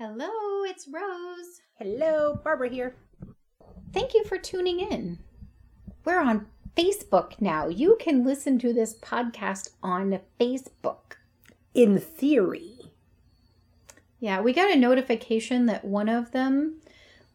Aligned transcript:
Hello, 0.00 0.62
it's 0.62 0.86
Rose. 0.86 1.60
Hello, 1.74 2.38
Barbara 2.44 2.68
here. 2.68 2.94
Thank 3.92 4.14
you 4.14 4.22
for 4.22 4.38
tuning 4.38 4.78
in. 4.78 5.18
We're 6.04 6.20
on 6.20 6.46
Facebook 6.76 7.40
now. 7.40 7.66
You 7.66 7.96
can 7.98 8.24
listen 8.24 8.60
to 8.60 8.72
this 8.72 8.94
podcast 8.94 9.70
on 9.82 10.20
Facebook. 10.38 11.16
In 11.74 11.98
theory. 11.98 12.78
Yeah, 14.20 14.40
we 14.40 14.52
got 14.52 14.70
a 14.70 14.78
notification 14.78 15.66
that 15.66 15.84
one 15.84 16.08
of 16.08 16.30
them 16.30 16.76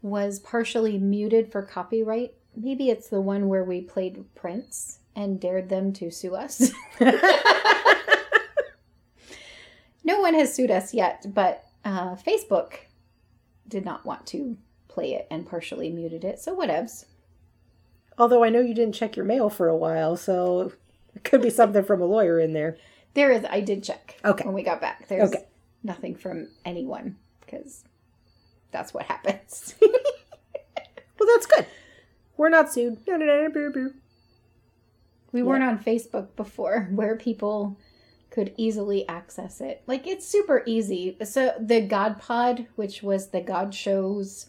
was 0.01 0.39
partially 0.39 0.97
muted 0.97 1.51
for 1.51 1.63
copyright. 1.63 2.33
Maybe 2.55 2.89
it's 2.89 3.09
the 3.09 3.19
one 3.19 3.49
where 3.49 3.65
we 3.65 3.81
played 3.81 4.23
Prince 4.35 4.99
and 5.17 5.37
dared 5.37 5.67
them 5.67 5.91
to 5.91 6.09
sue 6.09 6.33
us. 6.33 6.71
no 10.05 10.21
one 10.21 10.33
has 10.33 10.55
sued 10.55 10.71
us 10.71 10.93
yet, 10.93 11.25
but 11.27 11.65
uh, 11.85 12.15
Facebook 12.15 12.73
did 13.67 13.85
not 13.85 14.05
want 14.05 14.25
to 14.27 14.57
play 14.87 15.13
it 15.13 15.27
and 15.31 15.45
partially 15.47 15.89
muted 15.89 16.23
it. 16.23 16.39
So 16.39 16.55
whatevs. 16.55 17.05
Although 18.17 18.43
I 18.43 18.49
know 18.49 18.59
you 18.61 18.75
didn't 18.75 18.93
check 18.95 19.15
your 19.15 19.25
mail 19.25 19.49
for 19.49 19.67
a 19.67 19.75
while, 19.77 20.15
so 20.15 20.71
it 21.15 21.23
could 21.23 21.41
be 21.41 21.49
something 21.49 21.83
from 21.83 22.01
a 22.01 22.05
lawyer 22.05 22.39
in 22.39 22.53
there. 22.53 22.77
There 23.15 23.31
is. 23.31 23.43
I 23.49 23.59
did 23.61 23.83
check. 23.83 24.19
Okay. 24.23 24.45
When 24.45 24.53
we 24.53 24.63
got 24.63 24.81
back, 24.81 25.07
there's 25.07 25.29
Okay. 25.31 25.45
nothing 25.83 26.15
from 26.15 26.49
anyone 26.65 27.17
because 27.41 27.83
that's 28.71 28.93
what 28.93 29.05
happens. 29.05 29.75
Well, 31.19 31.29
that's 31.37 31.45
good. 31.45 31.67
We're 32.35 32.49
not 32.49 32.73
sued. 32.73 32.97
We 35.31 35.41
weren't 35.41 35.63
on 35.63 35.79
Facebook 35.79 36.35
before, 36.35 36.89
where 36.93 37.15
people 37.15 37.77
could 38.33 38.53
easily 38.57 39.07
access 39.07 39.61
it. 39.61 39.83
Like 39.85 40.07
it's 40.07 40.27
super 40.27 40.63
easy. 40.65 41.15
So 41.23 41.53
the 41.59 41.81
God 41.81 42.19
Pod, 42.19 42.65
which 42.75 43.03
was 43.03 43.27
the 43.29 43.41
God 43.41 43.75
Shows 43.75 44.47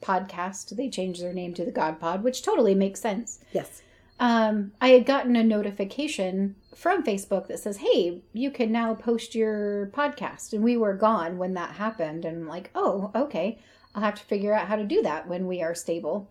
podcast, 0.00 0.76
they 0.76 0.88
changed 0.88 1.20
their 1.20 1.32
name 1.32 1.52
to 1.54 1.64
the 1.64 1.72
God 1.72 1.98
Pod, 1.98 2.22
which 2.22 2.42
totally 2.42 2.74
makes 2.76 3.00
sense. 3.00 3.40
Yes. 3.52 3.82
um, 4.20 4.70
I 4.80 4.88
had 4.90 5.04
gotten 5.04 5.34
a 5.34 5.42
notification 5.42 6.54
from 6.76 7.02
Facebook 7.02 7.48
that 7.48 7.58
says, 7.58 7.78
"Hey, 7.78 8.22
you 8.32 8.50
can 8.52 8.70
now 8.70 8.94
post 8.94 9.34
your 9.34 9.90
podcast." 9.92 10.52
And 10.52 10.62
we 10.62 10.76
were 10.76 10.94
gone 10.94 11.36
when 11.36 11.54
that 11.54 11.72
happened, 11.84 12.24
and 12.24 12.36
I'm 12.42 12.48
like, 12.48 12.70
"Oh, 12.74 13.10
okay. 13.14 13.58
I'll 13.94 14.02
have 14.02 14.14
to 14.16 14.22
figure 14.24 14.54
out 14.54 14.68
how 14.68 14.76
to 14.76 14.84
do 14.84 15.02
that 15.02 15.26
when 15.26 15.48
we 15.48 15.62
are 15.62 15.74
stable." 15.74 16.28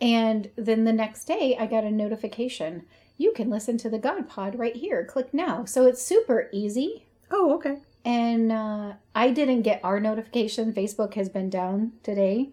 And 0.00 0.50
then 0.56 0.84
the 0.84 0.92
next 0.92 1.24
day, 1.26 1.56
I 1.60 1.66
got 1.66 1.84
a 1.84 1.90
notification. 1.90 2.86
You 3.16 3.32
can 3.32 3.50
listen 3.50 3.78
to 3.78 3.90
the 3.90 3.98
God 3.98 4.28
Pod 4.28 4.58
right 4.58 4.74
here. 4.74 5.04
Click 5.04 5.32
now. 5.32 5.64
So 5.64 5.86
it's 5.86 6.02
super 6.02 6.48
easy. 6.52 7.06
Oh, 7.30 7.54
okay. 7.54 7.78
And 8.04 8.50
uh, 8.50 8.94
I 9.14 9.30
didn't 9.30 9.62
get 9.62 9.80
our 9.84 10.00
notification. 10.00 10.72
Facebook 10.72 11.14
has 11.14 11.28
been 11.28 11.50
down 11.50 11.92
today. 12.02 12.50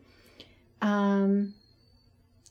Um, 0.82 1.56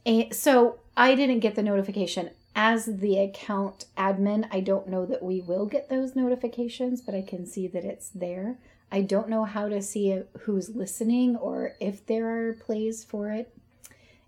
and 0.05 0.34
so 0.34 0.81
I 0.97 1.14
didn't 1.14 1.41
get 1.41 1.55
the 1.55 1.62
notification 1.62 2.31
as 2.56 2.86
the 2.86 3.19
account 3.19 3.84
admin. 3.97 4.48
I 4.51 4.61
don't 4.61 4.89
know 4.89 5.06
that 5.06 5.23
we 5.23 5.41
will 5.41 5.67
get 5.67 5.89
those 5.89 6.17
notifications, 6.17 7.01
but 7.01 7.14
I 7.14 7.23
can 7.23 7.47
see 7.47 7.69
that 7.69 7.84
it's 7.84 8.09
there. 8.09 8.59
I 8.91 9.03
don't 9.03 9.29
know 9.29 9.45
how 9.45 9.69
to 9.69 9.81
see 9.81 10.23
who's 10.41 10.70
listening 10.70 11.36
or 11.36 11.77
if 11.79 12.05
there 12.06 12.48
are 12.48 12.55
plays 12.55 13.05
for 13.05 13.31
it. 13.31 13.55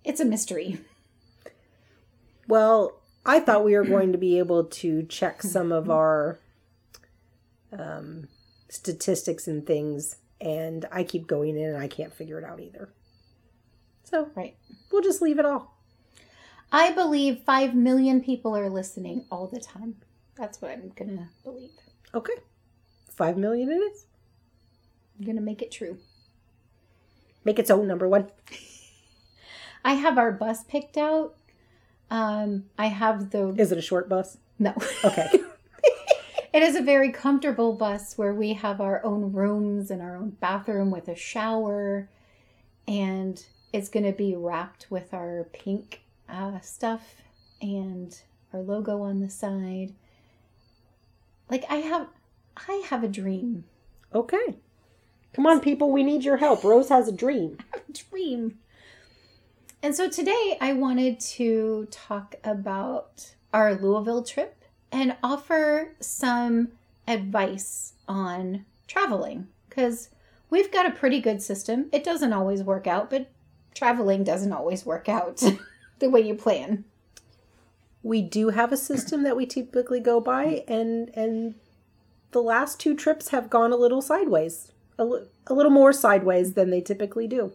It's 0.04 0.20
a 0.20 0.24
mystery. 0.24 0.78
Well, 2.46 2.99
I 3.24 3.40
thought 3.40 3.64
we 3.64 3.76
were 3.76 3.84
going 3.84 4.12
to 4.12 4.18
be 4.18 4.38
able 4.38 4.64
to 4.64 5.02
check 5.04 5.42
some 5.42 5.72
of 5.72 5.90
our 5.90 6.38
um, 7.76 8.28
statistics 8.68 9.46
and 9.46 9.66
things, 9.66 10.16
and 10.40 10.86
I 10.90 11.04
keep 11.04 11.26
going 11.26 11.56
in 11.58 11.68
and 11.74 11.76
I 11.82 11.88
can't 11.88 12.14
figure 12.14 12.38
it 12.38 12.44
out 12.44 12.60
either. 12.60 12.88
So 14.04 14.28
Right. 14.34 14.56
we'll 14.90 15.02
just 15.02 15.22
leave 15.22 15.38
it 15.38 15.44
all. 15.44 15.76
I 16.72 16.92
believe 16.92 17.40
5 17.44 17.74
million 17.74 18.22
people 18.22 18.56
are 18.56 18.70
listening 18.70 19.26
all 19.30 19.46
the 19.46 19.60
time. 19.60 19.96
That's 20.36 20.62
what 20.62 20.70
I'm 20.70 20.90
going 20.96 21.16
to 21.18 21.28
believe. 21.44 21.70
Okay. 22.14 22.32
Five 23.10 23.36
million 23.36 23.70
it 23.70 23.74
is. 23.74 24.06
I'm 25.18 25.26
going 25.26 25.36
to 25.36 25.42
make 25.42 25.60
it 25.60 25.70
true. 25.70 25.98
Make 27.44 27.58
its 27.58 27.70
own 27.70 27.86
number 27.86 28.08
one. 28.08 28.30
I 29.84 29.94
have 29.94 30.16
our 30.16 30.32
bus 30.32 30.64
picked 30.64 30.96
out. 30.96 31.34
Um, 32.10 32.64
I 32.78 32.86
have 32.88 33.30
the 33.30 33.48
Is 33.56 33.72
it 33.72 33.78
a 33.78 33.82
short 33.82 34.08
bus? 34.08 34.36
no. 34.58 34.74
Okay. 35.04 35.28
it 36.52 36.62
is 36.62 36.74
a 36.76 36.82
very 36.82 37.12
comfortable 37.12 37.72
bus 37.74 38.18
where 38.18 38.34
we 38.34 38.54
have 38.54 38.80
our 38.80 39.04
own 39.04 39.32
rooms 39.32 39.90
and 39.90 40.02
our 40.02 40.16
own 40.16 40.30
bathroom 40.30 40.90
with 40.90 41.08
a 41.08 41.14
shower, 41.14 42.08
and 42.88 43.44
it's 43.72 43.88
going 43.88 44.04
to 44.04 44.12
be 44.12 44.34
wrapped 44.34 44.86
with 44.90 45.14
our 45.14 45.46
pink 45.52 46.02
uh, 46.28 46.58
stuff 46.60 47.22
and 47.62 48.20
our 48.52 48.60
logo 48.60 49.02
on 49.02 49.20
the 49.20 49.30
side. 49.30 49.92
Like 51.48 51.64
I 51.70 51.76
have, 51.76 52.08
I 52.56 52.82
have 52.88 53.04
a 53.04 53.08
dream. 53.08 53.64
okay. 54.12 54.56
Come 55.32 55.46
on, 55.46 55.60
people. 55.60 55.92
We 55.92 56.02
need 56.02 56.24
your 56.24 56.38
help. 56.38 56.64
Rose 56.64 56.88
has 56.88 57.06
a 57.06 57.12
dream. 57.12 57.56
I 57.72 57.76
have 57.76 57.88
A 57.88 57.92
dream. 57.92 58.58
And 59.82 59.94
so 59.94 60.08
today 60.08 60.58
I 60.60 60.72
wanted 60.74 61.20
to 61.20 61.88
talk 61.90 62.34
about 62.44 63.34
our 63.52 63.74
Louisville 63.74 64.22
trip 64.22 64.64
and 64.92 65.16
offer 65.22 65.94
some 66.00 66.72
advice 67.08 67.94
on 68.06 68.66
traveling 68.86 69.48
because 69.68 70.10
we've 70.50 70.70
got 70.70 70.86
a 70.86 70.90
pretty 70.90 71.20
good 71.20 71.40
system. 71.40 71.88
It 71.92 72.04
doesn't 72.04 72.32
always 72.32 72.62
work 72.62 72.86
out, 72.86 73.08
but 73.08 73.30
traveling 73.74 74.22
doesn't 74.24 74.52
always 74.52 74.84
work 74.84 75.08
out 75.08 75.42
the 75.98 76.10
way 76.10 76.20
you 76.20 76.34
plan. 76.34 76.84
we 78.02 78.22
do 78.22 78.50
have 78.50 78.72
a 78.72 78.76
system 78.76 79.22
that 79.22 79.36
we 79.36 79.46
typically 79.46 80.00
go 80.00 80.20
by 80.20 80.64
and 80.66 81.10
and 81.14 81.54
the 82.32 82.42
last 82.42 82.80
two 82.80 82.94
trips 82.94 83.28
have 83.28 83.50
gone 83.50 83.72
a 83.72 83.76
little 83.76 84.00
sideways 84.00 84.72
a, 84.98 85.04
a 85.46 85.54
little 85.54 85.70
more 85.70 85.92
sideways 85.92 86.54
than 86.54 86.70
they 86.70 86.80
typically 86.80 87.26
do 87.26 87.52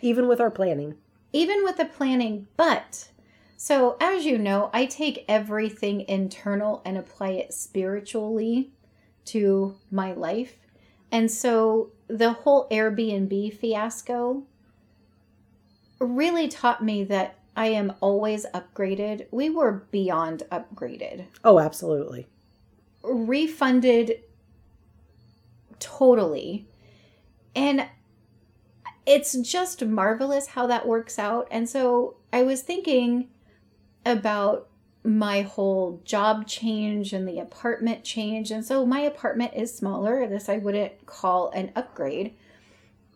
even 0.00 0.26
with 0.28 0.40
our 0.40 0.50
planning 0.50 0.94
even 1.32 1.64
with 1.64 1.76
the 1.76 1.84
planning. 1.84 2.46
But 2.56 3.08
so, 3.56 3.96
as 4.00 4.24
you 4.24 4.38
know, 4.38 4.70
I 4.72 4.86
take 4.86 5.24
everything 5.28 6.02
internal 6.08 6.82
and 6.84 6.96
apply 6.96 7.30
it 7.30 7.52
spiritually 7.52 8.70
to 9.26 9.76
my 9.90 10.12
life. 10.12 10.56
And 11.10 11.30
so, 11.30 11.90
the 12.08 12.32
whole 12.32 12.68
Airbnb 12.70 13.58
fiasco 13.58 14.44
really 15.98 16.48
taught 16.48 16.84
me 16.84 17.04
that 17.04 17.36
I 17.56 17.66
am 17.68 17.92
always 18.00 18.46
upgraded. 18.54 19.26
We 19.30 19.50
were 19.50 19.86
beyond 19.90 20.44
upgraded, 20.50 21.26
oh 21.44 21.58
absolutely 21.58 22.26
refunded 23.02 24.20
totally. 25.78 26.68
And 27.54 27.86
it's 29.08 29.32
just 29.38 29.82
marvelous 29.82 30.48
how 30.48 30.66
that 30.66 30.86
works 30.86 31.18
out. 31.18 31.48
And 31.50 31.66
so 31.66 32.16
I 32.30 32.42
was 32.42 32.60
thinking 32.60 33.28
about 34.04 34.68
my 35.02 35.40
whole 35.40 36.02
job 36.04 36.46
change 36.46 37.14
and 37.14 37.26
the 37.26 37.38
apartment 37.38 38.04
change. 38.04 38.50
And 38.50 38.62
so 38.62 38.84
my 38.84 39.00
apartment 39.00 39.52
is 39.56 39.74
smaller. 39.74 40.26
This 40.28 40.50
I 40.50 40.58
wouldn't 40.58 41.06
call 41.06 41.48
an 41.50 41.72
upgrade, 41.74 42.34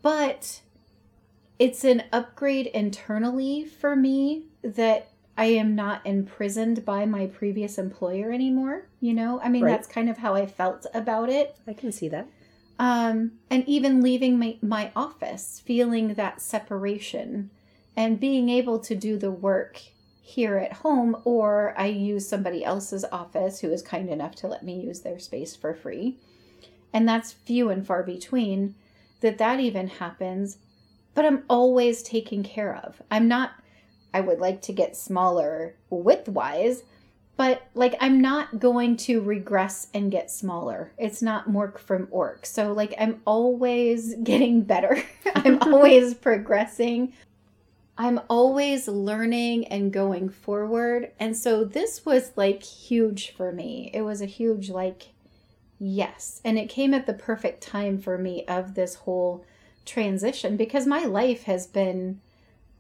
but 0.00 0.62
it's 1.58 1.84
an 1.84 2.04
upgrade 2.10 2.68
internally 2.68 3.66
for 3.66 3.94
me 3.94 4.46
that 4.62 5.10
I 5.36 5.44
am 5.46 5.74
not 5.74 6.06
imprisoned 6.06 6.86
by 6.86 7.04
my 7.04 7.26
previous 7.26 7.76
employer 7.76 8.32
anymore. 8.32 8.86
You 9.00 9.12
know, 9.12 9.40
I 9.42 9.50
mean, 9.50 9.64
Right. 9.64 9.70
that's 9.72 9.88
kind 9.88 10.08
of 10.08 10.16
how 10.18 10.34
I 10.34 10.46
felt 10.46 10.86
about 10.94 11.28
it 11.28 11.56
i 11.66 11.72
can 11.74 11.92
see 11.92 12.08
that 12.08 12.26
um, 12.78 13.32
and 13.50 13.66
even 13.68 14.02
leaving 14.02 14.38
my, 14.38 14.56
my 14.62 14.90
office, 14.96 15.62
feeling 15.64 16.14
that 16.14 16.40
separation 16.40 17.50
and 17.96 18.20
being 18.20 18.48
able 18.48 18.78
to 18.80 18.94
do 18.94 19.18
the 19.18 19.30
work 19.30 19.80
here 20.22 20.56
at 20.56 20.72
home, 20.72 21.16
or 21.24 21.74
I 21.76 21.86
use 21.86 22.26
somebody 22.26 22.64
else's 22.64 23.04
office 23.12 23.60
who 23.60 23.70
is 23.70 23.82
kind 23.82 24.08
enough 24.08 24.34
to 24.36 24.46
let 24.46 24.62
me 24.62 24.80
use 24.80 25.00
their 25.00 25.18
space 25.18 25.54
for 25.54 25.74
free. 25.74 26.16
And 26.92 27.08
that's 27.08 27.32
few 27.32 27.68
and 27.70 27.86
far 27.86 28.02
between 28.02 28.74
that 29.20 29.38
that 29.38 29.60
even 29.60 29.88
happens. 29.88 30.58
But 31.14 31.26
I'm 31.26 31.44
always 31.50 32.02
taken 32.02 32.42
care 32.42 32.74
of. 32.74 33.02
I'm 33.10 33.28
not, 33.28 33.52
I 34.14 34.22
would 34.22 34.38
like 34.38 34.62
to 34.62 34.72
get 34.72 34.96
smaller 34.96 35.74
width 35.90 36.28
wise, 36.28 36.84
but 37.42 37.66
like 37.74 37.96
I'm 38.00 38.20
not 38.20 38.60
going 38.60 38.96
to 38.98 39.20
regress 39.20 39.88
and 39.92 40.12
get 40.12 40.30
smaller. 40.30 40.92
It's 40.96 41.20
not 41.20 41.48
Mork 41.48 41.76
from 41.76 42.06
Ork. 42.12 42.46
So 42.46 42.72
like 42.72 42.94
I'm 43.00 43.20
always 43.24 44.14
getting 44.22 44.62
better. 44.62 45.02
I'm 45.34 45.60
always 45.62 46.14
progressing. 46.14 47.14
I'm 47.98 48.20
always 48.30 48.86
learning 48.86 49.66
and 49.66 49.92
going 49.92 50.28
forward. 50.28 51.10
And 51.18 51.36
so 51.36 51.64
this 51.64 52.06
was 52.06 52.30
like 52.36 52.62
huge 52.62 53.32
for 53.32 53.50
me. 53.50 53.90
It 53.92 54.02
was 54.02 54.20
a 54.20 54.26
huge 54.26 54.70
like 54.70 55.08
yes. 55.80 56.40
And 56.44 56.56
it 56.56 56.68
came 56.68 56.94
at 56.94 57.06
the 57.06 57.12
perfect 57.12 57.60
time 57.60 57.98
for 57.98 58.16
me 58.18 58.44
of 58.46 58.74
this 58.74 58.94
whole 58.94 59.44
transition 59.84 60.56
because 60.56 60.86
my 60.86 61.06
life 61.06 61.42
has 61.42 61.66
been, 61.66 62.20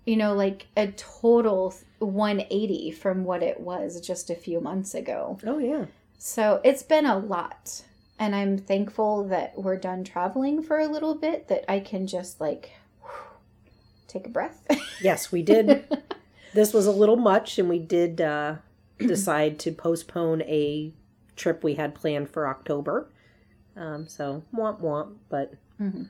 you 0.06 0.14
know, 0.14 0.34
like 0.34 0.68
a 0.76 0.86
total 0.92 1.74
180 2.02 2.90
from 2.92 3.24
what 3.24 3.42
it 3.42 3.60
was 3.60 4.00
just 4.00 4.30
a 4.30 4.34
few 4.34 4.60
months 4.60 4.94
ago. 4.94 5.38
Oh 5.46 5.58
yeah. 5.58 5.86
So 6.18 6.60
it's 6.64 6.82
been 6.82 7.06
a 7.06 7.18
lot. 7.18 7.82
And 8.18 8.36
I'm 8.36 8.56
thankful 8.58 9.24
that 9.28 9.54
we're 9.56 9.76
done 9.76 10.04
traveling 10.04 10.62
for 10.62 10.78
a 10.78 10.86
little 10.86 11.14
bit, 11.16 11.48
that 11.48 11.64
I 11.70 11.80
can 11.80 12.06
just 12.06 12.40
like 12.40 12.70
take 14.08 14.26
a 14.26 14.30
breath. 14.30 14.64
Yes, 15.00 15.32
we 15.32 15.42
did. 15.42 15.84
this 16.54 16.72
was 16.72 16.86
a 16.86 16.92
little 16.92 17.16
much, 17.16 17.58
and 17.58 17.68
we 17.68 17.80
did 17.80 18.20
uh, 18.20 18.56
decide 18.98 19.58
to 19.60 19.72
postpone 19.72 20.42
a 20.42 20.92
trip 21.34 21.64
we 21.64 21.74
had 21.74 21.92
planned 21.96 22.30
for 22.30 22.46
October. 22.46 23.08
Um, 23.76 24.06
so 24.06 24.44
womp 24.54 24.80
womp, 24.80 25.14
but 25.28 25.54
Mhm. 25.80 26.08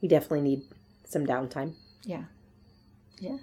we 0.00 0.06
definitely 0.06 0.42
need 0.42 0.62
some 1.04 1.26
downtime. 1.26 1.72
Yeah. 2.04 2.24
Yeah. 3.18 3.38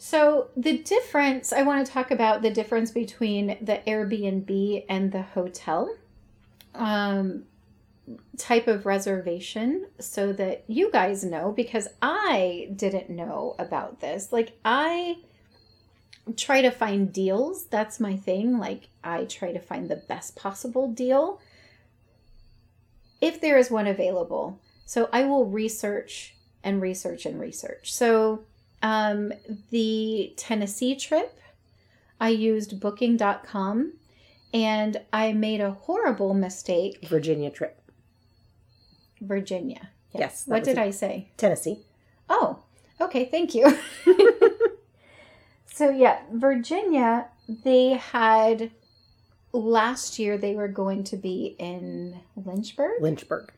So, 0.00 0.50
the 0.56 0.78
difference, 0.78 1.52
I 1.52 1.62
want 1.62 1.84
to 1.84 1.92
talk 1.92 2.12
about 2.12 2.40
the 2.40 2.50
difference 2.50 2.92
between 2.92 3.58
the 3.60 3.80
Airbnb 3.84 4.84
and 4.88 5.10
the 5.10 5.22
hotel 5.22 5.92
um, 6.76 7.42
type 8.36 8.68
of 8.68 8.86
reservation 8.86 9.86
so 9.98 10.32
that 10.34 10.62
you 10.68 10.92
guys 10.92 11.24
know 11.24 11.50
because 11.50 11.88
I 12.00 12.70
didn't 12.76 13.10
know 13.10 13.56
about 13.58 14.00
this. 14.00 14.32
Like, 14.32 14.52
I 14.64 15.16
try 16.36 16.62
to 16.62 16.70
find 16.70 17.12
deals. 17.12 17.66
That's 17.66 17.98
my 17.98 18.16
thing. 18.16 18.56
Like, 18.56 18.90
I 19.02 19.24
try 19.24 19.52
to 19.52 19.58
find 19.58 19.88
the 19.88 19.96
best 19.96 20.36
possible 20.36 20.86
deal 20.92 21.40
if 23.20 23.40
there 23.40 23.58
is 23.58 23.68
one 23.68 23.88
available. 23.88 24.60
So 24.86 25.08
I 25.12 25.24
will 25.24 25.46
research 25.46 26.36
and 26.62 26.80
research 26.80 27.26
and 27.26 27.40
research. 27.40 27.92
So 27.92 28.44
um, 28.82 29.32
the 29.70 30.32
Tennessee 30.36 30.96
trip, 30.96 31.38
I 32.20 32.30
used 32.30 32.80
booking.com 32.80 33.94
and 34.52 35.00
I 35.12 35.32
made 35.32 35.60
a 35.60 35.72
horrible 35.72 36.34
mistake. 36.34 37.06
Virginia 37.08 37.50
trip. 37.50 37.80
Virginia. 39.20 39.90
Yes, 40.14 40.44
that 40.44 40.52
What 40.52 40.64
did. 40.64 40.78
I 40.78 40.90
say? 40.90 41.28
Tennessee. 41.36 41.80
Oh, 42.28 42.62
okay. 43.00 43.26
Thank 43.26 43.54
you. 43.54 43.78
so, 45.66 45.90
yeah, 45.90 46.20
Virginia, 46.32 47.26
they 47.64 47.90
had 47.90 48.70
last 49.52 50.18
year, 50.18 50.38
they 50.38 50.54
were 50.54 50.68
going 50.68 51.04
to 51.04 51.16
be 51.16 51.56
in 51.58 52.20
Lynchburg. 52.36 53.00
Lynchburg. 53.00 53.52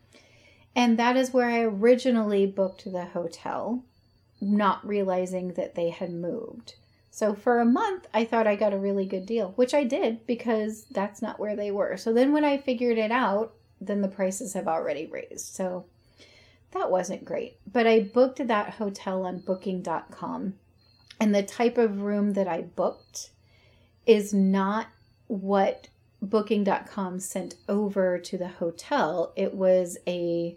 And 0.75 0.99
that 0.99 1.17
is 1.17 1.33
where 1.33 1.49
I 1.49 1.61
originally 1.61 2.47
booked 2.47 2.91
the 2.91 3.07
hotel, 3.07 3.85
not 4.41 4.87
realizing 4.87 5.55
that 5.55 5.75
they 5.75 5.91
had 5.91 6.13
moved. 6.13 6.75
So 7.11 7.35
for 7.35 7.59
a 7.59 7.65
month, 7.65 8.07
I 8.15 8.25
thought 8.25 8.47
I 8.47 8.57
got 8.57 8.73
a 8.73 8.79
really 8.79 9.05
good 9.05 9.27
deal, 9.27 9.53
which 9.57 9.75
I 9.75 9.85
did 9.85 10.27
because 10.27 10.85
that's 10.91 11.21
not 11.21 11.41
where 11.41 11.57
they 11.57 11.71
were. 11.71 11.97
So 11.97 12.13
then 12.13 12.33
when 12.33 12.45
I 12.45 12.57
figured 12.57 12.99
it 12.99 13.11
out, 13.11 13.55
then 13.81 14.01
the 14.01 14.09
prices 14.09 14.55
have 14.55 14.69
already 14.69 15.07
raised. 15.07 15.55
So 15.55 15.87
that 16.73 16.91
wasn't 16.91 17.25
great. 17.25 17.59
But 17.71 17.87
I 17.87 18.01
booked 18.01 18.47
that 18.47 18.75
hotel 18.75 19.27
on 19.27 19.41
booking.com. 19.41 20.55
And 21.19 21.35
the 21.35 21.43
type 21.43 21.77
of 21.77 22.03
room 22.03 22.35
that 22.35 22.49
I 22.49 22.63
booked 22.63 23.31
is 24.07 24.33
not 24.33 24.87
what 25.27 25.89
booking.com 26.23 27.21
sent 27.21 27.57
over 27.69 28.19
to 28.19 28.39
the 28.39 28.49
hotel. 28.49 29.33
It 29.37 29.55
was 29.55 29.99
a 30.07 30.57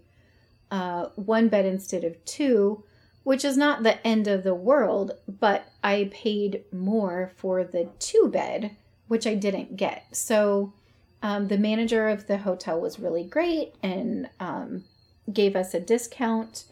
uh, 0.71 1.09
one 1.15 1.49
bed 1.49 1.65
instead 1.65 2.03
of 2.03 2.23
two, 2.25 2.83
which 3.23 3.45
is 3.45 3.57
not 3.57 3.83
the 3.83 4.05
end 4.05 4.27
of 4.27 4.43
the 4.43 4.55
world, 4.55 5.11
but 5.27 5.71
I 5.83 6.09
paid 6.11 6.63
more 6.71 7.31
for 7.35 7.63
the 7.63 7.89
two 7.99 8.29
bed, 8.31 8.75
which 9.07 9.25
I 9.25 9.35
didn't 9.35 9.77
get. 9.77 10.05
So 10.11 10.73
um, 11.21 11.47
the 11.47 11.57
manager 11.57 12.09
of 12.09 12.27
the 12.27 12.37
hotel 12.37 12.79
was 12.79 12.99
really 12.99 13.23
great 13.23 13.75
and 13.81 14.29
um, 14.39 14.83
gave 15.31 15.55
us 15.55 15.73
a 15.73 15.79
discount. 15.79 16.65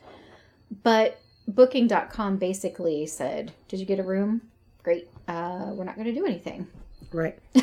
But 0.83 1.19
booking.com 1.48 2.38
basically 2.38 3.06
said, 3.06 3.54
Did 3.68 3.80
you 3.80 3.86
get 3.86 4.00
a 4.00 4.04
room? 4.04 4.42
Great. 4.83 5.09
Uh, 5.27 5.71
we're 5.74 5.83
not 5.83 5.95
going 5.95 6.07
to 6.07 6.13
do 6.13 6.25
anything. 6.25 6.68
Right. 7.12 7.38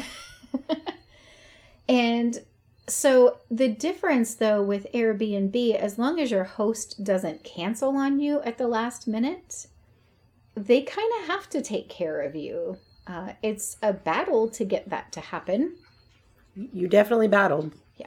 And 1.88 2.38
so 2.88 3.38
the 3.50 3.68
difference 3.68 4.34
though 4.34 4.62
with 4.62 4.86
Airbnb, 4.92 5.74
as 5.76 5.98
long 5.98 6.18
as 6.18 6.30
your 6.30 6.44
host 6.44 7.04
doesn't 7.04 7.44
cancel 7.44 7.96
on 7.96 8.18
you 8.18 8.40
at 8.42 8.58
the 8.58 8.68
last 8.68 9.06
minute, 9.06 9.66
they 10.54 10.82
kind 10.82 11.10
of 11.20 11.28
have 11.28 11.48
to 11.50 11.62
take 11.62 11.88
care 11.88 12.20
of 12.20 12.34
you. 12.34 12.76
Uh, 13.06 13.32
it's 13.42 13.76
a 13.82 13.92
battle 13.92 14.48
to 14.50 14.64
get 14.64 14.88
that 14.90 15.12
to 15.12 15.20
happen. 15.20 15.76
You 16.54 16.88
definitely 16.88 17.28
battled. 17.28 17.72
Yeah. 17.96 18.06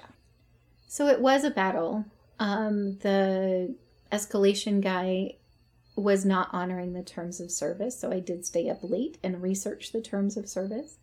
So 0.88 1.07
it 1.07 1.22
was 1.22 1.44
a 1.44 1.51
battle. 1.51 2.06
Um, 2.39 2.98
the 3.00 3.75
escalation 4.12 4.81
guy 4.81 5.36
was 5.95 6.25
not 6.25 6.50
honoring 6.51 6.94
the 6.94 7.04
terms 7.04 7.39
of 7.39 7.51
service, 7.51 8.00
so 8.00 8.12
I 8.12 8.19
did 8.19 8.45
stay 8.45 8.69
up 8.69 8.80
late 8.81 9.18
and 9.24 9.42
research 9.42 9.92
the 9.92 10.01
terms 10.01 10.38
of 10.38 10.50
service. 10.50 10.98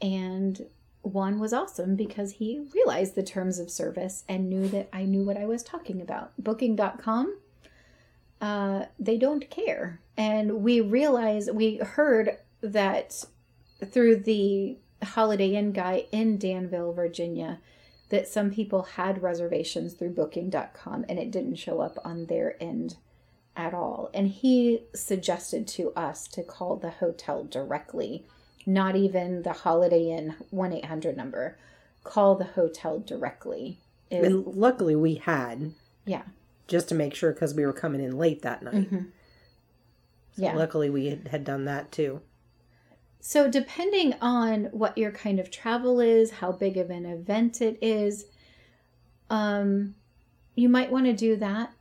And 0.00 0.66
Juan 1.04 1.38
was 1.38 1.52
awesome 1.52 1.96
because 1.96 2.32
he 2.32 2.66
realized 2.74 3.14
the 3.14 3.22
terms 3.22 3.58
of 3.58 3.70
service 3.70 4.24
and 4.28 4.48
knew 4.48 4.68
that 4.68 4.88
I 4.92 5.04
knew 5.04 5.22
what 5.22 5.36
I 5.36 5.44
was 5.44 5.62
talking 5.62 6.00
about. 6.00 6.32
Booking.com, 6.38 7.36
uh, 8.40 8.86
they 8.98 9.18
don't 9.18 9.48
care. 9.50 10.00
And 10.16 10.62
we 10.62 10.80
realized, 10.80 11.50
we 11.52 11.76
heard 11.76 12.38
that 12.62 13.24
through 13.84 14.16
the 14.16 14.78
Holiday 15.02 15.54
Inn 15.54 15.72
guy 15.72 16.06
in 16.10 16.38
Danville, 16.38 16.92
Virginia, 16.92 17.60
that 18.08 18.28
some 18.28 18.50
people 18.50 18.82
had 18.82 19.22
reservations 19.22 19.94
through 19.94 20.10
booking.com 20.10 21.04
and 21.08 21.18
it 21.18 21.30
didn't 21.30 21.56
show 21.56 21.80
up 21.80 21.98
on 22.04 22.26
their 22.26 22.62
end 22.62 22.96
at 23.56 23.74
all. 23.74 24.10
And 24.14 24.28
he 24.28 24.84
suggested 24.94 25.66
to 25.68 25.92
us 25.94 26.26
to 26.28 26.42
call 26.42 26.76
the 26.76 26.90
hotel 26.90 27.44
directly, 27.44 28.24
not 28.66 28.96
even 28.96 29.42
the 29.42 29.52
Holiday 29.52 30.10
Inn 30.10 30.34
1 30.50 30.72
800 30.72 31.16
number. 31.16 31.58
Call 32.02 32.34
the 32.34 32.44
hotel 32.44 32.98
directly. 32.98 33.78
Is, 34.10 34.26
And 34.26 34.46
luckily 34.46 34.94
we 34.96 35.16
had, 35.16 35.72
yeah. 36.04 36.22
just 36.68 36.88
to 36.90 36.94
make 36.94 37.14
sure 37.14 37.32
because 37.32 37.54
we 37.54 37.64
were 37.64 37.72
coming 37.72 38.02
in 38.02 38.16
late 38.18 38.42
that 38.42 38.62
night. 38.62 38.90
Mhm. 38.90 39.06
So 40.36 40.42
Yeah. 40.42 40.56
Luckily 40.56 40.90
we 40.90 41.06
had, 41.06 41.28
had 41.28 41.44
done 41.44 41.64
that 41.66 41.92
too. 41.92 42.20
So, 43.20 43.48
depending 43.50 44.12
on 44.20 44.64
what 44.66 44.98
your 44.98 45.10
kind 45.10 45.40
of 45.40 45.50
travel 45.50 45.98
is, 45.98 46.30
how 46.30 46.52
big 46.52 46.76
of 46.76 46.90
an 46.90 47.06
event 47.06 47.62
it 47.62 47.78
is, 47.80 48.26
um, 49.30 49.94
you 50.54 50.68
might 50.68 50.92
want 50.92 51.06
to 51.06 51.14
do 51.14 51.34
that. 51.36 51.72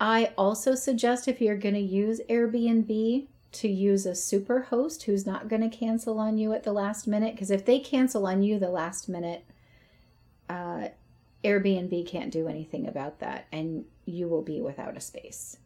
I 0.00 0.32
also 0.38 0.74
suggest 0.74 1.28
if 1.28 1.38
you're 1.42 1.58
going 1.58 1.74
to 1.74 1.80
use 1.80 2.22
Airbnb 2.30 3.26
to 3.52 3.68
use 3.68 4.06
a 4.06 4.14
super 4.14 4.62
host 4.62 5.04
who's 5.04 5.26
not 5.26 5.48
going 5.48 5.68
to 5.68 5.76
cancel 5.76 6.18
on 6.18 6.38
you 6.38 6.52
at 6.52 6.62
the 6.62 6.72
last 6.72 7.06
minute. 7.06 7.34
Because 7.34 7.50
if 7.50 7.64
they 7.64 7.78
cancel 7.78 8.26
on 8.26 8.42
you 8.42 8.58
the 8.58 8.70
last 8.70 9.08
minute, 9.08 9.44
uh, 10.48 10.88
Airbnb 11.44 12.06
can't 12.06 12.32
do 12.32 12.48
anything 12.48 12.86
about 12.86 13.18
that 13.20 13.46
and 13.50 13.84
you 14.04 14.28
will 14.28 14.42
be 14.42 14.60
without 14.60 14.96
a 14.96 15.00
space. 15.00 15.56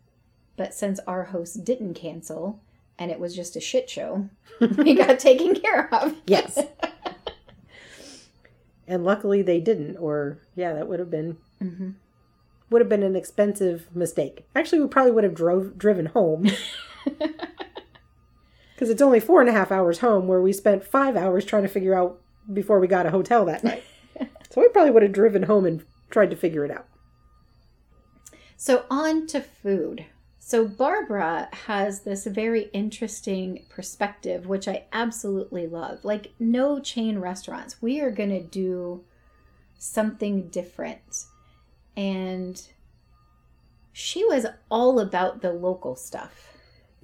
But 0.57 0.73
since 0.73 1.01
our 1.07 1.25
host 1.25 1.65
didn't 1.65 1.95
cancel 1.95 2.63
and 2.99 3.11
it 3.11 3.19
was 3.19 3.35
just 3.35 3.57
a 3.57 3.61
shit 3.61 3.91
show, 3.91 4.29
we 4.61 4.95
got 4.95 5.19
taken 5.19 5.55
care 5.55 5.93
of. 5.93 6.15
Yes. 6.27 6.59
and 8.87 9.05
luckily 9.05 9.43
they 9.43 9.61
didn't, 9.61 9.97
or 9.97 10.39
yeah, 10.55 10.73
that 10.73 10.89
would 10.89 11.01
have 11.01 11.11
been 11.11 11.39
hmm 11.59 11.91
would 12.71 12.81
have 12.81 12.89
been 12.89 13.05
an 13.05 13.15
expensive 13.15 13.87
mistake. 13.95 14.47
Actually, 14.57 14.81
we 14.81 14.89
probably 14.89 15.13
would 15.13 15.23
have 15.23 15.35
drove 15.35 15.79
driven 15.79 16.07
home 16.07 16.49
because 18.75 18.91
it's 18.91 19.03
only 19.03 19.21
four 19.21 19.41
and 19.41 19.49
a 19.49 19.53
half 19.53 19.71
hours 19.71 19.99
home, 20.01 20.27
where 20.27 20.41
we 20.41 20.53
spent 20.53 20.85
five 20.85 21.17
hours 21.17 21.45
trying 21.45 21.63
to 21.63 21.69
figure 21.69 21.95
out 21.95 22.21
before 22.53 22.81
we 22.81 22.87
got 22.87 23.07
a 23.07 23.11
hotel 23.11 23.45
that 23.45 23.65
night. 23.65 23.85
so 24.51 24.61
we 24.61 24.69
probably 24.69 24.91
would 24.91 25.03
have 25.03 25.13
driven 25.13 25.45
home 25.45 25.65
and 25.65 25.85
tried 26.11 26.31
to 26.31 26.37
figure 26.37 26.65
it 26.65 26.71
out. 26.71 26.87
So, 28.57 28.85
on 28.91 29.27
to 29.29 29.41
food. 29.41 30.07
So, 30.39 30.67
Barbara 30.67 31.49
has 31.67 32.01
this 32.01 32.27
very 32.27 32.65
interesting 32.73 33.65
perspective, 33.69 34.47
which 34.47 34.69
I 34.69 34.85
absolutely 34.93 35.67
love. 35.67 36.05
Like, 36.05 36.33
no 36.39 36.81
chain 36.81 37.19
restaurants. 37.19 37.81
We 37.81 38.01
are 38.01 38.11
going 38.11 38.31
to 38.31 38.43
do 38.43 39.05
something 39.79 40.49
different. 40.49 41.25
And 41.97 42.61
she 43.93 44.25
was 44.25 44.47
all 44.71 44.99
about 44.99 45.41
the 45.41 45.53
local 45.53 45.95
stuff. 45.95 46.54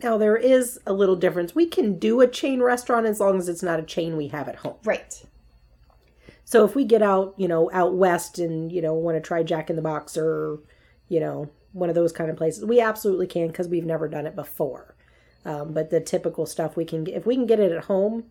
Now 0.03 0.17
there 0.17 0.37
is 0.37 0.79
a 0.87 0.93
little 0.93 1.17
difference. 1.17 1.55
We 1.55 1.67
can 1.67 1.99
do 1.99 2.21
a 2.21 2.27
chain 2.29 2.63
restaurant 2.63 3.07
as 3.07 3.21
long 3.21 3.39
as 3.39 3.49
it's 3.49 3.63
not 3.63 3.81
a 3.81 3.85
chain 3.85 4.17
we 4.17 4.29
have 4.29 4.49
at 4.49 4.57
home. 4.57 4.77
Right. 4.85 5.23
So 6.45 6.65
if 6.65 6.75
we 6.75 6.85
get 6.85 7.03
out, 7.03 7.35
you 7.37 7.47
know, 7.47 7.71
out 7.73 7.95
west 7.95 8.39
and, 8.39 8.73
you 8.73 8.83
know, 8.83 8.95
want 8.95 9.17
to 9.17 9.21
try 9.21 9.43
Jack 9.43 9.71
in 9.71 9.77
the 9.77 9.83
Box 9.83 10.17
or, 10.17 10.59
you 11.09 11.21
know, 11.21 11.49
one 11.73 11.89
of 11.89 11.95
those 11.95 12.13
kind 12.13 12.31
of 12.31 12.37
places, 12.37 12.65
we 12.65 12.81
absolutely 12.81 13.27
can 13.27 13.49
because 13.49 13.69
we've 13.69 13.85
never 13.85 14.09
done 14.09 14.27
it 14.27 14.35
before. 14.35 14.97
Um, 15.45 15.73
but 15.73 15.91
the 15.91 16.01
typical 16.01 16.47
stuff 16.47 16.77
we 16.77 16.85
can 16.85 17.05
get, 17.05 17.15
if 17.15 17.25
we 17.25 17.37
can 17.37 17.47
get 17.47 17.61
it 17.61 17.73
at 17.73 17.85
home, 17.85 18.25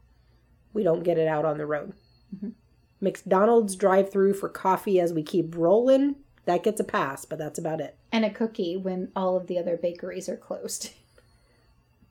we 0.74 0.84
don't 0.84 1.04
get 1.04 1.18
it 1.18 1.28
out 1.28 1.46
on 1.46 1.58
the 1.58 1.66
road. 1.66 1.94
Mhm. 2.36 2.54
McDonald's 3.02 3.76
drive 3.76 4.12
through 4.12 4.34
for 4.34 4.50
coffee 4.50 5.00
as 5.00 5.14
we 5.14 5.24
keep 5.24 5.56
rolling, 5.56 6.16
that 6.46 6.64
gets 6.64 6.80
a 6.80 6.84
pass, 6.84 7.26
but 7.26 7.38
that's 7.38 7.58
about 7.60 7.80
it. 7.80 7.96
And 8.12 8.26
a 8.26 8.30
cookie 8.30 8.76
when 8.76 9.12
all 9.16 9.38
of 9.38 9.48
the 9.48 9.58
other 9.58 9.78
bakeries 9.78 10.28
are 10.28 10.38
closed. 10.38 10.92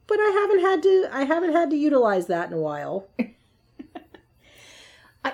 But 0.09 0.19
I 0.19 0.31
haven't 0.31 0.61
had 0.61 0.83
to 0.83 1.09
I 1.13 1.25
haven't 1.25 1.53
had 1.53 1.71
to 1.71 1.77
utilize 1.77 2.27
that 2.27 2.49
in 2.49 2.55
a 2.55 2.61
while. 2.61 3.07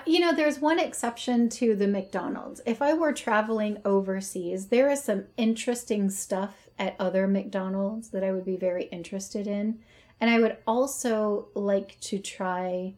You 0.05 0.19
know, 0.19 0.33
there's 0.33 0.59
one 0.59 0.79
exception 0.79 1.49
to 1.49 1.75
the 1.75 1.87
McDonald's. 1.87 2.61
If 2.65 2.81
I 2.81 2.93
were 2.93 3.11
traveling 3.11 3.79
overseas, 3.83 4.67
there 4.67 4.89
is 4.89 5.03
some 5.03 5.25
interesting 5.35 6.11
stuff 6.11 6.69
at 6.77 6.95
other 6.99 7.27
McDonald's 7.27 8.09
that 8.09 8.23
I 8.23 8.31
would 8.31 8.45
be 8.45 8.55
very 8.55 8.83
interested 8.85 9.47
in. 9.47 9.79
And 10.21 10.29
I 10.29 10.39
would 10.39 10.57
also 10.67 11.47
like 11.55 11.99
to 12.01 12.19
try 12.19 12.93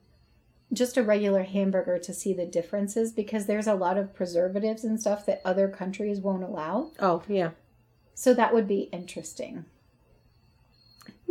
just 0.73 0.97
a 0.97 1.03
regular 1.03 1.43
hamburger 1.43 1.97
to 1.97 2.13
see 2.13 2.33
the 2.33 2.45
differences 2.45 3.13
because 3.13 3.45
there's 3.45 3.67
a 3.67 3.73
lot 3.73 3.97
of 3.97 4.13
preservatives 4.13 4.83
and 4.83 4.99
stuff 4.99 5.25
that 5.27 5.41
other 5.45 5.69
countries 5.69 6.19
won't 6.19 6.43
allow. 6.43 6.91
Oh, 6.99 7.23
yeah. 7.29 7.51
So 8.15 8.33
that 8.33 8.53
would 8.53 8.67
be 8.67 8.89
interesting. 8.91 9.63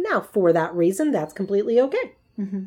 Now, 0.09 0.21
for 0.21 0.53
that 0.53 0.75
reason, 0.75 1.11
that's 1.11 1.33
completely 1.33 1.81
okay. 1.81 2.13
hmm 2.37 2.65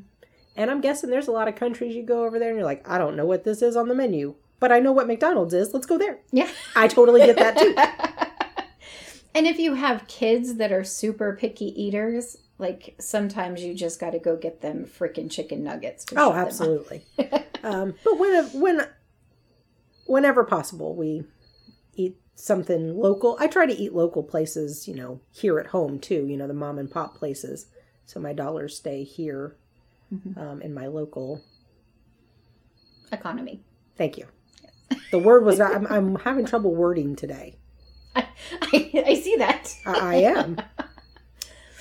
And 0.55 0.72
I'm 0.72 0.81
guessing 0.81 1.10
there's 1.10 1.27
a 1.27 1.31
lot 1.31 1.48
of 1.48 1.55
countries 1.55 1.96
you 1.96 2.03
go 2.03 2.25
over 2.25 2.39
there 2.39 2.50
and 2.50 2.58
you're 2.58 2.65
like, 2.65 2.88
I 2.88 2.98
don't 2.98 3.15
know 3.15 3.25
what 3.25 3.43
this 3.43 3.62
is 3.62 3.75
on 3.75 3.88
the 3.88 3.96
menu, 3.96 4.36
but 4.60 4.72
I 4.72 4.79
know 4.79 4.91
what 4.91 5.08
McDonald's 5.08 5.53
is. 5.53 5.74
Let's 5.74 5.86
go 5.88 5.98
there. 5.98 6.19
Yeah. 6.31 6.50
I 6.75 6.88
totally 6.88 7.22
get 7.22 7.38
that 7.38 7.58
too. 7.58 7.75
and 9.36 9.48
if 9.48 9.60
you 9.60 9.75
have 9.75 10.08
kids 10.08 10.55
that 10.55 10.72
are 10.72 10.84
super 10.84 11.36
picky 11.36 11.67
eaters, 11.81 12.38
like 12.58 12.96
sometimes 13.00 13.63
you 13.63 13.74
just 13.74 14.00
got 14.00 14.12
to 14.12 14.19
go 14.19 14.36
get 14.36 14.62
them 14.62 14.86
freaking 14.86 15.31
chicken 15.31 15.63
nuggets. 15.63 16.05
Oh, 16.12 16.15
shut 16.15 16.34
them 16.34 16.41
up. 16.41 16.48
absolutely. 16.48 17.05
um, 17.63 17.93
but 18.03 18.19
when 18.19 18.46
when 18.60 18.88
whenever 20.05 20.43
possible, 20.43 20.96
we 20.96 21.24
eat 21.96 22.17
something 22.39 22.98
local. 22.98 23.38
I 23.39 23.48
try 23.48 23.65
to 23.65 23.74
eat 23.74 23.93
local 23.93 24.24
places, 24.24 24.88
you 24.88 24.96
know, 24.96 25.19
here 25.31 25.60
at 25.60 25.67
home 25.67 26.00
too. 26.00 26.25
You 26.27 26.38
know, 26.38 26.48
the 26.48 26.53
mom 26.53 26.77
and 26.79 26.89
pop 26.89 27.15
places. 27.15 27.67
So 28.05 28.19
my 28.19 28.34
dollars 28.34 28.75
stay 28.77 29.03
here 29.03 29.55
Mhm. 30.13 30.38
um, 30.38 30.62
in 30.62 30.74
my 30.74 30.88
local. 30.88 31.41
Economy. 33.12 33.62
Thank 33.98 34.17
you. 34.17 34.25
The 35.12 35.19
word 35.19 35.43
was 35.46 35.60
I'm, 35.60 35.86
I'm 35.88 36.15
having 36.15 36.46
trouble 36.46 36.74
wording 36.74 37.15
today. 37.15 37.58
I, 38.15 38.27
I, 38.62 39.03
I 39.08 39.13
see 39.15 39.36
that. 39.38 39.75
I, 39.86 39.93
I 40.00 40.15
am. 40.15 40.58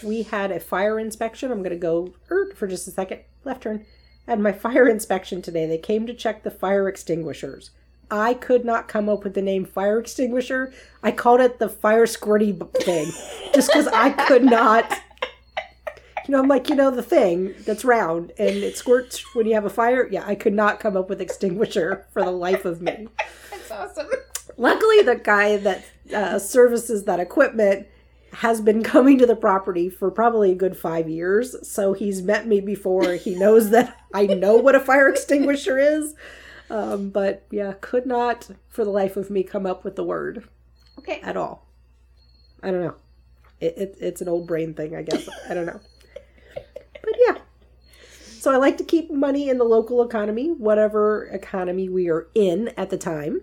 We 0.03 0.23
had 0.23 0.51
a 0.51 0.61
fire 0.61 0.99
inspection. 0.99 1.51
I'm 1.51 1.59
going 1.59 1.71
to 1.71 1.77
go 1.77 2.15
er, 2.31 2.53
for 2.55 2.67
just 2.67 2.87
a 2.89 2.91
second. 2.91 3.21
Left 3.45 3.63
turn. 3.63 3.85
Had 4.27 4.41
my 4.41 4.53
fire 4.53 4.89
inspection 4.97 5.41
today. 5.43 5.67
They 5.67 5.79
came 5.79 6.07
to 6.07 6.15
check 6.15 6.43
the 6.43 6.51
fire 6.51 6.89
extinguishers. 6.89 7.71
I 8.11 8.35
could 8.35 8.65
not 8.65 8.89
come 8.89 9.09
up 9.09 9.25
with 9.25 9.35
the 9.35 9.43
name 9.43 9.65
fire 9.65 9.99
extinguisher. 9.99 10.73
I 11.03 11.13
called 11.13 11.41
it 11.41 11.59
the 11.59 11.69
fire 11.69 12.07
squirty 12.07 12.57
thing 12.83 13.07
just 13.55 13.69
because 13.69 13.87
I 13.89 14.11
could 14.11 14.45
not. 14.45 14.91
You 16.27 16.33
know, 16.33 16.41
I'm 16.41 16.49
like, 16.49 16.69
you 16.69 16.75
know, 16.75 16.91
the 16.91 17.03
thing 17.03 17.55
that's 17.65 17.85
round 17.85 18.33
and 18.39 18.57
it 18.57 18.77
squirts 18.77 19.35
when 19.35 19.47
you 19.47 19.55
have 19.55 19.65
a 19.65 19.71
fire. 19.71 20.07
Yeah, 20.11 20.25
I 20.27 20.35
could 20.35 20.53
not 20.53 20.81
come 20.81 20.97
up 20.97 21.09
with 21.09 21.21
extinguisher 21.21 22.07
for 22.13 22.23
the 22.23 22.31
life 22.31 22.65
of 22.65 22.83
me. 22.83 23.09
That's 23.51 23.71
awesome. 23.71 24.09
Luckily, 24.57 25.03
the 25.03 25.17
guy 25.17 25.57
that 25.59 25.85
uh, 26.15 26.39
services 26.39 27.05
that 27.05 27.21
equipment 27.21 27.87
has 28.33 28.61
been 28.61 28.83
coming 28.83 29.19
to 29.19 29.27
the 29.27 29.37
property 29.37 29.89
for 29.89 30.11
probably 30.11 30.53
a 30.53 30.55
good 30.55 30.77
five 30.77 31.09
years. 31.09 31.57
So 31.67 31.93
he's 31.93 32.23
met 32.23 32.47
me 32.47 32.61
before. 32.61 33.15
He 33.15 33.35
knows 33.35 33.71
that 33.71 33.97
I 34.13 34.27
know 34.27 34.57
what 34.57 34.75
a 34.75 34.81
fire 34.81 35.09
extinguisher 35.09 35.79
is. 35.79 36.15
Um, 36.71 37.11
but 37.11 37.47
yeah, 37.51 37.75
could 37.81 38.07
not 38.07 38.51
for 38.69 38.85
the 38.85 38.91
life 38.91 39.17
of 39.17 39.31
me 39.31 39.43
come 39.43 39.67
up 39.67 39.85
with 39.85 39.97
the 39.97 40.05
word 40.05 40.49
Okay. 40.99 41.21
at 41.23 41.37
all. 41.37 41.67
I 42.63 42.71
don't 42.71 42.83
know. 42.83 42.95
It, 43.61 43.75
it, 43.77 43.97
it's 44.01 44.21
an 44.21 44.29
old 44.29 44.47
brain 44.47 44.75
thing, 44.75 44.95
I 44.95 45.03
guess. 45.03 45.29
I 45.49 45.55
don't 45.55 45.67
know. 45.67 45.81
But 46.55 47.15
yeah. 47.27 47.39
So 48.39 48.53
I 48.53 48.57
like 48.57 48.77
to 48.79 48.85
keep 48.85 49.11
money 49.11 49.49
in 49.49 49.59
the 49.59 49.65
local 49.65 50.03
economy, 50.03 50.51
whatever 50.53 51.25
economy 51.33 51.89
we 51.89 52.09
are 52.09 52.29
in 52.35 52.69
at 52.77 52.91
the 52.91 52.99
time. 52.99 53.41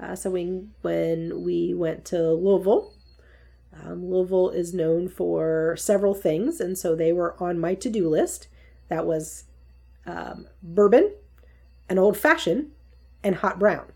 Uh, 0.00 0.16
so 0.16 0.30
we, 0.30 0.64
when 0.82 1.44
we 1.44 1.72
went 1.74 2.04
to 2.06 2.32
Louisville, 2.32 2.92
um, 3.82 4.04
Louisville 4.10 4.50
is 4.50 4.74
known 4.74 5.08
for 5.08 5.76
several 5.76 6.14
things, 6.14 6.60
and 6.60 6.76
so 6.76 6.96
they 6.96 7.12
were 7.12 7.40
on 7.40 7.60
my 7.60 7.74
to 7.76 7.90
do 7.90 8.08
list. 8.08 8.48
That 8.88 9.06
was 9.06 9.44
um, 10.06 10.46
bourbon, 10.62 11.12
an 11.88 11.98
old 11.98 12.16
fashioned, 12.16 12.70
and 13.22 13.36
hot 13.36 13.58
brown. 13.58 13.86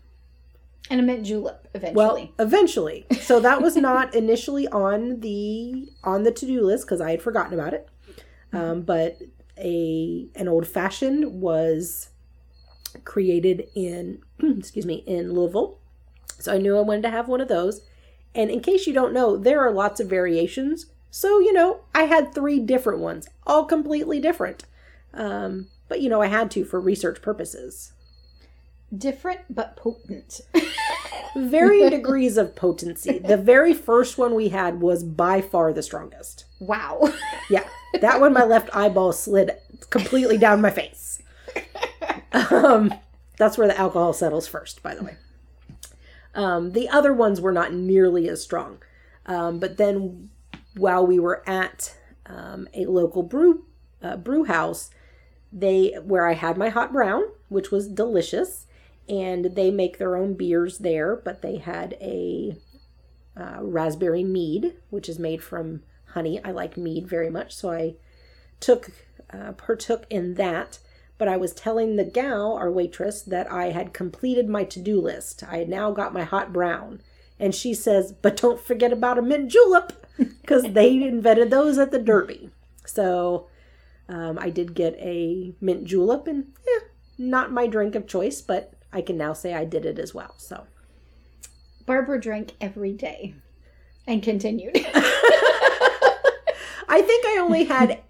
And 0.89 0.99
a 0.99 1.03
mint 1.03 1.25
julep 1.25 1.67
eventually. 1.73 1.95
Well, 1.95 2.29
eventually. 2.39 3.05
So 3.21 3.39
that 3.39 3.61
was 3.61 3.75
not 3.75 4.15
initially 4.15 4.67
on 4.67 5.19
the 5.19 5.87
on 6.03 6.23
the 6.23 6.31
to 6.31 6.45
do 6.45 6.61
list 6.61 6.85
because 6.85 6.99
I 7.01 7.11
had 7.11 7.21
forgotten 7.21 7.53
about 7.53 7.73
it. 7.73 7.87
Um, 8.51 8.81
but 8.81 9.19
a 9.57 10.27
an 10.35 10.47
old 10.47 10.67
fashioned 10.67 11.41
was 11.41 12.09
created 13.03 13.67
in 13.75 14.23
excuse 14.39 14.85
me 14.85 15.03
in 15.05 15.33
Louisville, 15.33 15.79
so 16.39 16.53
I 16.53 16.57
knew 16.57 16.77
I 16.77 16.81
wanted 16.81 17.03
to 17.03 17.11
have 17.11 17.27
one 17.27 17.41
of 17.41 17.47
those. 17.47 17.81
And 18.33 18.49
in 18.49 18.61
case 18.61 18.87
you 18.87 18.93
don't 18.93 19.13
know, 19.13 19.37
there 19.37 19.59
are 19.59 19.71
lots 19.71 19.99
of 19.99 20.07
variations. 20.07 20.87
So 21.11 21.39
you 21.39 21.53
know, 21.53 21.81
I 21.93 22.03
had 22.03 22.33
three 22.33 22.59
different 22.59 22.99
ones, 22.99 23.27
all 23.45 23.65
completely 23.65 24.19
different. 24.19 24.65
Um, 25.13 25.67
but 25.89 25.99
you 25.99 26.09
know, 26.09 26.21
I 26.21 26.27
had 26.27 26.49
to 26.51 26.63
for 26.63 26.79
research 26.79 27.21
purposes. 27.21 27.91
Different 28.95 29.41
but 29.49 29.75
potent. 29.75 30.41
varying 31.35 31.89
degrees 31.89 32.37
of 32.37 32.55
potency. 32.55 33.19
The 33.19 33.37
very 33.37 33.73
first 33.73 34.17
one 34.17 34.35
we 34.35 34.49
had 34.49 34.81
was 34.81 35.03
by 35.03 35.41
far 35.41 35.73
the 35.73 35.83
strongest. 35.83 36.45
wow. 36.59 37.13
Yeah, 37.51 37.67
that 37.99 38.21
one 38.21 38.31
my 38.31 38.43
left 38.43 38.69
eyeball 38.75 39.11
slid 39.11 39.57
completely 39.89 40.37
down 40.37 40.61
my 40.61 40.69
face. 40.69 41.23
Um, 42.31 42.93
that's 43.39 43.57
where 43.57 43.67
the 43.67 43.75
alcohol 43.75 44.13
settles 44.13 44.47
first, 44.47 44.83
by 44.83 44.93
the 44.93 45.03
way. 45.03 45.17
Um, 46.35 46.73
the 46.73 46.87
other 46.89 47.11
ones 47.11 47.41
were 47.41 47.51
not 47.51 47.73
nearly 47.73 48.29
as 48.29 48.43
strong. 48.43 48.83
Um, 49.25 49.57
but 49.57 49.77
then, 49.77 50.29
while 50.77 51.07
we 51.07 51.17
were 51.17 51.41
at 51.49 51.95
um, 52.27 52.67
a 52.75 52.85
local 52.85 53.23
brew 53.23 53.65
uh, 54.03 54.17
brew 54.17 54.43
house, 54.43 54.91
they 55.51 55.95
where 56.03 56.27
I 56.27 56.33
had 56.33 56.57
my 56.57 56.69
hot 56.69 56.91
brown, 56.91 57.23
which 57.47 57.71
was 57.71 57.87
delicious, 57.87 58.65
and 59.07 59.45
they 59.45 59.71
make 59.71 59.97
their 59.97 60.15
own 60.15 60.33
beers 60.33 60.79
there. 60.79 61.15
But 61.15 61.41
they 61.41 61.57
had 61.57 61.97
a 62.01 62.57
uh, 63.35 63.59
raspberry 63.61 64.23
mead, 64.23 64.75
which 64.89 65.09
is 65.09 65.19
made 65.19 65.43
from 65.43 65.83
honey. 66.13 66.43
I 66.43 66.51
like 66.51 66.77
mead 66.77 67.07
very 67.07 67.29
much, 67.29 67.55
so 67.55 67.71
I 67.71 67.95
took 68.59 68.91
uh, 69.31 69.53
partook 69.53 70.05
in 70.09 70.35
that. 70.35 70.79
But 71.17 71.27
I 71.27 71.35
was 71.35 71.53
telling 71.53 71.95
the 71.97 72.05
gal, 72.05 72.53
our 72.53 72.71
waitress, 72.71 73.21
that 73.23 73.51
I 73.51 73.71
had 73.71 73.93
completed 73.93 74.47
my 74.47 74.63
to 74.63 74.79
do 74.79 75.01
list. 75.01 75.43
I 75.43 75.57
had 75.57 75.69
now 75.69 75.91
got 75.91 76.13
my 76.13 76.23
hot 76.23 76.53
brown. 76.53 77.01
And 77.37 77.53
she 77.53 77.73
says, 77.73 78.13
but 78.13 78.37
don't 78.37 78.59
forget 78.59 78.93
about 78.93 79.17
a 79.17 79.21
mint 79.21 79.51
julep, 79.51 80.05
because 80.17 80.63
they 80.63 81.03
invented 81.03 81.49
those 81.49 81.77
at 81.77 81.91
the 81.91 81.99
Derby. 81.99 82.51
So 82.85 83.47
um, 84.09 84.37
I 84.39 84.49
did 84.49 84.73
get 84.73 84.95
a 84.95 85.53
mint 85.61 85.85
julep, 85.85 86.27
and 86.27 86.51
eh, 86.67 86.79
not 87.17 87.51
my 87.51 87.67
drink 87.67 87.95
of 87.95 88.07
choice, 88.07 88.41
but 88.41 88.73
I 88.91 89.01
can 89.01 89.17
now 89.17 89.33
say 89.33 89.53
I 89.53 89.65
did 89.65 89.85
it 89.85 89.99
as 89.99 90.13
well. 90.13 90.33
So 90.37 90.65
Barbara 91.85 92.19
drank 92.19 92.53
every 92.59 92.91
day 92.93 93.35
and 94.07 94.21
continued. 94.21 94.75
I 96.91 97.01
think 97.01 97.25
I 97.25 97.37
only 97.39 97.65
had 97.65 98.01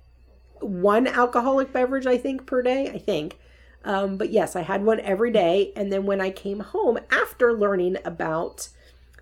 one 0.61 1.05
alcoholic 1.05 1.73
beverage, 1.73 2.07
I 2.07 2.17
think, 2.17 2.45
per 2.45 2.61
day. 2.61 2.89
I 2.89 2.97
think. 2.97 3.37
Um, 3.83 4.17
but 4.17 4.31
yes, 4.31 4.55
I 4.55 4.61
had 4.61 4.83
one 4.83 4.99
every 4.99 5.31
day. 5.31 5.71
And 5.75 5.91
then 5.91 6.05
when 6.05 6.21
I 6.21 6.31
came 6.31 6.59
home 6.59 6.99
after 7.11 7.53
learning 7.53 7.97
about 8.03 8.69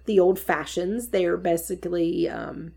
the 0.05 0.19
old 0.19 0.39
fashions, 0.39 1.09
they're 1.09 1.37
basically 1.37 2.27
um, 2.29 2.73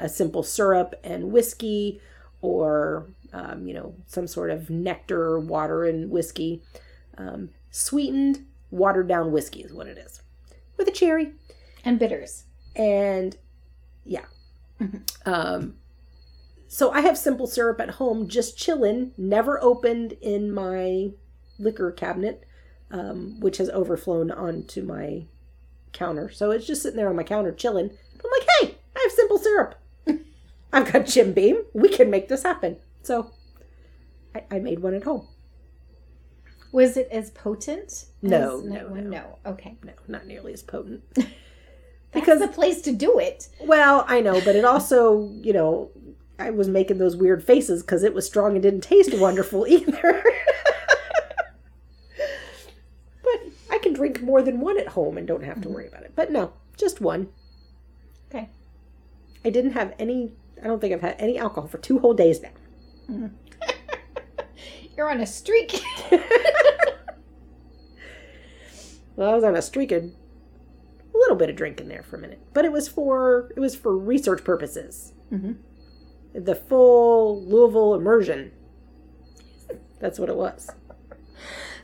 a 0.00 0.08
simple 0.08 0.42
syrup 0.42 0.94
and 1.04 1.32
whiskey, 1.32 2.00
or, 2.40 3.06
um, 3.32 3.66
you 3.66 3.74
know, 3.74 3.94
some 4.06 4.26
sort 4.26 4.50
of 4.50 4.70
nectar, 4.70 5.38
water, 5.38 5.84
and 5.84 6.10
whiskey. 6.10 6.62
Um, 7.18 7.50
sweetened, 7.70 8.44
watered 8.70 9.08
down 9.08 9.32
whiskey 9.32 9.60
is 9.62 9.72
what 9.72 9.86
it 9.86 9.98
is. 9.98 10.22
With 10.76 10.88
a 10.88 10.92
cherry 10.92 11.32
and 11.84 11.98
bitters. 11.98 12.44
and 12.74 13.36
yeah 14.04 14.24
um 15.26 15.74
so 16.66 16.90
i 16.90 17.00
have 17.02 17.16
simple 17.16 17.46
syrup 17.46 17.80
at 17.80 17.90
home 17.90 18.26
just 18.26 18.56
chilling 18.58 19.12
never 19.16 19.62
opened 19.62 20.12
in 20.20 20.52
my 20.52 21.10
liquor 21.58 21.92
cabinet 21.92 22.44
um, 22.92 23.40
which 23.40 23.56
has 23.56 23.70
overflown 23.70 24.30
onto 24.30 24.82
my 24.82 25.24
counter. 25.92 26.30
So 26.30 26.50
it's 26.50 26.66
just 26.66 26.82
sitting 26.82 26.96
there 26.98 27.08
on 27.08 27.16
my 27.16 27.22
counter 27.22 27.52
chilling. 27.52 27.90
I'm 27.90 28.30
like, 28.30 28.48
hey, 28.60 28.78
I 28.94 29.00
have 29.02 29.12
simple 29.12 29.38
syrup. 29.38 29.74
I've 30.72 30.92
got 30.92 31.06
Jim 31.06 31.32
Beam. 31.32 31.64
We 31.72 31.88
can 31.88 32.10
make 32.10 32.28
this 32.28 32.42
happen. 32.42 32.76
So 33.02 33.32
I, 34.34 34.44
I 34.50 34.58
made 34.58 34.80
one 34.80 34.94
at 34.94 35.04
home. 35.04 35.28
Was 36.72 36.96
it 36.96 37.08
as 37.10 37.30
potent? 37.30 38.06
No, 38.22 38.58
as 38.58 38.64
no, 38.64 38.88
no. 38.88 39.00
no. 39.00 39.38
Okay. 39.44 39.76
No, 39.84 39.92
not 40.08 40.26
nearly 40.26 40.52
as 40.54 40.62
potent. 40.62 41.02
That's 41.14 41.28
Because- 42.12 42.40
the 42.40 42.48
place 42.48 42.80
to 42.82 42.92
do 42.92 43.18
it. 43.18 43.48
Well, 43.60 44.04
I 44.08 44.20
know, 44.20 44.40
but 44.40 44.56
it 44.56 44.64
also, 44.64 45.30
you 45.42 45.52
know, 45.52 45.90
I 46.38 46.50
was 46.50 46.68
making 46.68 46.98
those 46.98 47.16
weird 47.16 47.44
faces 47.44 47.82
because 47.82 48.02
it 48.02 48.14
was 48.14 48.26
strong 48.26 48.52
and 48.52 48.62
didn't 48.62 48.80
taste 48.80 49.14
wonderful 49.14 49.66
either. 49.68 50.24
but 53.22 53.40
I 53.70 53.78
can 53.78 53.92
drink 53.92 54.22
more 54.22 54.42
than 54.42 54.60
one 54.60 54.78
at 54.78 54.88
home 54.88 55.18
and 55.18 55.26
don't 55.26 55.44
have 55.44 55.56
to 55.56 55.68
mm-hmm. 55.68 55.74
worry 55.74 55.88
about 55.88 56.02
it. 56.02 56.12
But 56.14 56.32
no, 56.32 56.52
just 56.76 57.00
one. 57.00 57.28
Okay. 58.28 58.48
I 59.44 59.50
didn't 59.50 59.72
have 59.72 59.94
any, 59.98 60.32
I 60.62 60.66
don't 60.66 60.80
think 60.80 60.92
I've 60.92 61.00
had 61.00 61.16
any 61.18 61.38
alcohol 61.38 61.68
for 61.68 61.78
two 61.78 61.98
whole 61.98 62.14
days 62.14 62.42
now. 62.42 62.50
You're 64.96 65.10
on 65.10 65.20
a 65.20 65.26
streak. 65.26 65.80
Well, 69.14 69.30
I 69.30 69.34
was 69.34 69.44
on 69.44 69.56
a 69.56 69.62
streak 69.62 69.92
of 69.92 70.04
a 70.04 71.18
little 71.18 71.36
bit 71.36 71.50
of 71.50 71.56
drinking 71.56 71.88
there 71.88 72.02
for 72.02 72.16
a 72.16 72.18
minute, 72.18 72.40
but 72.54 72.64
it 72.64 72.72
was 72.72 72.88
for 72.88 73.52
it 73.54 73.60
was 73.60 73.74
for 73.76 73.96
research 73.96 74.42
purposes. 74.42 75.12
Mhm. 75.30 75.56
The 76.34 76.54
full 76.54 77.44
Louisville 77.44 77.94
immersion. 77.94 78.52
That's 80.00 80.18
what 80.18 80.30
it 80.30 80.36
was. 80.36 80.70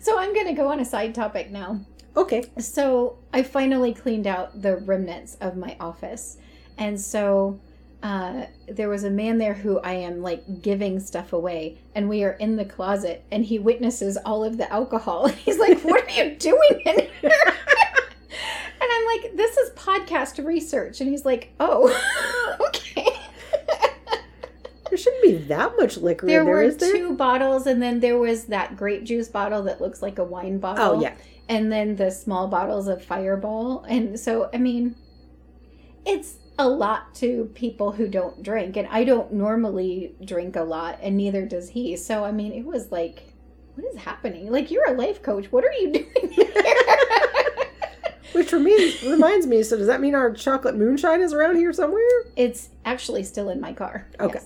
so 0.01 0.19
I'm 0.19 0.33
going 0.33 0.47
to 0.47 0.55
go 0.55 0.69
on 0.69 0.81
a 0.81 0.85
side 0.85 1.15
topic 1.15 1.51
now. 1.51 1.81
Okay. 2.17 2.45
So 2.59 3.19
I 3.33 3.43
finally 3.43 3.93
cleaned 3.93 4.27
out 4.27 4.63
the 4.63 4.79
remnants 4.79 5.35
of 5.41 5.57
my 5.57 5.77
office. 5.79 6.39
And 6.79 6.99
so 6.99 7.61
uh, 8.03 8.47
there 8.69 8.89
was 8.89 9.03
a 9.05 9.11
man 9.11 9.39
there 9.39 9.55
who 9.55 9.79
I 9.81 9.93
am 9.93 10.23
like 10.23 10.63
giving 10.63 11.01
stuff 11.01 11.33
away. 11.33 11.79
And 11.95 12.09
we 12.09 12.23
are 12.25 12.33
in 12.33 12.57
the 12.57 12.65
closet 12.65 13.25
and 13.33 13.45
he 13.45 13.59
witnesses 13.59 14.17
all 14.25 14.45
of 14.45 14.57
the 14.57 14.73
alcohol. 14.73 15.27
And 15.29 15.35
he's 15.35 15.59
like, 15.59 15.81
What 15.81 16.05
are 16.07 16.11
you 16.25 16.37
doing 16.37 16.83
in 16.87 16.97
here? 16.97 17.09
and 17.21 18.91
I'm 18.91 19.07
like, 19.07 19.35
This 19.37 19.57
is 19.57 19.71
podcast 19.71 20.45
research. 20.45 21.01
And 21.01 21.11
he's 21.11 21.25
like, 21.25 21.53
Oh, 21.59 21.89
okay. 22.69 23.07
There 24.89 24.97
shouldn't 24.97 25.23
be 25.23 25.37
that 25.49 25.73
much 25.77 25.99
liquor 25.99 26.27
There 26.27 26.41
in 26.41 26.47
there, 26.47 26.55
were 26.55 26.63
is 26.63 26.77
there? 26.79 26.93
two 26.93 27.15
bottles, 27.15 27.67
and 27.67 27.83
then 27.83 28.01
there 28.01 28.17
was 28.17 28.45
that 28.45 28.75
grape 28.77 29.05
juice 29.05 29.29
bottle 29.29 29.63
that 29.65 29.81
looks 29.83 30.01
like 30.01 30.19
a 30.19 30.25
wine 30.25 30.59
bottle. 30.59 30.97
Oh 30.97 31.01
yeah. 31.03 31.15
and 31.49 31.71
then 31.71 31.97
the 31.97 32.11
small 32.11 32.49
bottles 32.49 32.89
of 32.89 33.05
fireball 33.05 33.83
and 33.89 34.19
so 34.21 34.49
i 34.55 34.57
mean 34.59 34.95
it's 36.07 36.37
a 36.59 36.69
lot 36.69 37.15
to 37.15 37.51
people 37.55 37.93
who 37.93 38.09
don't 38.09 38.43
drink 38.43 38.77
and 38.77 38.89
i 38.89 39.05
don't 39.05 39.33
normally 39.33 40.15
drink 40.25 40.57
a 40.57 40.63
lot 40.63 40.99
and 41.03 41.17
neither 41.17 41.47
does 41.47 41.69
he 41.71 41.97
so 41.97 42.25
i 42.25 42.33
mean 42.33 42.53
it 42.53 42.65
was 42.65 42.91
like 42.91 43.23
what 43.75 43.87
is 43.95 43.97
happening 44.01 44.51
like 44.51 44.71
you're 44.71 44.89
a 44.89 44.93
life 44.93 45.23
coach 45.23 45.51
what 45.53 45.65
are 45.65 45.73
you 45.73 45.93
doing 45.93 46.31
here 46.33 46.47
Which 48.33 48.51
for 48.51 48.61
me 48.61 48.95
reminds 49.09 49.47
me. 49.47 49.63
So 49.63 49.77
does 49.77 49.87
that 49.87 50.01
mean 50.01 50.15
our 50.15 50.31
chocolate 50.33 50.77
moonshine 50.77 51.23
is 51.23 51.33
around 51.33 51.57
here 51.57 51.73
somewhere? 51.73 52.03
it's 52.37 52.69
actually 52.85 53.25
still 53.25 53.49
in 53.49 53.61
my 53.61 53.73
car 53.73 54.07
Okay. 54.21 54.39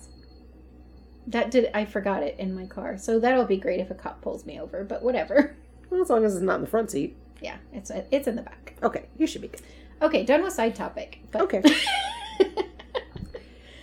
that 1.26 1.50
did 1.50 1.70
i 1.74 1.84
forgot 1.84 2.22
it 2.22 2.36
in 2.38 2.54
my 2.54 2.66
car 2.66 2.96
so 2.96 3.18
that'll 3.18 3.44
be 3.44 3.56
great 3.56 3.80
if 3.80 3.90
a 3.90 3.94
cop 3.94 4.20
pulls 4.22 4.46
me 4.46 4.60
over 4.60 4.84
but 4.84 5.02
whatever 5.02 5.56
Well, 5.90 6.00
as 6.00 6.08
long 6.10 6.24
as 6.24 6.34
it's 6.34 6.42
not 6.44 6.56
in 6.56 6.60
the 6.62 6.66
front 6.68 6.90
seat. 6.90 7.16
yeah 7.40 7.56
it's 7.72 7.90
it's 8.10 8.26
in 8.28 8.36
the 8.36 8.42
back 8.42 8.74
Okay, 8.82 9.06
you 9.18 9.26
should 9.26 9.42
be 9.42 9.48
good. 9.48 9.62
Okay 10.02 10.24
done 10.24 10.42
with 10.42 10.52
side 10.52 10.74
topic 10.74 11.20
but 11.30 11.42
Okay. 11.42 11.62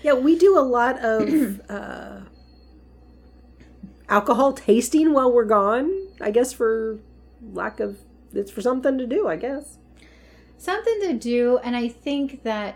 yeah, 0.04 0.14
we 0.14 0.38
do 0.38 0.58
a 0.58 0.62
lot 0.62 1.00
of 1.00 1.62
uh, 1.70 2.22
alcohol 4.08 4.54
tasting 4.54 5.14
while 5.14 5.32
we're 5.32 5.46
gone. 5.46 5.92
I 6.22 6.32
guess 6.32 6.54
for 6.54 7.00
lack 7.54 7.80
of, 7.80 7.98
it's 8.34 8.52
for 8.52 8.62
something 8.62 8.98
to 8.98 9.08
do. 9.08 9.28
I 9.28 9.36
guess. 9.36 9.78
something 10.58 11.00
to 11.02 11.14
do 11.14 11.58
and 11.64 11.76
i 11.76 11.88
think 11.88 12.44
that 12.44 12.76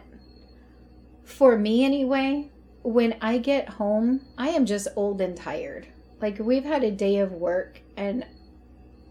for 1.24 1.58
me 1.58 1.84
anyway 1.84 2.50
when 2.84 3.16
i 3.22 3.38
get 3.38 3.68
home 3.70 4.22
i 4.38 4.50
am 4.50 4.66
just 4.66 4.88
old 4.96 5.20
and 5.22 5.36
tired 5.36 5.88
like 6.22 6.40
we've 6.40 6.64
had 6.64 6.84
a 6.84 6.92
day 6.92 7.18
of 7.20 7.32
work 7.34 7.82
and 7.98 8.26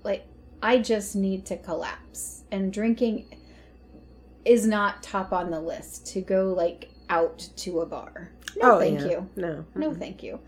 like 0.05 0.27
i 0.63 0.79
just 0.79 1.15
need 1.15 1.45
to 1.45 1.57
collapse 1.57 2.45
and 2.51 2.73
drinking 2.73 3.27
is 4.45 4.67
not 4.67 5.03
top 5.03 5.33
on 5.33 5.51
the 5.51 5.61
list 5.61 6.07
to 6.09 6.21
go 6.21 6.53
like 6.53 6.91
out 7.09 7.49
to 7.57 7.81
a 7.81 7.87
bar. 7.87 8.33
No 8.57 8.79
thank 8.79 9.01
Oh, 9.01 9.07
yeah. 9.07 9.11
you. 9.11 9.29
No. 9.37 9.65
no 9.75 9.91
Mm-mm. 9.91 9.99
thank 9.99 10.23
you. 10.23 10.41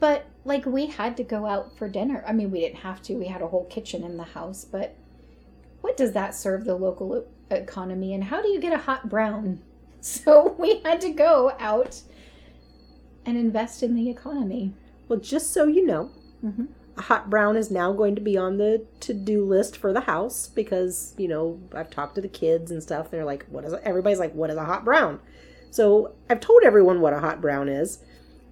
But 0.00 0.26
like 0.44 0.66
we 0.66 0.86
had 0.86 1.16
to 1.18 1.24
go 1.24 1.46
out 1.46 1.76
for 1.76 1.88
dinner. 1.88 2.24
I 2.26 2.32
mean 2.32 2.50
we 2.50 2.60
didn't 2.60 2.80
have 2.80 3.02
to. 3.02 3.14
We 3.14 3.26
had 3.26 3.42
a 3.42 3.48
whole 3.48 3.66
kitchen 3.66 4.04
in 4.04 4.16
the 4.16 4.24
house 4.24 4.64
but 4.64 4.96
what 5.80 5.96
does 5.96 6.12
that 6.12 6.34
serve 6.34 6.64
the 6.64 6.74
local 6.76 7.26
economy? 7.50 8.14
And 8.14 8.24
how 8.24 8.42
do 8.42 8.48
you 8.48 8.60
get 8.60 8.72
a 8.72 8.78
hot 8.78 9.08
brown? 9.08 9.60
So 10.00 10.54
we 10.58 10.80
had 10.84 11.00
to 11.00 11.10
go 11.10 11.52
out 11.58 12.02
and 13.24 13.36
invest 13.36 13.82
in 13.82 13.94
the 13.94 14.08
economy. 14.10 14.74
Well, 15.08 15.18
just 15.20 15.52
so 15.52 15.66
you 15.66 15.84
know, 15.86 16.10
hmm 16.40 16.66
a 16.66 16.77
hot 16.98 17.30
brown 17.30 17.56
is 17.56 17.70
now 17.70 17.92
going 17.92 18.14
to 18.14 18.20
be 18.20 18.36
on 18.36 18.58
the 18.58 18.84
to-do 19.00 19.44
list 19.44 19.76
for 19.76 19.92
the 19.92 20.00
house 20.00 20.48
because 20.48 21.14
you 21.16 21.28
know 21.28 21.60
I've 21.74 21.90
talked 21.90 22.14
to 22.16 22.20
the 22.20 22.28
kids 22.28 22.70
and 22.70 22.82
stuff. 22.82 23.10
They're 23.10 23.24
like, 23.24 23.46
"What 23.48 23.64
is?" 23.64 23.74
Everybody's 23.82 24.18
like, 24.18 24.34
"What 24.34 24.50
is 24.50 24.56
a 24.56 24.64
hot 24.64 24.84
brown?" 24.84 25.20
So 25.70 26.14
I've 26.28 26.40
told 26.40 26.62
everyone 26.64 27.00
what 27.00 27.12
a 27.12 27.20
hot 27.20 27.40
brown 27.40 27.68
is, 27.68 28.02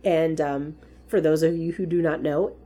and 0.04 0.40
um, 0.40 0.76
for 1.06 1.20
those 1.20 1.42
of 1.42 1.56
you 1.56 1.72
who 1.72 1.86
do 1.86 2.02
not 2.02 2.22
know, 2.22 2.56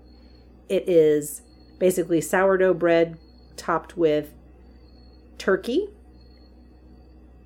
it 0.68 0.88
is 0.88 1.42
basically 1.78 2.20
sourdough 2.20 2.74
bread 2.74 3.18
topped 3.56 3.96
with 3.96 4.34
turkey, 5.38 5.88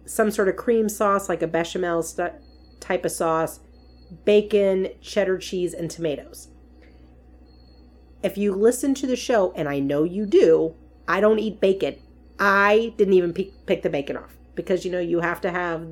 some 0.06 0.30
sort 0.30 0.48
of 0.48 0.56
cream 0.56 0.88
sauce 0.88 1.28
like 1.28 1.42
a 1.42 1.46
bechamel 1.46 2.02
st- 2.02 2.32
type 2.80 3.04
of 3.04 3.12
sauce, 3.12 3.60
bacon, 4.24 4.88
cheddar 5.00 5.38
cheese, 5.38 5.74
and 5.74 5.90
tomatoes 5.90 6.48
if 8.24 8.38
you 8.38 8.54
listen 8.54 8.94
to 8.94 9.06
the 9.06 9.16
show, 9.16 9.52
and 9.52 9.68
I 9.68 9.78
know 9.78 10.02
you 10.02 10.26
do, 10.26 10.74
I 11.06 11.20
don't 11.20 11.38
eat 11.38 11.60
bacon. 11.60 11.96
I 12.38 12.94
didn't 12.96 13.14
even 13.14 13.32
pick, 13.32 13.66
pick 13.66 13.82
the 13.82 13.90
bacon 13.90 14.16
off 14.16 14.34
because 14.54 14.84
you 14.84 14.90
know 14.90 14.98
you 14.98 15.20
have 15.20 15.40
to 15.42 15.50
have 15.50 15.86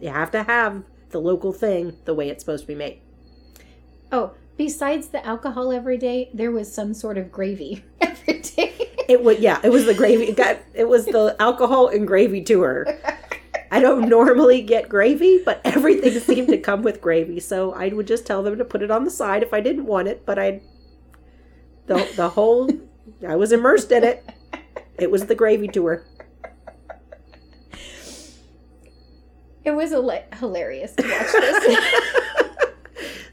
you 0.00 0.10
have 0.10 0.30
to 0.32 0.44
have 0.44 0.84
the 1.10 1.20
local 1.20 1.52
thing 1.52 1.96
the 2.04 2.14
way 2.14 2.28
it's 2.28 2.42
supposed 2.42 2.64
to 2.64 2.68
be 2.68 2.74
made. 2.74 3.00
oh 4.12 4.32
besides 4.56 5.08
the 5.08 5.24
alcohol 5.26 5.72
every 5.72 5.96
day 5.96 6.30
there 6.34 6.50
was 6.50 6.72
some 6.72 6.92
sort 6.94 7.16
of 7.18 7.32
gravy 7.32 7.84
every 8.00 8.40
day 8.40 8.88
It 9.08 9.24
was 9.24 9.38
yeah, 9.38 9.58
it 9.64 9.70
was 9.70 9.86
the 9.86 9.94
gravy. 9.94 10.24
It 10.24 10.36
got 10.36 10.58
it 10.74 10.86
was 10.86 11.06
the 11.06 11.34
alcohol 11.40 11.88
and 11.88 12.06
gravy 12.06 12.42
tour. 12.42 12.86
I 13.70 13.80
don't 13.80 14.08
normally 14.08 14.60
get 14.60 14.88
gravy, 14.88 15.42
but 15.42 15.62
everything 15.64 16.18
seemed 16.20 16.48
to 16.48 16.58
come 16.58 16.82
with 16.82 17.00
gravy, 17.00 17.40
so 17.40 17.72
I 17.72 17.88
would 17.88 18.06
just 18.06 18.26
tell 18.26 18.42
them 18.42 18.58
to 18.58 18.64
put 18.64 18.82
it 18.82 18.90
on 18.90 19.04
the 19.04 19.10
side 19.10 19.42
if 19.42 19.54
I 19.54 19.60
didn't 19.62 19.86
want 19.86 20.08
it. 20.08 20.26
But 20.26 20.38
I 20.38 20.60
the 21.88 22.08
the 22.16 22.28
whole 22.28 22.70
I 23.26 23.36
was 23.36 23.52
immersed 23.52 23.90
in 23.90 24.04
it. 24.04 24.28
It 24.98 25.10
was 25.10 25.26
the 25.26 25.34
gravy 25.34 25.68
tour. 25.68 26.04
it 29.68 29.76
was 29.76 29.92
a 29.92 30.24
hilarious 30.36 30.94
to 30.94 31.02
watch 31.02 31.32
this 31.32 31.94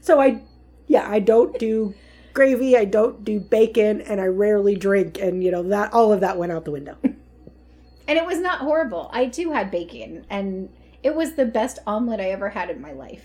so 0.00 0.20
I, 0.20 0.42
yeah, 0.86 1.10
I 1.10 1.18
don't 1.18 1.58
do 1.58 1.94
gravy. 2.34 2.76
I 2.76 2.84
don't 2.84 3.24
do 3.24 3.40
bacon, 3.40 4.02
and 4.02 4.20
I 4.20 4.26
rarely 4.26 4.76
drink. 4.76 5.18
And 5.18 5.42
you 5.42 5.50
know 5.50 5.62
that 5.64 5.92
all 5.92 6.12
of 6.12 6.20
that 6.20 6.36
went 6.36 6.52
out 6.52 6.64
the 6.64 6.70
window. 6.70 6.96
And 7.02 8.16
it 8.16 8.24
was 8.24 8.38
not 8.38 8.60
horrible. 8.60 9.10
I 9.12 9.26
too 9.26 9.50
had 9.50 9.70
bacon, 9.70 10.26
and 10.30 10.68
it 11.02 11.14
was 11.14 11.34
the 11.34 11.46
best 11.46 11.80
omelet 11.86 12.20
I 12.20 12.30
ever 12.30 12.50
had 12.50 12.70
in 12.70 12.80
my 12.80 12.92
life. 12.92 13.24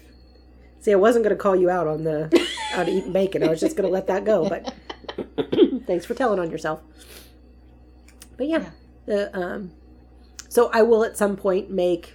See, 0.79 0.91
I 0.91 0.95
wasn't 0.95 1.23
going 1.23 1.35
to 1.35 1.41
call 1.41 1.55
you 1.55 1.69
out 1.69 1.85
on 1.85 2.03
the 2.03 2.47
on 2.75 2.87
eating 2.89 3.13
bacon. 3.13 3.43
I 3.43 3.49
was 3.49 3.59
just 3.59 3.75
going 3.75 3.87
to 3.87 3.93
let 3.93 4.07
that 4.07 4.25
go. 4.25 4.49
But 4.49 4.73
thanks 5.87 6.05
for 6.05 6.13
telling 6.13 6.39
on 6.39 6.49
yourself. 6.51 6.81
But 8.37 8.47
yeah, 8.47 8.69
the 9.05 9.35
um, 9.37 9.71
so 10.49 10.69
I 10.73 10.81
will 10.81 11.03
at 11.03 11.17
some 11.17 11.35
point 11.35 11.69
make 11.69 12.13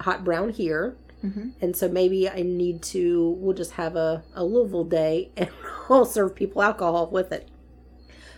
hot 0.00 0.24
brown 0.24 0.50
here, 0.50 0.96
Mm-hmm. 1.24 1.48
and 1.60 1.76
so 1.76 1.88
maybe 1.88 2.28
I 2.28 2.42
need 2.42 2.80
to. 2.94 3.36
We'll 3.40 3.56
just 3.56 3.72
have 3.72 3.96
a 3.96 4.22
a 4.34 4.44
Louisville 4.44 4.84
day, 4.84 5.30
and 5.36 5.48
I'll 5.90 6.04
serve 6.04 6.34
people 6.36 6.62
alcohol 6.62 7.08
with 7.10 7.32
it. 7.32 7.48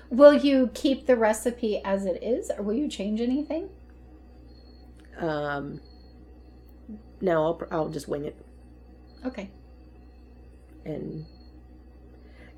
Will 0.08 0.32
you 0.32 0.70
keep 0.74 1.06
the 1.06 1.14
recipe 1.16 1.80
as 1.84 2.06
it 2.06 2.22
is, 2.22 2.50
or 2.56 2.62
will 2.64 2.74
you 2.74 2.88
change 2.88 3.20
anything? 3.20 3.68
Um, 5.18 5.80
no, 7.20 7.44
I'll 7.44 7.62
I'll 7.70 7.88
just 7.90 8.08
wing 8.08 8.24
it. 8.24 8.36
Okay. 9.26 9.50
and 10.86 11.26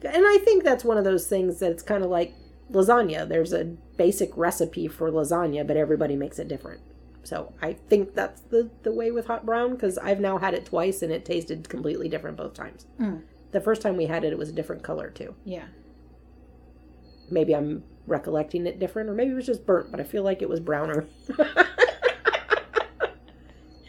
and 0.05 0.25
I 0.27 0.39
think 0.45 0.65
that's 0.65 0.85
one 0.85 0.99
of 0.99 1.05
those 1.05 1.27
things 1.27 1.59
that 1.61 1.71
it's 1.71 1.83
kind 1.83 2.03
of 2.05 2.11
like 2.11 2.35
lasagna. 2.71 3.29
There's 3.29 3.53
a 3.53 3.65
basic 3.97 4.37
recipe 4.37 4.89
for 4.89 5.11
lasagna, 5.11 5.67
but 5.67 5.77
everybody 5.77 6.17
makes 6.17 6.39
it 6.39 6.49
different. 6.49 6.81
So 7.25 7.55
I 7.63 7.75
think 7.75 8.15
that's 8.15 8.41
the, 8.43 8.71
the 8.83 8.93
way 8.93 9.11
with 9.11 9.27
hot 9.27 9.47
brown 9.47 9.73
because 9.75 9.97
I've 9.99 10.21
now 10.21 10.39
had 10.39 10.55
it 10.55 10.67
twice 10.67 11.03
and 11.03 11.13
it 11.13 11.25
tasted 11.25 11.69
completely 11.69 12.09
different 12.09 12.37
both 12.37 12.55
times. 12.55 12.87
Mm. 13.01 13.23
The 13.53 13.61
first 13.61 13.83
time 13.83 13.97
we 13.97 14.07
had 14.07 14.25
it, 14.25 14.33
it 14.33 14.39
was 14.39 14.49
a 14.49 14.53
different 14.53 14.83
color 14.83 15.11
too. 15.11 15.35
Yeah. 15.45 15.67
Maybe 17.31 17.55
I'm 17.55 17.85
recollecting 18.07 18.67
it 18.67 18.79
different, 18.81 19.09
or 19.09 19.15
maybe 19.15 19.31
it 19.31 19.35
was 19.35 19.47
just 19.47 19.65
burnt, 19.65 19.91
but 19.91 20.01
I 20.01 20.05
feel 20.05 20.25
like 20.25 20.43
it 20.43 20.49
was 20.49 20.59
browner. 20.59 21.07
it 21.29 21.57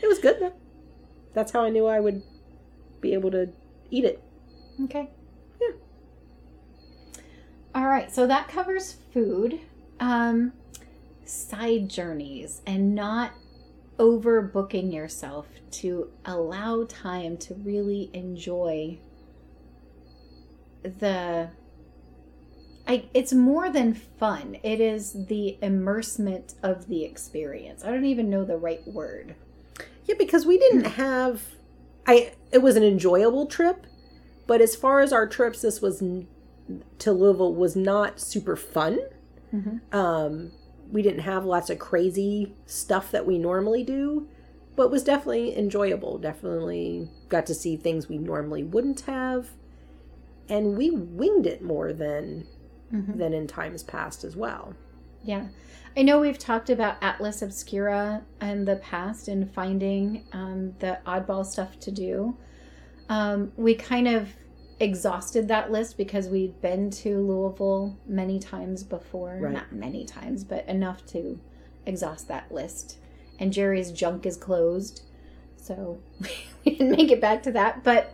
was 0.03 0.19
good 0.19 0.37
though. 0.39 0.53
That's 1.33 1.51
how 1.51 1.63
I 1.63 1.69
knew 1.69 1.87
I 1.87 1.99
would 1.99 2.21
be 3.01 3.13
able 3.13 3.31
to 3.31 3.51
eat 3.89 4.05
it. 4.05 4.23
Okay. 4.83 5.09
All 7.75 7.85
right. 7.87 8.13
So 8.13 8.27
that 8.27 8.47
covers 8.47 8.97
food, 9.13 9.59
um, 9.99 10.53
side 11.25 11.89
journeys, 11.89 12.61
and 12.67 12.93
not 12.93 13.31
overbooking 13.97 14.93
yourself 14.93 15.47
to 15.71 16.09
allow 16.25 16.85
time 16.85 17.37
to 17.37 17.55
really 17.55 18.09
enjoy 18.13 18.99
the. 20.83 21.49
I, 22.85 23.05
it's 23.13 23.31
more 23.31 23.69
than 23.69 23.93
fun. 23.93 24.57
It 24.61 24.81
is 24.81 25.25
the 25.27 25.57
immersement 25.61 26.55
of 26.61 26.87
the 26.87 27.05
experience. 27.05 27.83
I 27.83 27.91
don't 27.91 28.03
even 28.05 28.29
know 28.29 28.43
the 28.43 28.57
right 28.57 28.85
word. 28.85 29.35
Yeah, 30.05 30.15
because 30.19 30.45
we 30.45 30.57
didn't 30.57 30.85
have 30.97 31.43
I 32.05 32.33
it 32.51 32.61
was 32.61 32.75
an 32.75 32.83
enjoyable 32.83 33.45
trip, 33.45 33.87
but 34.47 34.61
as 34.61 34.75
far 34.75 34.99
as 34.99 35.13
our 35.13 35.27
trips 35.27 35.61
this 35.61 35.81
was 35.81 36.03
to 36.99 37.11
Louisville 37.11 37.53
was 37.53 37.75
not 37.75 38.19
super 38.19 38.55
fun. 38.55 38.99
Mm-hmm. 39.53 39.95
Um 39.95 40.51
we 40.91 41.01
didn't 41.01 41.21
have 41.21 41.45
lots 41.45 41.69
of 41.69 41.79
crazy 41.79 42.53
stuff 42.65 43.09
that 43.11 43.25
we 43.25 43.37
normally 43.37 43.83
do, 43.83 44.27
but 44.75 44.91
was 44.91 45.03
definitely 45.03 45.57
enjoyable. 45.57 46.17
Definitely 46.19 47.09
got 47.29 47.45
to 47.47 47.55
see 47.55 47.77
things 47.77 48.07
we 48.07 48.17
normally 48.17 48.63
wouldn't 48.63 49.01
have. 49.01 49.49
And 50.49 50.77
we 50.77 50.91
winged 50.91 51.47
it 51.47 51.61
more 51.63 51.93
than 51.93 52.47
Mm-hmm. 52.93 53.17
than 53.17 53.33
in 53.33 53.47
times 53.47 53.81
past 53.81 54.23
as 54.23 54.35
well. 54.35 54.75
Yeah. 55.23 55.47
I 55.97 56.03
know 56.03 56.19
we've 56.19 56.37
talked 56.37 56.69
about 56.69 56.97
Atlas 57.01 57.41
Obscura 57.41 58.21
in 58.39 58.65
the 58.65 58.75
past 58.75 59.29
and 59.29 59.51
finding 59.51 60.25
um, 60.31 60.75
the 60.77 60.99
oddball 61.07 61.43
stuff 61.43 61.79
to 61.79 61.91
do. 61.91 62.37
Um, 63.09 63.51
we 63.55 63.73
kind 63.73 64.07
of 64.07 64.29
exhausted 64.83 65.47
that 65.47 65.71
list 65.71 65.97
because 65.97 66.27
we'd 66.27 66.61
been 66.61 66.91
to 66.91 67.19
Louisville 67.19 67.97
many 68.05 68.37
times 68.39 68.83
before. 68.83 69.39
Right. 69.41 69.53
Not 69.53 69.71
many 69.73 70.05
times, 70.05 70.43
but 70.43 70.67
enough 70.67 71.05
to 71.07 71.39
exhaust 71.85 72.27
that 72.27 72.51
list. 72.51 72.97
And 73.39 73.51
Jerry's 73.51 73.91
junk 73.91 74.25
is 74.25 74.37
closed. 74.37 75.01
So 75.57 75.99
we 76.65 76.71
didn't 76.75 76.91
make 76.91 77.11
it 77.11 77.21
back 77.21 77.43
to 77.43 77.51
that. 77.53 77.83
But 77.83 78.13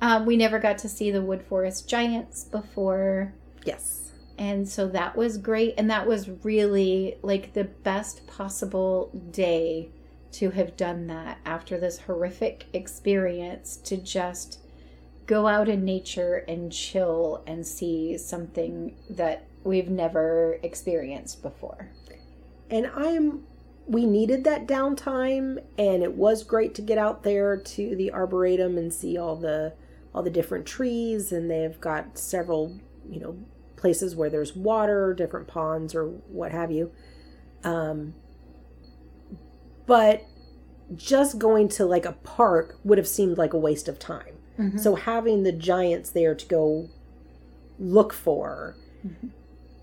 um, 0.00 0.26
we 0.26 0.36
never 0.36 0.58
got 0.58 0.78
to 0.78 0.88
see 0.88 1.10
the 1.10 1.22
Wood 1.22 1.42
Forest 1.42 1.88
Giants 1.88 2.44
before 2.44 3.32
Yes. 3.64 4.10
and 4.36 4.68
so 4.68 4.86
that 4.88 5.16
was 5.16 5.38
great 5.38 5.72
and 5.78 5.88
that 5.90 6.06
was 6.06 6.28
really 6.44 7.16
like 7.22 7.54
the 7.54 7.64
best 7.64 8.26
possible 8.26 9.10
day 9.30 9.88
to 10.32 10.50
have 10.50 10.76
done 10.76 11.06
that 11.06 11.38
after 11.46 11.78
this 11.78 12.00
horrific 12.00 12.66
experience 12.74 13.76
to 13.78 13.96
just 13.96 14.58
go 15.26 15.46
out 15.46 15.68
in 15.68 15.84
nature 15.84 16.44
and 16.48 16.70
chill 16.72 17.42
and 17.46 17.66
see 17.66 18.18
something 18.18 18.96
that 19.08 19.46
we've 19.62 19.88
never 19.88 20.58
experienced 20.62 21.42
before. 21.42 21.90
And 22.70 22.90
I'm 22.94 23.44
we 23.86 24.06
needed 24.06 24.44
that 24.44 24.66
downtime 24.66 25.62
and 25.76 26.02
it 26.02 26.14
was 26.14 26.42
great 26.42 26.74
to 26.74 26.80
get 26.80 26.96
out 26.96 27.22
there 27.22 27.54
to 27.54 27.94
the 27.96 28.10
arboretum 28.10 28.78
and 28.78 28.92
see 28.92 29.18
all 29.18 29.36
the 29.36 29.74
all 30.14 30.22
the 30.22 30.30
different 30.30 30.64
trees 30.64 31.32
and 31.32 31.50
they've 31.50 31.78
got 31.80 32.16
several 32.16 32.78
you 33.08 33.20
know 33.20 33.36
places 33.76 34.16
where 34.16 34.30
there's 34.30 34.56
water 34.56 35.12
different 35.12 35.46
ponds 35.46 35.94
or 35.94 36.06
what 36.06 36.52
have 36.52 36.70
you. 36.70 36.90
Um 37.62 38.14
but 39.86 40.24
just 40.94 41.38
going 41.38 41.68
to 41.68 41.84
like 41.84 42.06
a 42.06 42.12
park 42.12 42.78
would 42.84 42.98
have 42.98 43.08
seemed 43.08 43.36
like 43.36 43.52
a 43.52 43.58
waste 43.58 43.88
of 43.88 43.98
time 43.98 44.33
Mhm. 44.58 44.78
so 44.78 44.94
having 44.94 45.42
the 45.42 45.52
giants 45.52 46.10
there 46.10 46.34
to 46.34 46.46
go 46.46 46.88
look 47.78 48.12
for 48.12 48.76
Mhm. 49.06 49.30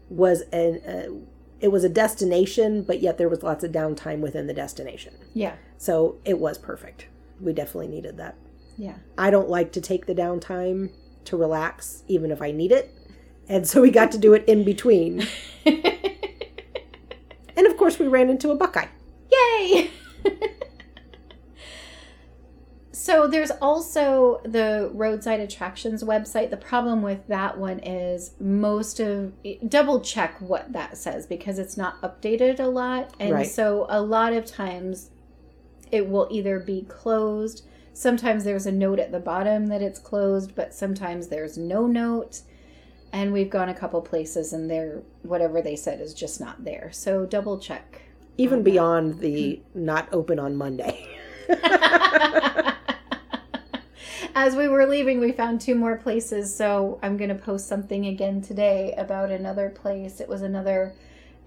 was 0.09 0.41
an 0.53 0.81
uh, 0.87 1.11
it 1.59 1.67
was 1.71 1.83
a 1.83 1.89
destination, 1.89 2.81
but 2.81 3.01
yet 3.01 3.17
there 3.19 3.29
was 3.29 3.43
lots 3.43 3.63
of 3.63 3.71
downtime 3.71 4.19
within 4.19 4.47
the 4.47 4.53
destination. 4.53 5.13
yeah 5.33 5.55
So 5.77 6.15
it 6.25 6.39
was 6.39 6.57
perfect. 6.57 7.05
We 7.39 7.53
definitely 7.53 7.87
needed 7.89 8.17
that. 8.17 8.35
yeah 8.77 8.95
I 9.17 9.29
don't 9.29 9.49
like 9.49 9.71
to 9.73 9.81
take 9.81 10.05
the 10.07 10.15
downtime 10.15 10.89
to 11.25 11.37
relax, 11.37 12.03
even 12.07 12.31
if 12.31 12.41
I 12.41 12.51
need 12.51 12.71
it. 12.71 12.89
And 13.49 13.67
so 13.67 13.81
we 13.81 13.91
got 13.91 14.11
to 14.13 14.17
do 14.17 14.33
it 14.33 14.43
in 14.47 14.63
between. 14.63 15.23
And 17.57 17.67
of 17.67 17.77
course, 17.77 17.99
we 17.99 18.07
ran 18.07 18.29
into 18.29 18.49
a 18.49 18.55
buckeye. 18.55 18.87
Yay! 19.31 19.91
so 22.93 23.25
there's 23.25 23.51
also 23.61 24.41
the 24.43 24.91
roadside 24.93 25.39
attractions 25.39 26.03
website. 26.03 26.49
The 26.49 26.57
problem 26.57 27.01
with 27.01 27.25
that 27.27 27.57
one 27.57 27.79
is 27.79 28.31
most 28.39 28.99
of 28.99 29.33
double 29.67 30.01
check 30.01 30.35
what 30.41 30.73
that 30.73 30.97
says 30.97 31.25
because 31.25 31.57
it's 31.57 31.77
not 31.77 32.01
updated 32.01 32.59
a 32.59 32.67
lot. 32.67 33.13
And 33.19 33.33
Right. 33.33 33.47
so 33.47 33.85
a 33.89 34.01
lot 34.01 34.33
of 34.33 34.45
times 34.45 35.09
it 35.89 36.09
will 36.09 36.27
either 36.31 36.59
be 36.59 36.83
closed. 36.83 37.65
Sometimes 37.93 38.43
there's 38.43 38.65
a 38.65 38.71
note 38.71 38.99
at 38.99 39.11
the 39.11 39.19
bottom 39.19 39.67
that 39.67 39.81
it's 39.81 39.99
closed, 39.99 40.53
but 40.55 40.73
sometimes 40.73 41.27
there's 41.27 41.57
no 41.57 41.87
note. 41.87 42.41
And 43.13 43.31
we've 43.31 43.49
gone 43.49 43.69
a 43.69 43.73
couple 43.73 44.01
places 44.01 44.51
and 44.53 44.69
they're 44.69 45.01
whatever 45.23 45.61
they 45.61 45.75
said 45.77 46.01
is 46.01 46.13
just 46.13 46.41
not 46.41 46.63
there. 46.63 46.89
So 46.91 47.25
double 47.25 47.57
check. 47.57 48.01
Even 48.37 48.63
beyond 48.63 49.19
the 49.19 49.61
mm-hmm. 49.75 49.85
not 49.85 50.09
open 50.11 50.39
on 50.39 50.55
Monday. 50.57 51.07
As 54.33 54.55
we 54.55 54.67
were 54.67 54.85
leaving, 54.85 55.19
we 55.19 55.31
found 55.31 55.59
two 55.59 55.75
more 55.75 55.97
places. 55.97 56.55
So 56.55 56.99
I'm 57.03 57.17
going 57.17 57.29
to 57.29 57.35
post 57.35 57.67
something 57.67 58.05
again 58.05 58.41
today 58.41 58.93
about 58.97 59.31
another 59.31 59.69
place. 59.69 60.19
It 60.19 60.29
was 60.29 60.41
another 60.41 60.95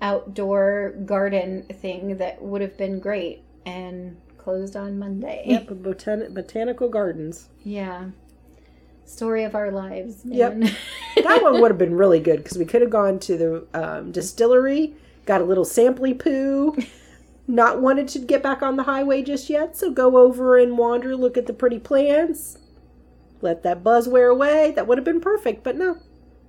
outdoor 0.03 0.95
garden 1.05 1.63
thing 1.81 2.19
that 2.19 2.43
would 2.43 2.61
have 2.61 2.77
been 2.77 3.01
great 3.01 3.43
and 3.65 4.17
closed 4.37 4.77
on 4.77 4.99
Monday. 4.99 5.45
Yep, 5.47 5.69
botan- 5.69 6.35
botanical 6.35 6.89
gardens. 6.89 7.49
Yeah. 7.63 8.11
Story 9.07 9.45
of 9.45 9.55
our 9.55 9.71
lives. 9.71 10.23
Yep. 10.25 10.65
That 11.23 11.43
one 11.43 11.61
would 11.61 11.71
have 11.71 11.79
been 11.79 11.95
really 11.95 12.19
good 12.19 12.43
because 12.43 12.59
we 12.59 12.65
could 12.65 12.83
have 12.83 12.91
gone 12.91 13.21
to 13.21 13.37
the 13.39 13.67
um, 13.73 14.11
distillery, 14.11 14.95
got 15.27 15.41
a 15.41 15.45
little 15.45 15.65
sampley 15.65 16.19
poo, 16.19 16.77
not 17.47 17.81
wanted 17.81 18.09
to 18.09 18.19
get 18.19 18.43
back 18.43 18.63
on 18.63 18.77
the 18.77 18.83
highway 18.83 19.23
just 19.23 19.49
yet, 19.49 19.77
so 19.77 19.93
go 19.93 20.19
over 20.19 20.59
and 20.59 20.77
wander, 20.77 21.15
look 21.17 21.39
at 21.39 21.47
the 21.47 21.53
pretty 21.53 21.79
plants, 21.79 22.59
let 23.45 23.63
that 23.63 23.85
buzz 23.85 24.09
wear 24.09 24.29
away. 24.29 24.73
That 24.75 24.87
would 24.89 24.99
have 24.99 25.05
been 25.05 25.21
perfect, 25.21 25.63
but 25.63 25.77
no, 25.77 25.99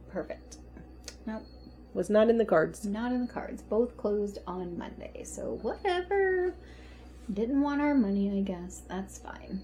Perfect. 0.10 0.58
Nope. 1.26 1.44
was 1.94 2.10
not 2.10 2.30
in 2.30 2.38
the 2.38 2.46
cards. 2.46 2.86
Not 2.86 3.12
in 3.12 3.28
the 3.28 3.32
cards. 3.32 3.62
Both 3.62 3.98
closed 3.98 4.40
on 4.48 4.78
Monday. 4.78 5.24
So 5.26 5.60
whatever. 5.62 6.54
Didn't 7.32 7.62
want 7.62 7.82
our 7.82 7.94
money, 7.96 8.32
I 8.38 8.42
guess. 8.42 8.82
That's 8.88 9.18
fine. 9.18 9.62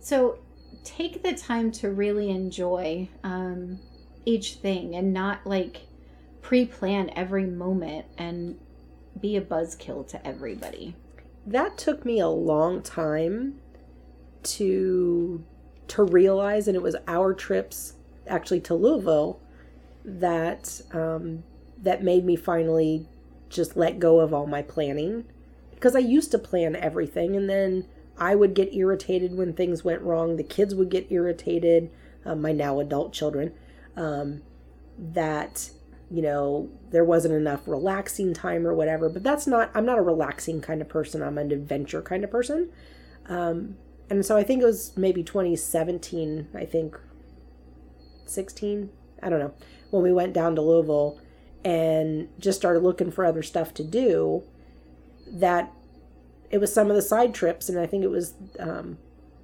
So 0.00 0.38
take 0.82 1.22
the 1.22 1.34
time 1.34 1.70
to 1.72 1.90
really 1.90 2.30
enjoy 2.30 3.08
um, 3.22 3.78
each 4.24 4.54
thing 4.54 4.94
and 4.94 5.12
not 5.12 5.46
like 5.46 5.82
pre 6.40 6.64
plan 6.64 7.10
every 7.16 7.46
moment 7.46 8.06
and 8.16 8.58
be 9.20 9.36
a 9.36 9.40
buzzkill 9.42 10.06
to 10.08 10.26
everybody. 10.26 10.94
That 11.46 11.76
took 11.76 12.04
me 12.04 12.20
a 12.20 12.28
long 12.28 12.82
time 12.82 13.60
to 14.44 15.44
to 15.88 16.02
realize, 16.02 16.68
and 16.68 16.76
it 16.76 16.82
was 16.82 16.96
our 17.06 17.34
trips 17.34 17.94
actually 18.26 18.60
to 18.60 18.74
Louisville 18.74 19.40
that 20.04 20.80
um, 20.92 21.44
that 21.82 22.02
made 22.02 22.24
me 22.24 22.36
finally 22.36 23.06
just 23.48 23.76
let 23.76 23.98
go 23.98 24.20
of 24.20 24.34
all 24.34 24.46
my 24.46 24.62
planning 24.62 25.24
because 25.70 25.94
I 25.94 26.00
used 26.00 26.30
to 26.32 26.38
plan 26.38 26.76
everything, 26.76 27.36
and 27.36 27.48
then 27.48 27.86
I 28.18 28.34
would 28.34 28.54
get 28.54 28.74
irritated 28.74 29.36
when 29.36 29.52
things 29.52 29.84
went 29.84 30.02
wrong. 30.02 30.36
The 30.36 30.42
kids 30.44 30.74
would 30.74 30.90
get 30.90 31.10
irritated. 31.10 31.90
Uh, 32.24 32.34
my 32.34 32.52
now 32.52 32.80
adult 32.80 33.12
children 33.12 33.52
um, 33.96 34.42
that 34.98 35.70
you 36.10 36.22
know 36.22 36.70
there 36.90 37.04
wasn't 37.04 37.34
enough 37.34 37.66
relaxing 37.66 38.34
time 38.34 38.66
or 38.66 38.74
whatever 38.74 39.08
but 39.08 39.22
that's 39.22 39.46
not 39.46 39.70
i'm 39.74 39.86
not 39.86 39.98
a 39.98 40.02
relaxing 40.02 40.60
kind 40.60 40.82
of 40.82 40.88
person 40.88 41.22
i'm 41.22 41.38
an 41.38 41.50
adventure 41.50 42.02
kind 42.02 42.22
of 42.22 42.30
person 42.30 42.70
um, 43.26 43.76
and 44.10 44.24
so 44.24 44.36
i 44.36 44.42
think 44.42 44.62
it 44.62 44.66
was 44.66 44.96
maybe 44.96 45.22
2017 45.22 46.48
i 46.54 46.64
think. 46.64 46.98
16 48.26 48.90
i 49.22 49.28
don't 49.28 49.38
know. 49.38 49.54
When 49.90 50.02
we 50.02 50.12
went 50.12 50.32
down 50.32 50.54
to 50.56 50.62
louisville 50.62 51.20
and 51.64 52.28
just 52.38 52.58
started 52.58 52.82
looking 52.82 53.10
for 53.10 53.24
other 53.24 53.42
stuff 53.42 53.72
to 53.74 53.84
do, 53.84 54.42
that 55.26 55.72
it 56.50 56.58
was 56.58 56.72
some 56.72 56.90
of 56.90 56.96
the 56.96 57.02
side 57.02 57.34
trips, 57.34 57.68
and 57.68 57.78
I 57.78 57.86
think 57.86 58.04
it 58.04 58.10
was 58.10 58.34
um, 58.58 58.98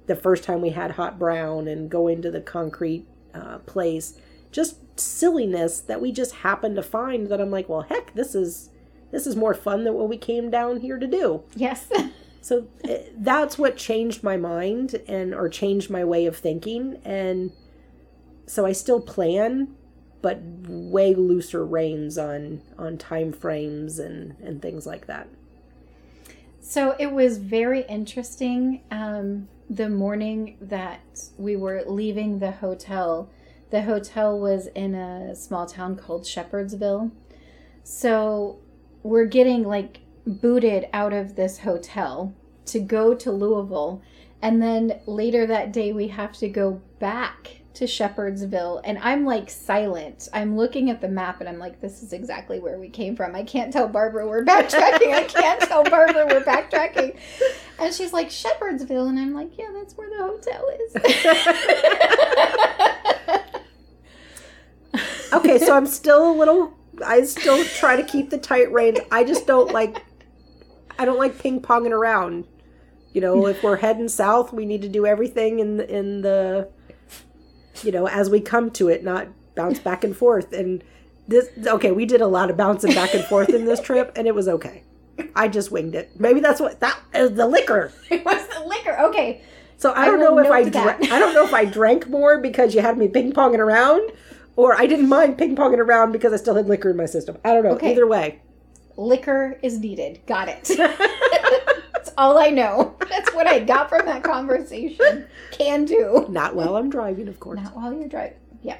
the 0.07 0.15
first 0.15 0.43
time 0.43 0.61
we 0.61 0.69
had 0.69 0.91
hot 0.91 1.17
brown 1.19 1.67
and 1.67 1.89
going 1.89 2.21
to 2.21 2.31
the 2.31 2.41
concrete 2.41 3.05
uh, 3.33 3.57
place, 3.59 4.17
just 4.51 4.99
silliness 4.99 5.79
that 5.81 5.99
we 6.01 6.11
just 6.11 6.35
happened 6.35 6.75
to 6.75 6.83
find 6.83 7.27
that 7.27 7.41
I'm 7.41 7.51
like, 7.51 7.67
well, 7.67 7.81
heck, 7.81 8.13
this 8.13 8.35
is 8.35 8.69
this 9.11 9.27
is 9.27 9.35
more 9.35 9.53
fun 9.53 9.83
than 9.83 9.93
what 9.93 10.07
we 10.07 10.17
came 10.17 10.49
down 10.49 10.79
here 10.79 10.97
to 10.97 11.07
do. 11.07 11.43
Yes. 11.55 11.89
So 12.41 12.67
eh, 12.83 13.03
that's 13.17 13.57
what 13.57 13.77
changed 13.77 14.23
my 14.23 14.37
mind 14.37 14.95
and 15.07 15.33
or 15.33 15.47
changed 15.47 15.89
my 15.89 16.03
way 16.03 16.25
of 16.25 16.37
thinking 16.37 16.99
and 17.05 17.51
so 18.47 18.65
I 18.65 18.73
still 18.73 18.99
plan 18.99 19.75
but 20.21 20.39
way 20.67 21.15
looser 21.15 21.65
reins 21.65 22.17
on 22.17 22.61
on 22.77 22.97
time 22.97 23.31
frames 23.31 23.99
and 23.99 24.35
and 24.41 24.61
things 24.61 24.85
like 24.85 25.07
that. 25.07 25.27
So 26.59 26.95
it 26.99 27.11
was 27.11 27.37
very 27.37 27.81
interesting. 27.87 28.81
Um, 28.91 29.47
the 29.69 29.89
morning 29.89 30.57
that 30.61 31.29
we 31.37 31.55
were 31.55 31.83
leaving 31.87 32.39
the 32.39 32.51
hotel, 32.51 33.29
the 33.71 33.83
hotel 33.83 34.37
was 34.37 34.67
in 34.67 34.93
a 34.93 35.35
small 35.35 35.65
town 35.65 35.95
called 35.95 36.23
Shepherdsville. 36.23 37.11
So 37.83 38.59
we're 39.01 39.25
getting 39.25 39.63
like 39.63 40.00
booted 40.25 40.87
out 40.93 41.13
of 41.13 41.35
this 41.35 41.59
hotel 41.59 42.33
to 42.65 42.79
go 42.79 43.13
to 43.15 43.31
Louisville. 43.31 44.01
And 44.41 44.61
then 44.61 44.99
later 45.05 45.45
that 45.47 45.71
day, 45.71 45.91
we 45.93 46.07
have 46.09 46.33
to 46.33 46.49
go 46.49 46.81
back 46.99 47.61
to 47.73 47.85
Shepherdsville. 47.85 48.81
And 48.83 48.97
I'm 48.99 49.25
like 49.25 49.49
silent. 49.49 50.27
I'm 50.33 50.57
looking 50.57 50.89
at 50.89 50.99
the 50.99 51.07
map 51.07 51.39
and 51.39 51.49
I'm 51.49 51.59
like, 51.59 51.79
this 51.79 52.03
is 52.03 52.13
exactly 52.13 52.59
where 52.59 52.77
we 52.79 52.89
came 52.89 53.15
from. 53.15 53.35
I 53.35 53.43
can't 53.43 53.71
tell 53.71 53.87
Barbara 53.87 54.27
we're 54.27 54.43
backtracking. 54.43 55.13
I 55.13 55.23
can't 55.23 55.61
tell 55.61 55.83
Barbara 55.83 56.25
we're 56.29 56.43
backtracking. 56.43 57.17
And 57.79 57.93
she's 57.93 58.13
like, 58.13 58.29
Shepherdsville. 58.29 59.09
And 59.09 59.19
I'm 59.19 59.33
like, 59.33 59.57
yeah, 59.57 59.69
that's 59.73 59.95
where 59.97 60.09
the 60.09 60.17
hotel 60.17 60.69
is. 60.79 60.95
okay, 65.33 65.57
so 65.59 65.75
I'm 65.75 65.87
still 65.87 66.31
a 66.31 66.35
little 66.35 66.77
I 67.05 67.23
still 67.23 67.63
try 67.65 67.95
to 67.95 68.03
keep 68.03 68.29
the 68.29 68.37
tight 68.37 68.71
reins. 68.71 68.99
I 69.11 69.23
just 69.23 69.47
don't 69.47 69.71
like 69.71 70.03
I 71.01 71.05
don't 71.05 71.17
like 71.17 71.39
ping 71.39 71.59
ponging 71.59 71.89
around. 71.89 72.45
You 73.11 73.21
know, 73.21 73.47
if 73.47 73.63
we're 73.63 73.77
heading 73.77 74.07
south, 74.07 74.53
we 74.53 74.67
need 74.67 74.83
to 74.83 74.87
do 74.87 75.07
everything 75.07 75.57
in 75.57 75.77
the, 75.77 75.89
in 75.89 76.21
the 76.21 76.69
you 77.81 77.91
know, 77.91 78.07
as 78.07 78.29
we 78.29 78.39
come 78.39 78.69
to 78.71 78.87
it, 78.87 79.03
not 79.03 79.27
bounce 79.55 79.79
back 79.79 80.03
and 80.03 80.15
forth. 80.15 80.53
And 80.53 80.83
this 81.27 81.49
okay, 81.65 81.91
we 81.91 82.05
did 82.05 82.21
a 82.21 82.27
lot 82.27 82.51
of 82.51 82.55
bouncing 82.55 82.93
back 82.93 83.15
and 83.15 83.23
forth 83.25 83.49
in 83.49 83.65
this 83.65 83.81
trip 83.81 84.11
and 84.15 84.27
it 84.27 84.35
was 84.35 84.47
okay. 84.47 84.83
I 85.35 85.47
just 85.47 85.71
winged 85.71 85.95
it. 85.95 86.11
Maybe 86.19 86.39
that's 86.39 86.61
what 86.61 86.79
that 86.81 86.99
is 87.15 87.33
the 87.33 87.47
liquor. 87.47 87.91
it 88.11 88.23
was 88.23 88.47
the 88.49 88.63
liquor. 88.63 88.95
Okay. 88.99 89.41
So 89.77 89.93
I 89.93 90.05
don't 90.05 90.19
know 90.19 90.37
if 90.37 90.51
I 90.51 90.69
dra- 90.69 90.99
I 91.01 91.17
don't 91.17 91.33
know 91.33 91.45
if 91.45 91.53
I 91.53 91.65
drank 91.65 92.09
more 92.09 92.37
because 92.37 92.75
you 92.75 92.81
had 92.81 92.95
me 92.99 93.07
ping 93.07 93.33
ponging 93.33 93.57
around 93.57 94.11
or 94.55 94.79
I 94.79 94.85
didn't 94.85 95.09
mind 95.09 95.39
ping 95.39 95.55
ponging 95.55 95.79
around 95.79 96.11
because 96.11 96.31
I 96.31 96.35
still 96.35 96.53
had 96.53 96.67
liquor 96.67 96.91
in 96.91 96.97
my 96.97 97.07
system. 97.07 97.39
I 97.43 97.55
don't 97.55 97.63
know. 97.63 97.71
Okay. 97.71 97.93
Either 97.93 98.05
way. 98.05 98.41
Liquor 99.01 99.59
is 99.61 99.79
needed. 99.79 100.21
Got 100.25 100.47
it. 100.49 100.63
That's 101.93 102.11
all 102.17 102.37
I 102.37 102.49
know. 102.49 102.95
That's 103.09 103.33
what 103.33 103.47
I 103.47 103.59
got 103.59 103.89
from 103.89 104.05
that 104.05 104.23
conversation. 104.23 105.27
Can 105.51 105.85
do. 105.85 106.25
Not 106.29 106.55
while 106.55 106.75
I'm 106.75 106.89
driving, 106.89 107.27
of 107.27 107.39
course. 107.39 107.59
Not 107.61 107.75
while 107.75 107.93
you're 107.93 108.07
driving. 108.07 108.37
Yeah. 108.61 108.77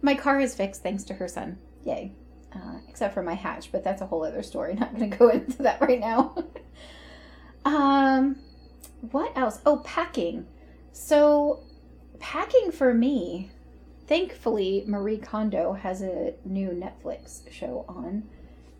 My 0.00 0.14
car 0.14 0.40
is 0.40 0.54
fixed 0.54 0.82
thanks 0.82 1.04
to 1.04 1.14
her 1.14 1.28
son. 1.28 1.58
Yay. 1.84 2.12
Uh, 2.54 2.78
except 2.88 3.14
for 3.14 3.22
my 3.22 3.34
hatch, 3.34 3.72
but 3.72 3.82
that's 3.82 4.02
a 4.02 4.06
whole 4.06 4.24
other 4.24 4.42
story. 4.42 4.74
Not 4.78 4.94
going 4.94 5.10
to 5.10 5.16
go 5.16 5.28
into 5.28 5.62
that 5.62 5.80
right 5.80 6.00
now. 6.00 6.34
um, 7.64 8.36
what 9.10 9.36
else? 9.36 9.60
Oh, 9.64 9.78
packing. 9.78 10.46
So, 10.92 11.64
packing 12.18 12.70
for 12.70 12.92
me 12.92 13.50
thankfully, 14.06 14.84
Marie 14.86 15.16
Kondo 15.16 15.72
has 15.72 16.02
a 16.02 16.34
new 16.44 16.68
Netflix 16.68 17.50
show 17.50 17.86
on. 17.88 18.24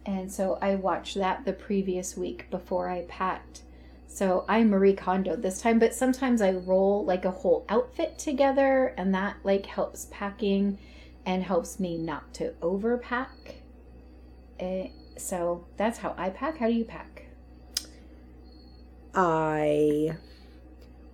And 0.04 0.30
so 0.32 0.58
I 0.60 0.74
watched 0.74 1.16
that 1.16 1.44
the 1.44 1.52
previous 1.52 2.16
week 2.16 2.50
before 2.50 2.88
I 2.88 3.02
packed. 3.02 3.62
So 4.06 4.44
I'm 4.48 4.68
Marie 4.68 4.94
Kondo 4.94 5.36
this 5.36 5.60
time, 5.60 5.78
but 5.78 5.94
sometimes 5.94 6.42
I 6.42 6.52
roll 6.52 7.04
like 7.04 7.24
a 7.24 7.30
whole 7.30 7.64
outfit 7.68 8.18
together, 8.18 8.94
and 8.98 9.14
that 9.14 9.36
like 9.42 9.64
helps 9.64 10.08
packing 10.10 10.78
and 11.24 11.42
helps 11.42 11.80
me 11.80 11.96
not 11.96 12.34
to 12.34 12.50
overpack. 12.60 13.56
Uh, 14.60 14.88
so 15.16 15.64
that's 15.76 15.98
how 15.98 16.14
I 16.18 16.30
pack. 16.30 16.58
How 16.58 16.66
do 16.66 16.74
you 16.74 16.84
pack? 16.84 17.26
I 19.14 20.16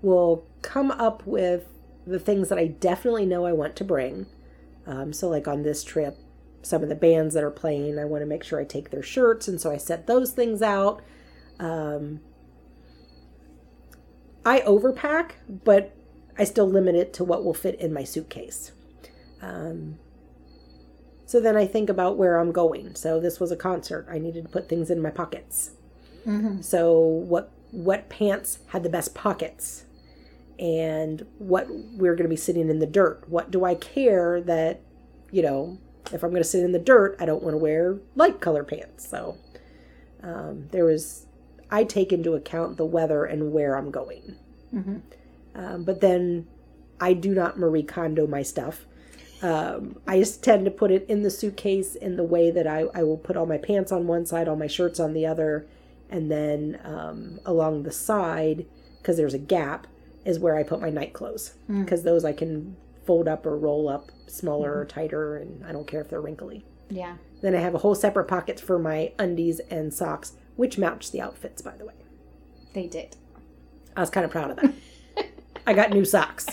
will 0.02 0.44
come 0.62 0.90
up 0.90 1.26
with 1.26 1.66
the 2.06 2.18
things 2.18 2.48
that 2.48 2.58
I 2.58 2.66
definitely 2.66 3.26
know 3.26 3.44
I 3.44 3.52
want 3.52 3.76
to 3.76 3.84
bring. 3.84 4.26
Um, 4.86 5.12
so, 5.12 5.28
like 5.28 5.46
on 5.46 5.62
this 5.62 5.84
trip, 5.84 6.16
some 6.62 6.82
of 6.82 6.88
the 6.88 6.94
bands 6.94 7.34
that 7.34 7.44
are 7.44 7.50
playing, 7.50 7.98
I 7.98 8.04
want 8.04 8.22
to 8.22 8.26
make 8.26 8.44
sure 8.44 8.60
I 8.60 8.64
take 8.64 8.90
their 8.90 9.02
shirts, 9.02 9.48
and 9.48 9.60
so 9.60 9.70
I 9.70 9.76
set 9.76 10.06
those 10.06 10.32
things 10.32 10.62
out. 10.62 11.02
Um, 11.58 12.20
I 14.44 14.60
overpack, 14.60 15.32
but 15.48 15.94
I 16.38 16.44
still 16.44 16.68
limit 16.68 16.94
it 16.94 17.12
to 17.14 17.24
what 17.24 17.44
will 17.44 17.54
fit 17.54 17.80
in 17.80 17.92
my 17.92 18.04
suitcase. 18.04 18.72
Um, 19.42 19.98
so 21.26 21.40
then 21.40 21.56
I 21.56 21.66
think 21.66 21.90
about 21.90 22.16
where 22.16 22.38
I'm 22.38 22.52
going. 22.52 22.94
So 22.94 23.20
this 23.20 23.38
was 23.38 23.50
a 23.50 23.56
concert. 23.56 24.06
I 24.10 24.18
needed 24.18 24.44
to 24.44 24.48
put 24.48 24.68
things 24.68 24.90
in 24.90 25.02
my 25.02 25.10
pockets. 25.10 25.72
Mm-hmm. 26.26 26.62
So 26.62 26.98
what 26.98 27.52
what 27.70 28.08
pants 28.08 28.60
had 28.68 28.82
the 28.82 28.88
best 28.88 29.14
pockets? 29.14 29.84
and 30.58 31.24
what 31.38 31.66
we're 31.70 32.14
going 32.14 32.24
to 32.24 32.28
be 32.28 32.36
sitting 32.36 32.68
in 32.68 32.78
the 32.78 32.86
dirt. 32.86 33.28
What 33.28 33.50
do 33.50 33.64
I 33.64 33.74
care 33.74 34.40
that, 34.42 34.80
you 35.30 35.42
know, 35.42 35.78
if 36.12 36.22
I'm 36.22 36.30
going 36.30 36.42
to 36.42 36.48
sit 36.48 36.64
in 36.64 36.72
the 36.72 36.78
dirt, 36.78 37.16
I 37.20 37.26
don't 37.26 37.42
want 37.42 37.54
to 37.54 37.58
wear 37.58 37.98
light 38.14 38.40
color 38.40 38.64
pants. 38.64 39.08
So 39.08 39.36
um, 40.22 40.68
there 40.70 40.84
was, 40.84 41.26
I 41.70 41.84
take 41.84 42.12
into 42.12 42.34
account 42.34 42.76
the 42.76 42.86
weather 42.86 43.24
and 43.24 43.52
where 43.52 43.76
I'm 43.76 43.90
going. 43.90 44.36
Mm-hmm. 44.74 44.98
Um, 45.54 45.84
but 45.84 46.00
then 46.00 46.46
I 47.00 47.12
do 47.12 47.34
not 47.34 47.58
Marie 47.58 47.82
Kondo 47.82 48.26
my 48.26 48.42
stuff. 48.42 48.86
Um, 49.40 50.00
I 50.06 50.18
just 50.18 50.42
tend 50.42 50.64
to 50.64 50.70
put 50.70 50.90
it 50.90 51.06
in 51.08 51.22
the 51.22 51.30
suitcase 51.30 51.94
in 51.94 52.16
the 52.16 52.24
way 52.24 52.50
that 52.50 52.66
I, 52.66 52.86
I 52.94 53.04
will 53.04 53.16
put 53.16 53.36
all 53.36 53.46
my 53.46 53.58
pants 53.58 53.92
on 53.92 54.06
one 54.06 54.26
side, 54.26 54.48
all 54.48 54.56
my 54.56 54.66
shirts 54.66 54.98
on 54.98 55.12
the 55.12 55.26
other, 55.26 55.66
and 56.10 56.30
then 56.30 56.80
um, 56.84 57.38
along 57.46 57.84
the 57.84 57.92
side, 57.92 58.66
because 58.98 59.16
there's 59.16 59.34
a 59.34 59.38
gap, 59.38 59.86
is 60.24 60.38
where 60.38 60.56
I 60.56 60.62
put 60.62 60.80
my 60.80 60.90
night 60.90 61.12
clothes 61.12 61.54
because 61.68 62.00
mm. 62.02 62.04
those 62.04 62.24
I 62.24 62.32
can 62.32 62.76
fold 63.08 63.26
up 63.26 63.46
or 63.46 63.56
roll 63.56 63.88
up 63.88 64.10
smaller 64.26 64.72
mm-hmm. 64.72 64.80
or 64.80 64.84
tighter, 64.84 65.36
and 65.38 65.64
I 65.64 65.72
don't 65.72 65.86
care 65.86 66.02
if 66.02 66.10
they're 66.10 66.20
wrinkly. 66.20 66.66
Yeah. 66.90 67.16
Then 67.40 67.54
I 67.54 67.60
have 67.60 67.74
a 67.74 67.78
whole 67.78 67.94
separate 67.94 68.28
pockets 68.28 68.60
for 68.60 68.78
my 68.78 69.14
undies 69.18 69.60
and 69.70 69.94
socks, 69.94 70.34
which 70.56 70.76
match 70.76 71.10
the 71.10 71.22
outfits, 71.22 71.62
by 71.62 71.74
the 71.74 71.86
way. 71.86 71.94
They 72.74 72.86
did. 72.86 73.16
I 73.96 74.00
was 74.00 74.10
kind 74.10 74.26
of 74.26 74.30
proud 74.30 74.50
of 74.50 74.56
that. 74.58 74.74
I 75.66 75.72
got 75.72 75.88
new 75.88 76.04
socks. 76.04 76.46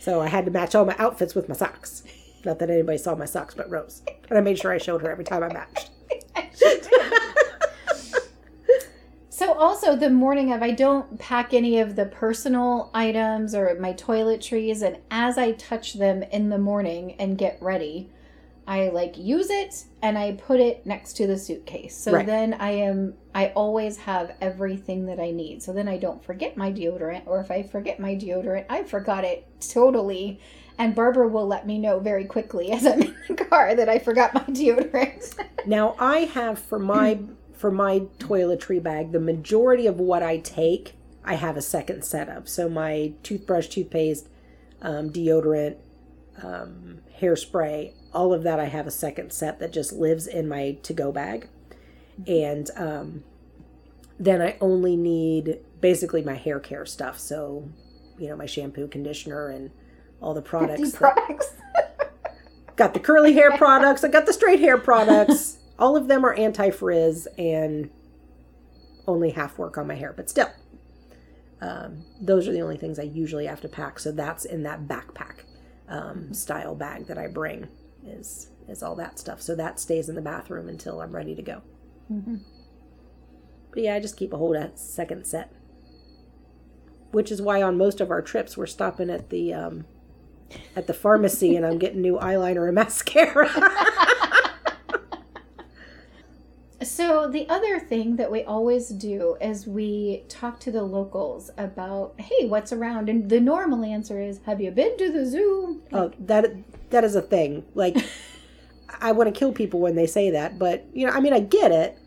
So 0.00 0.22
I 0.22 0.28
had 0.28 0.46
to 0.46 0.50
match 0.50 0.74
all 0.74 0.86
my 0.86 0.96
outfits 0.98 1.34
with 1.34 1.46
my 1.46 1.54
socks. 1.54 2.04
Not 2.46 2.58
that 2.60 2.70
anybody 2.70 2.96
saw 2.96 3.14
my 3.14 3.26
socks 3.26 3.54
but 3.54 3.68
Rose. 3.68 4.00
And 4.30 4.38
I 4.38 4.40
made 4.40 4.58
sure 4.58 4.72
I 4.72 4.78
showed 4.78 5.02
her 5.02 5.10
every 5.10 5.24
time 5.24 5.42
I 5.42 5.52
matched. 5.52 5.90
So 9.38 9.52
also 9.52 9.94
the 9.94 10.10
morning 10.10 10.52
of, 10.52 10.64
I 10.64 10.72
don't 10.72 11.16
pack 11.16 11.54
any 11.54 11.78
of 11.78 11.94
the 11.94 12.06
personal 12.06 12.90
items 12.92 13.54
or 13.54 13.72
my 13.78 13.92
toiletries, 13.92 14.82
and 14.82 14.98
as 15.12 15.38
I 15.38 15.52
touch 15.52 15.94
them 15.94 16.24
in 16.24 16.48
the 16.48 16.58
morning 16.58 17.14
and 17.20 17.38
get 17.38 17.56
ready, 17.62 18.10
I 18.66 18.88
like 18.88 19.16
use 19.16 19.48
it 19.48 19.84
and 20.02 20.18
I 20.18 20.32
put 20.32 20.58
it 20.58 20.84
next 20.84 21.12
to 21.18 21.28
the 21.28 21.38
suitcase. 21.38 21.96
So 21.96 22.14
right. 22.14 22.26
then 22.26 22.54
I 22.54 22.70
am 22.70 23.14
I 23.32 23.50
always 23.50 23.96
have 23.98 24.34
everything 24.40 25.06
that 25.06 25.20
I 25.20 25.30
need. 25.30 25.62
So 25.62 25.72
then 25.72 25.86
I 25.86 25.98
don't 25.98 26.22
forget 26.24 26.56
my 26.56 26.72
deodorant 26.72 27.24
or 27.24 27.40
if 27.40 27.52
I 27.52 27.62
forget 27.62 28.00
my 28.00 28.16
deodorant, 28.16 28.66
I 28.68 28.82
forgot 28.82 29.22
it 29.22 29.46
totally. 29.60 30.40
And 30.78 30.96
Barbara 30.96 31.28
will 31.28 31.46
let 31.46 31.64
me 31.64 31.78
know 31.78 32.00
very 32.00 32.24
quickly 32.24 32.72
as 32.72 32.84
I'm 32.84 33.02
in 33.02 33.14
the 33.28 33.36
car 33.36 33.76
that 33.76 33.88
I 33.88 34.00
forgot 34.00 34.34
my 34.34 34.40
deodorant. 34.48 35.32
now 35.64 35.94
I 36.00 36.22
have 36.34 36.58
for 36.58 36.80
my 36.80 37.20
for 37.58 37.72
my 37.72 38.00
toiletry 38.18 38.80
bag, 38.80 39.10
the 39.10 39.20
majority 39.20 39.86
of 39.86 39.98
what 39.98 40.22
I 40.22 40.38
take, 40.38 40.94
I 41.24 41.34
have 41.34 41.56
a 41.56 41.62
second 41.62 42.04
set 42.04 42.28
of. 42.28 42.48
So 42.48 42.68
my 42.68 43.12
toothbrush, 43.24 43.66
toothpaste, 43.66 44.28
um, 44.80 45.10
deodorant, 45.10 45.76
um, 46.40 47.00
hairspray, 47.20 47.92
all 48.14 48.32
of 48.32 48.44
that, 48.44 48.60
I 48.60 48.66
have 48.66 48.86
a 48.86 48.92
second 48.92 49.32
set 49.32 49.58
that 49.58 49.72
just 49.72 49.92
lives 49.92 50.28
in 50.28 50.48
my 50.48 50.78
to 50.84 50.92
go 50.94 51.10
bag. 51.10 51.48
And 52.28 52.70
um, 52.76 53.24
then 54.20 54.40
I 54.40 54.56
only 54.60 54.96
need 54.96 55.58
basically 55.80 56.22
my 56.22 56.34
hair 56.34 56.60
care 56.60 56.86
stuff. 56.86 57.18
So, 57.18 57.68
you 58.18 58.28
know, 58.28 58.36
my 58.36 58.46
shampoo, 58.46 58.86
conditioner, 58.86 59.48
and 59.48 59.72
all 60.22 60.32
the 60.32 60.42
products. 60.42 60.92
products. 60.92 61.54
got 62.76 62.94
the 62.94 63.00
curly 63.00 63.32
hair 63.32 63.56
products. 63.56 64.04
I 64.04 64.08
got 64.08 64.26
the 64.26 64.32
straight 64.32 64.60
hair 64.60 64.78
products. 64.78 65.57
All 65.78 65.96
of 65.96 66.08
them 66.08 66.24
are 66.24 66.34
anti 66.34 66.70
frizz 66.70 67.28
and 67.38 67.90
only 69.06 69.30
half 69.30 69.58
work 69.58 69.78
on 69.78 69.86
my 69.86 69.94
hair, 69.94 70.12
but 70.16 70.28
still. 70.28 70.50
Um, 71.60 72.04
those 72.20 72.46
are 72.46 72.52
the 72.52 72.60
only 72.60 72.76
things 72.76 72.98
I 72.98 73.04
usually 73.04 73.46
have 73.46 73.60
to 73.62 73.68
pack. 73.68 73.98
So 73.98 74.12
that's 74.12 74.44
in 74.44 74.62
that 74.62 74.86
backpack 74.86 75.40
um, 75.88 76.32
style 76.32 76.74
bag 76.74 77.06
that 77.06 77.18
I 77.18 77.26
bring 77.26 77.68
is 78.06 78.50
is 78.68 78.82
all 78.82 78.94
that 78.96 79.18
stuff. 79.18 79.40
So 79.40 79.54
that 79.56 79.80
stays 79.80 80.08
in 80.08 80.14
the 80.14 80.20
bathroom 80.20 80.68
until 80.68 81.00
I'm 81.00 81.14
ready 81.14 81.34
to 81.34 81.42
go. 81.42 81.62
Mm-hmm. 82.12 82.36
But 83.70 83.82
yeah, 83.82 83.94
I 83.94 84.00
just 84.00 84.16
keep 84.16 84.32
a 84.32 84.36
whole 84.36 84.52
that 84.52 84.78
second 84.78 85.26
set. 85.26 85.52
Which 87.10 87.32
is 87.32 87.40
why 87.40 87.62
on 87.62 87.78
most 87.78 88.00
of 88.00 88.10
our 88.10 88.20
trips 88.20 88.56
we're 88.56 88.66
stopping 88.66 89.08
at 89.08 89.30
the 89.30 89.54
um, 89.54 89.86
at 90.76 90.86
the 90.86 90.94
pharmacy 90.94 91.56
and 91.56 91.64
I'm 91.64 91.78
getting 91.78 92.02
new 92.02 92.18
eyeliner 92.18 92.66
and 92.66 92.74
mascara. 92.74 93.48
So 96.82 97.28
the 97.28 97.48
other 97.48 97.80
thing 97.80 98.16
that 98.16 98.30
we 98.30 98.44
always 98.44 98.88
do 98.90 99.36
is 99.40 99.66
we 99.66 100.22
talk 100.28 100.60
to 100.60 100.70
the 100.70 100.82
locals 100.84 101.50
about, 101.58 102.14
hey, 102.20 102.46
what's 102.46 102.72
around? 102.72 103.08
And 103.08 103.28
the 103.28 103.40
normal 103.40 103.84
answer 103.84 104.20
is, 104.20 104.38
have 104.46 104.60
you 104.60 104.70
been 104.70 104.96
to 104.98 105.10
the 105.10 105.26
zoo? 105.26 105.82
oh, 105.92 106.12
that 106.20 106.46
that 106.90 107.02
is 107.04 107.16
a 107.16 107.22
thing. 107.22 107.64
Like 107.74 107.96
I 109.00 109.10
want 109.12 109.32
to 109.32 109.38
kill 109.38 109.52
people 109.52 109.80
when 109.80 109.96
they 109.96 110.06
say 110.06 110.30
that, 110.30 110.58
but 110.58 110.86
you 110.94 111.06
know, 111.06 111.12
I 111.12 111.20
mean 111.20 111.32
I 111.32 111.40
get 111.40 111.72
it, 111.72 111.98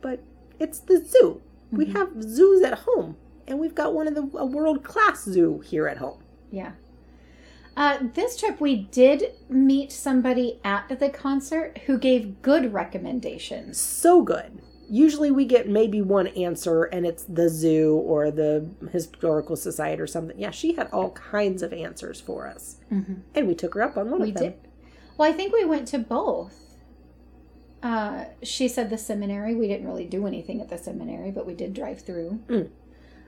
but 0.00 0.20
it's 0.60 0.78
the 0.80 1.04
zoo. 1.04 1.40
We 1.72 1.86
Mm-hmm. 1.86 1.96
have 1.96 2.22
zoos 2.22 2.62
at 2.62 2.78
home 2.80 3.16
and 3.48 3.58
we've 3.58 3.74
got 3.74 3.94
one 3.94 4.06
of 4.06 4.14
the 4.14 4.22
a 4.38 4.46
world-class 4.46 5.24
zoo 5.24 5.58
here 5.60 5.88
at 5.88 5.98
home. 5.98 6.22
Yeah. 6.52 6.72
Uh, 7.76 7.98
this 8.14 8.36
trip, 8.36 8.60
we 8.60 8.76
did 8.76 9.32
meet 9.48 9.90
somebody 9.90 10.60
at 10.64 10.88
the 11.00 11.08
concert 11.08 11.78
who 11.86 11.98
gave 11.98 12.40
good 12.42 12.72
recommendations. 12.72 13.80
so 13.80 14.22
good. 14.22 14.60
Usually 14.88 15.30
we 15.30 15.44
get 15.46 15.66
maybe 15.68 16.02
one 16.02 16.26
answer 16.28 16.84
and 16.84 17.06
it's 17.06 17.24
the 17.24 17.48
zoo 17.48 17.94
or 17.96 18.30
the 18.30 18.68
historical 18.92 19.56
society 19.56 20.00
or 20.00 20.06
something. 20.06 20.38
Yeah, 20.38 20.50
she 20.50 20.74
had 20.74 20.88
all 20.92 21.10
kinds 21.12 21.62
of 21.62 21.72
answers 21.72 22.20
for 22.20 22.46
us. 22.46 22.76
Mm-hmm. 22.92 23.14
And 23.34 23.48
we 23.48 23.54
took 23.54 23.74
her 23.74 23.82
up 23.82 23.96
on 23.96 24.10
one 24.10 24.20
We 24.20 24.28
of 24.28 24.34
them. 24.34 24.42
did. 24.44 24.54
Well, 25.16 25.28
I 25.28 25.32
think 25.32 25.54
we 25.54 25.64
went 25.64 25.88
to 25.88 25.98
both. 25.98 26.76
Uh, 27.82 28.26
she 28.42 28.68
said 28.68 28.90
the 28.90 28.98
seminary. 28.98 29.54
We 29.54 29.68
didn't 29.68 29.86
really 29.86 30.04
do 30.06 30.26
anything 30.26 30.60
at 30.60 30.68
the 30.68 30.78
seminary, 30.78 31.30
but 31.30 31.46
we 31.46 31.54
did 31.54 31.72
drive 31.74 32.02
through. 32.02 32.40
Mm. 32.48 32.68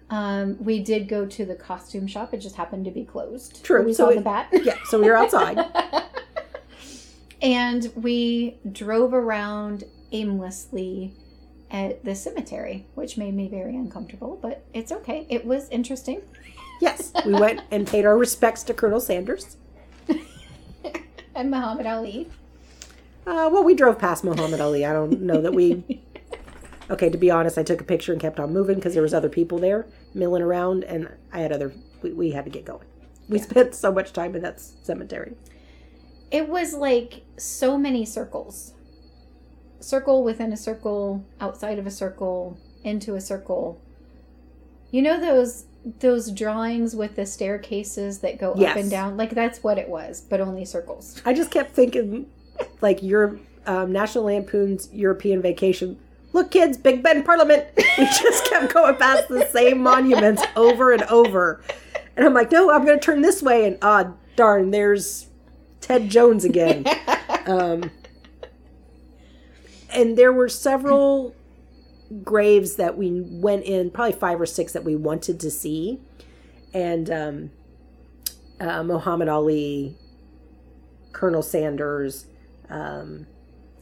Um, 0.08 0.56
we 0.62 0.80
did 0.80 1.08
go 1.08 1.26
to 1.26 1.44
the 1.44 1.56
costume 1.56 2.06
shop. 2.06 2.32
It 2.32 2.38
just 2.38 2.56
happened 2.56 2.84
to 2.84 2.90
be 2.90 3.04
closed. 3.04 3.64
True, 3.64 3.84
We 3.84 3.92
so 3.92 4.08
saw 4.08 4.14
the 4.14 4.20
bat. 4.20 4.48
Yeah, 4.64 4.76
so 4.84 5.00
we 5.00 5.08
were 5.08 5.16
outside. 5.16 5.58
and 7.42 7.90
we 7.96 8.58
drove 8.70 9.12
around 9.14 9.84
aimlessly 10.12 11.12
at 11.70 12.04
the 12.04 12.14
cemetery, 12.14 12.86
which 12.94 13.16
made 13.18 13.34
me 13.34 13.48
very 13.48 13.74
uncomfortable, 13.74 14.38
but 14.40 14.64
it's 14.72 14.92
okay. 14.92 15.26
It 15.28 15.44
was 15.44 15.68
interesting. 15.70 16.22
yes, 16.80 17.12
we 17.24 17.32
went 17.32 17.62
and 17.72 17.86
paid 17.86 18.04
our 18.04 18.16
respects 18.16 18.62
to 18.64 18.74
Colonel 18.74 19.00
Sanders. 19.00 19.56
And 21.34 21.50
Muhammad 21.50 21.86
Ali. 21.86 22.30
Uh, 23.26 23.50
well, 23.52 23.62
we 23.62 23.74
drove 23.74 23.98
past 23.98 24.24
Muhammad 24.24 24.58
Ali. 24.58 24.86
I 24.86 24.94
don't 24.94 25.20
know 25.20 25.42
that 25.42 25.52
we. 25.52 26.02
Okay, 26.90 27.10
to 27.10 27.18
be 27.18 27.30
honest, 27.30 27.58
I 27.58 27.62
took 27.62 27.80
a 27.80 27.84
picture 27.84 28.12
and 28.12 28.20
kept 28.20 28.38
on 28.38 28.52
moving 28.52 28.76
because 28.76 28.94
there 28.94 29.02
was 29.02 29.14
other 29.14 29.28
people 29.28 29.58
there 29.58 29.86
milling 30.14 30.42
around, 30.42 30.84
and 30.84 31.08
I 31.32 31.40
had 31.40 31.52
other. 31.52 31.72
We, 32.02 32.12
we 32.12 32.30
had 32.30 32.44
to 32.44 32.50
get 32.50 32.64
going. 32.64 32.86
We 33.28 33.38
spent 33.38 33.74
so 33.74 33.92
much 33.92 34.12
time 34.12 34.36
in 34.36 34.42
that 34.42 34.60
cemetery. 34.60 35.34
It 36.30 36.48
was 36.48 36.74
like 36.74 37.22
so 37.36 37.76
many 37.76 38.04
circles. 38.04 38.72
Circle 39.80 40.24
within 40.24 40.52
a 40.52 40.56
circle, 40.56 41.24
outside 41.40 41.78
of 41.78 41.86
a 41.86 41.90
circle, 41.90 42.58
into 42.84 43.14
a 43.14 43.20
circle. 43.20 43.80
You 44.90 45.02
know 45.02 45.20
those 45.20 45.64
those 46.00 46.32
drawings 46.32 46.96
with 46.96 47.14
the 47.14 47.26
staircases 47.26 48.18
that 48.20 48.38
go 48.38 48.52
up 48.52 48.76
and 48.76 48.90
down? 48.90 49.16
Like 49.16 49.30
that's 49.30 49.62
what 49.62 49.78
it 49.78 49.88
was, 49.88 50.20
but 50.20 50.40
only 50.40 50.64
circles. 50.64 51.20
I 51.24 51.32
just 51.32 51.50
kept 51.50 51.72
thinking, 51.72 52.30
like 52.80 53.02
your 53.02 53.38
um, 53.66 53.92
National 53.92 54.24
Lampoon's 54.24 54.88
European 54.92 55.42
Vacation. 55.42 55.98
Look, 56.36 56.50
kids, 56.50 56.76
Big 56.76 57.02
Ben 57.02 57.22
Parliament. 57.22 57.64
We 57.96 58.04
just 58.20 58.44
kept 58.44 58.74
going 58.74 58.96
past 58.96 59.28
the 59.28 59.46
same 59.46 59.82
monuments 59.82 60.42
over 60.54 60.92
and 60.92 61.02
over, 61.04 61.62
and 62.14 62.26
I'm 62.26 62.34
like, 62.34 62.52
no, 62.52 62.70
I'm 62.70 62.84
going 62.84 63.00
to 63.00 63.02
turn 63.02 63.22
this 63.22 63.42
way, 63.42 63.66
and 63.66 63.78
ah, 63.80 64.12
darn, 64.36 64.70
there's 64.70 65.28
Ted 65.80 66.10
Jones 66.10 66.44
again. 66.44 66.84
Um, 67.46 67.92
and 69.94 70.18
there 70.18 70.32
were 70.32 70.48
several 70.48 71.32
graves 72.24 72.74
that 72.74 72.98
we 72.98 73.20
went 73.20 73.62
in, 73.62 73.92
probably 73.92 74.18
five 74.18 74.40
or 74.40 74.46
six 74.46 74.72
that 74.72 74.82
we 74.82 74.96
wanted 74.96 75.38
to 75.38 75.48
see, 75.48 76.00
and 76.74 77.08
um, 77.08 77.50
uh, 78.58 78.82
Muhammad 78.82 79.28
Ali, 79.28 79.96
Colonel 81.12 81.42
Sanders. 81.42 82.26
Um, 82.68 83.28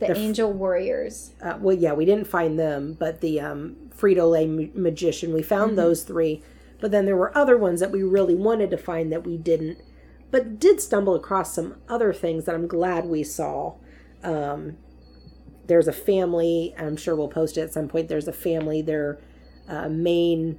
The 0.00 0.06
The 0.06 0.12
f- 0.12 0.16
angel 0.18 0.52
warriors. 0.52 1.32
uh, 1.42 1.56
well, 1.60 1.76
yeah, 1.76 1.92
we 1.92 2.04
didn't 2.04 2.26
find 2.26 2.58
them, 2.58 2.96
but 2.98 3.20
the 3.20 3.40
um, 3.40 3.76
Frito 3.96 4.30
Lay 4.30 4.46
ma- 4.46 4.70
magician, 4.74 5.32
we 5.32 5.42
found 5.42 5.78
those 5.78 6.02
three. 6.02 6.42
But 6.80 6.90
then 6.90 7.06
there 7.06 7.16
were 7.16 7.36
other 7.36 7.56
ones 7.56 7.80
that 7.80 7.92
we 7.92 8.02
really 8.02 8.34
wanted 8.34 8.70
to 8.70 8.76
find 8.76 9.10
that 9.12 9.24
we 9.24 9.38
didn't, 9.38 9.78
but 10.30 10.58
did 10.58 10.80
stumble 10.80 11.14
across 11.14 11.54
some 11.54 11.76
other 11.88 12.12
things 12.12 12.44
that 12.44 12.54
I'm 12.54 12.66
glad 12.66 13.06
we 13.06 13.22
saw. 13.22 13.74
Um, 14.22 14.76
there's 15.66 15.88
a 15.88 15.92
family, 15.92 16.74
I'm 16.76 16.96
sure 16.96 17.14
we'll 17.16 17.28
post 17.28 17.56
it 17.56 17.62
at 17.62 17.72
some 17.72 17.88
point. 17.88 18.08
There's 18.08 18.28
a 18.28 18.32
family, 18.32 18.82
their 18.82 19.18
uh, 19.68 19.88
main 19.88 20.58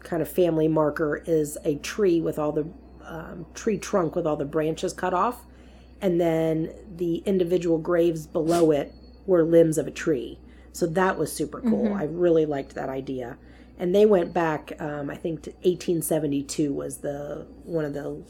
kind 0.00 0.20
of 0.20 0.28
family 0.28 0.68
marker 0.68 1.22
is 1.26 1.56
a 1.64 1.76
tree 1.76 2.20
with 2.20 2.38
all 2.38 2.52
the 2.52 2.66
um, 3.04 3.46
tree 3.54 3.78
trunk 3.78 4.14
with 4.16 4.26
all 4.26 4.36
the 4.36 4.44
branches 4.44 4.92
cut 4.92 5.14
off 5.14 5.44
and 6.02 6.20
then 6.20 6.74
the 6.96 7.18
individual 7.24 7.78
graves 7.78 8.26
below 8.26 8.72
it 8.72 8.92
were 9.24 9.44
limbs 9.44 9.78
of 9.78 9.86
a 9.86 9.90
tree. 9.90 10.38
So 10.72 10.86
that 10.88 11.16
was 11.18 11.32
super 11.32 11.60
cool. 11.60 11.94
I 11.94 12.04
really 12.04 12.44
liked 12.44 12.74
that 12.74 12.88
idea. 12.88 13.38
And 13.78 13.94
they 13.94 14.04
went 14.04 14.32
back, 14.34 14.72
um, 14.80 15.08
I 15.10 15.16
think, 15.16 15.42
to 15.42 15.50
1872 15.62 16.72
was 16.72 16.98
the 16.98 17.46
one 17.64 17.84
of 17.84 17.94
the 17.94 18.22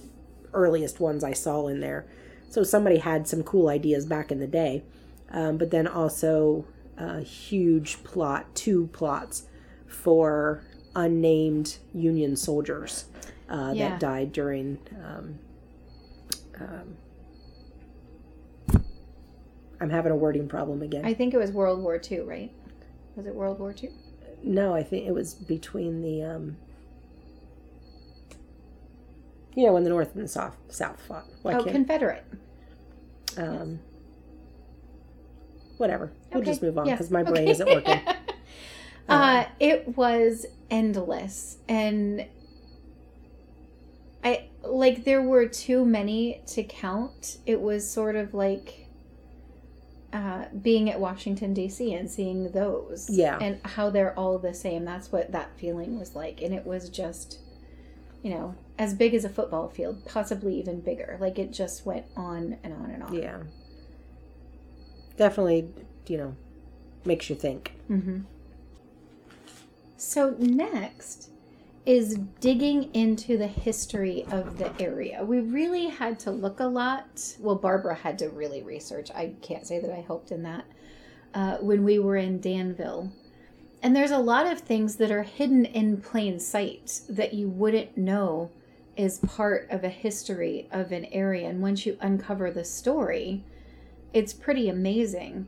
earliest 0.52 1.00
ones 1.00 1.24
I 1.24 1.32
saw 1.32 1.66
in 1.68 1.80
there. 1.80 2.06
So 2.48 2.62
somebody 2.62 2.98
had 2.98 3.26
some 3.26 3.42
cool 3.42 3.68
ideas 3.68 4.04
back 4.06 4.30
in 4.30 4.38
the 4.38 4.46
day. 4.46 4.82
Um, 5.30 5.56
but 5.56 5.70
then 5.70 5.87
also 5.87 6.66
a 6.98 7.20
huge 7.20 8.04
plot, 8.04 8.54
two 8.54 8.88
plots 8.92 9.44
for 9.87 10.62
unnamed 10.94 11.78
Union 11.94 12.37
soldiers 12.37 13.06
uh, 13.48 13.72
Yeah. 13.74 13.90
that 13.90 14.00
died 14.00 14.32
during 14.32 14.78
um, 15.02 15.38
um, 16.61 16.96
I'm 19.83 19.90
having 19.90 20.12
a 20.12 20.16
wording 20.16 20.47
problem 20.49 20.81
again. 20.81 21.05
I 21.05 21.12
think 21.12 21.35
it 21.35 21.38
was 21.38 21.51
World 21.51 21.81
War 21.83 22.01
II, 22.11 22.21
right? 22.21 22.53
Was 23.16 23.27
it 23.27 23.35
World 23.35 23.59
War 23.59 23.75
II? 23.81 23.90
no, 24.45 24.75
I 24.75 24.83
think 24.83 25.07
it 25.07 25.12
was 25.12 25.35
between 25.35 26.03
the 26.03 26.23
um 26.23 26.57
you 29.55 29.66
know 29.66 29.73
when 29.73 29.85
the 29.85 29.90
North 29.90 30.14
and 30.14 30.25
the 30.25 30.29
South 30.29 30.57
South 30.68 31.01
fought. 31.01 31.27
Why 31.42 31.55
oh, 31.55 31.64
Confederate. 31.64 32.25
um 33.37 33.81
whatever. 35.79 36.12
We'll 36.33 36.42
Okay, 36.42 36.51
just 36.51 36.62
move 36.62 36.79
on 36.79 36.87
yes, 36.87 36.99
because 36.99 37.11
my 37.11 37.25
brain 37.25 37.42
okay. 37.42 37.51
isn't 37.51 37.68
working. 37.68 38.01
uh, 39.09 39.45
it 39.59 39.97
was 39.97 40.47
endless, 40.71 41.59
and 41.68 42.27
I 44.23 44.49
like 44.62 45.05
there 45.05 45.23
were 45.23 45.47
too 45.47 45.85
many 45.85 46.40
to 46.49 46.62
count. 46.62 47.38
It 47.47 47.61
was 47.61 47.88
sort 47.88 48.14
of 48.14 48.33
like 48.33 48.82
uh, 50.12 50.44
being 50.60 50.90
at 50.90 51.00
Washington 51.00 51.54
D.C. 51.54 51.94
and 51.94 52.10
seeing 52.10 52.50
those, 52.52 53.08
Yeah. 53.10 53.38
and 53.40 53.60
how 53.64 53.90
they're 53.90 54.18
all 54.18 54.38
the 54.38 54.52
same. 54.54 54.84
That's 54.84 55.10
what 55.10 55.32
that 55.32 55.56
feeling 55.58 55.98
was 55.98 56.14
like, 56.14 56.42
and 56.42 56.52
it 56.54 56.66
was 56.66 56.88
just, 56.90 57.38
you 58.22 58.30
know, 58.30 58.54
as 58.78 58.94
big 58.94 59.14
as 59.14 59.24
a 59.24 59.28
football 59.28 59.68
field, 59.68 60.04
possibly 60.04 60.58
even 60.58 60.80
bigger. 60.80 61.16
Like 61.20 61.38
it 61.38 61.52
just 61.52 61.86
went 61.86 62.06
on 62.16 62.58
and 62.62 62.72
on 62.74 62.90
and 62.90 63.02
on. 63.02 63.14
Yeah. 63.14 63.38
Definitely, 65.16 65.68
you 66.06 66.18
know, 66.18 66.36
makes 67.04 67.28
you 67.30 67.36
think. 67.36 67.72
Mm-hmm. 67.90 68.20
So 69.96 70.34
next 70.38 71.28
is 71.85 72.18
digging 72.41 72.95
into 72.95 73.37
the 73.37 73.47
history 73.47 74.24
of 74.30 74.57
the 74.57 74.72
area. 74.80 75.24
We 75.24 75.41
really 75.41 75.89
had 75.89 76.18
to 76.20 76.30
look 76.30 76.61
a 76.61 76.66
lot. 76.66 77.37
Well, 77.41 77.57
Barbara 77.57 77.95
had 77.95 78.18
to 78.20 78.28
really 78.28 78.62
research. 78.62 79.11
I 79.11 79.35
can't 79.43 79.66
say 79.66 79.80
that 79.80 79.91
I 79.91 80.01
helped 80.01 80.30
in 80.30 80.45
that. 80.45 80.64
Uh, 81.35 81.57
when 81.57 81.83
we 81.83 81.99
were 81.99 82.16
in 82.16 82.41
Danville. 82.41 83.11
And 83.83 83.97
there's 83.97 84.11
a 84.11 84.18
lot 84.18 84.47
of 84.47 84.61
things 84.61 84.97
that 84.97 85.11
are 85.11 85.22
hidden 85.22 85.64
in 85.64 86.01
plain 86.01 86.39
sight 86.39 87.01
that 87.09 87.35
you 87.35 87.49
wouldn't 87.49 87.97
know 87.97 88.51
is 88.97 89.18
part 89.18 89.66
of 89.70 89.83
a 89.83 89.89
history 89.89 90.68
of 90.70 90.93
an 90.93 91.07
area. 91.07 91.49
And 91.49 91.62
once 91.62 91.87
you 91.87 91.97
uncover 92.01 92.51
the 92.51 92.64
story, 92.64 93.45
it's 94.12 94.33
pretty 94.33 94.68
amazing. 94.68 95.47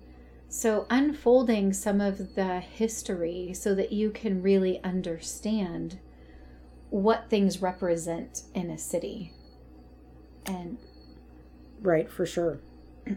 So, 0.48 0.86
unfolding 0.88 1.72
some 1.72 2.00
of 2.00 2.34
the 2.34 2.60
history 2.60 3.52
so 3.52 3.74
that 3.74 3.92
you 3.92 4.10
can 4.10 4.42
really 4.42 4.82
understand 4.82 5.98
what 6.94 7.28
things 7.28 7.60
represent 7.60 8.42
in 8.54 8.70
a 8.70 8.78
city. 8.78 9.32
And 10.46 10.78
Right, 11.80 12.08
for 12.08 12.24
sure. 12.24 12.60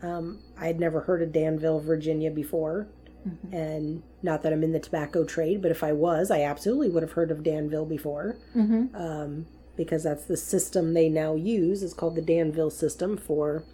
Um, 0.00 0.38
I 0.56 0.68
had 0.68 0.78
never 0.78 1.00
heard 1.00 1.22
of 1.22 1.32
Danville, 1.32 1.80
Virginia 1.80 2.30
before. 2.30 2.86
Mhm. 3.26 3.52
And 3.52 4.02
not 4.22 4.44
that 4.44 4.52
I'm 4.52 4.62
in 4.62 4.70
the 4.70 4.78
tobacco 4.78 5.24
trade, 5.24 5.60
but 5.60 5.72
if 5.72 5.82
I 5.82 5.92
was, 5.92 6.30
I 6.30 6.42
absolutely 6.42 6.88
would 6.88 7.02
have 7.02 7.14
heard 7.14 7.32
of 7.32 7.42
Danville 7.42 7.84
before. 7.84 8.36
Mhm. 8.54 8.94
Um, 8.94 9.46
because 9.74 10.04
that's 10.04 10.24
the 10.24 10.36
system 10.36 10.94
they 10.94 11.08
now 11.08 11.34
use. 11.34 11.82
It's 11.82 11.94
called 11.94 12.14
the 12.14 12.22
Danville 12.22 12.70
system 12.70 13.16
for 13.16 13.64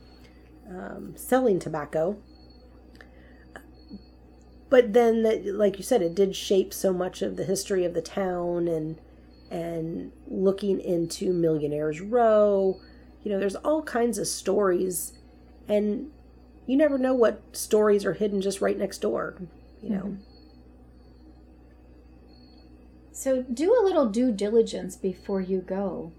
um, 0.66 1.12
selling 1.14 1.59
tobacco. 1.59 2.16
But 4.70 4.95
then, 4.95 5.24
the, 5.24 5.53
like 5.53 5.76
you 5.76 5.85
said, 5.85 6.01
it 6.01 6.14
did 6.14 6.35
shape 6.35 6.72
so 6.72 6.91
much 6.95 7.20
of 7.20 7.37
the 7.37 7.45
history 7.45 7.85
of 7.85 7.93
the 7.93 8.01
town 8.01 8.66
and 8.66 8.97
and 9.55 10.11
looking 10.26 10.80
into 10.80 11.32
Millionaires 11.32 12.00
Row. 12.00 12.80
You 13.22 13.30
know, 13.32 13.38
there's 13.38 13.55
all 13.57 13.82
kinds 13.82 14.18
of 14.18 14.26
stories, 14.26 15.12
and 15.68 16.11
you 16.66 16.76
never 16.76 16.98
know 16.98 17.14
what 17.14 17.40
stories 17.52 18.05
are 18.05 18.14
hidden 18.14 18.40
just 18.40 18.61
right 18.61 18.76
next 18.76 18.98
door. 18.98 19.36
You 19.82 19.90
know, 19.90 20.02
Mhm. 20.02 20.18
So 23.12 23.42
do 23.42 23.72
a 23.80 23.84
little 23.84 24.07
due 24.07 24.32
diligence 24.32 24.96
before 24.96 25.40
you 25.40 25.61
go 25.61 26.12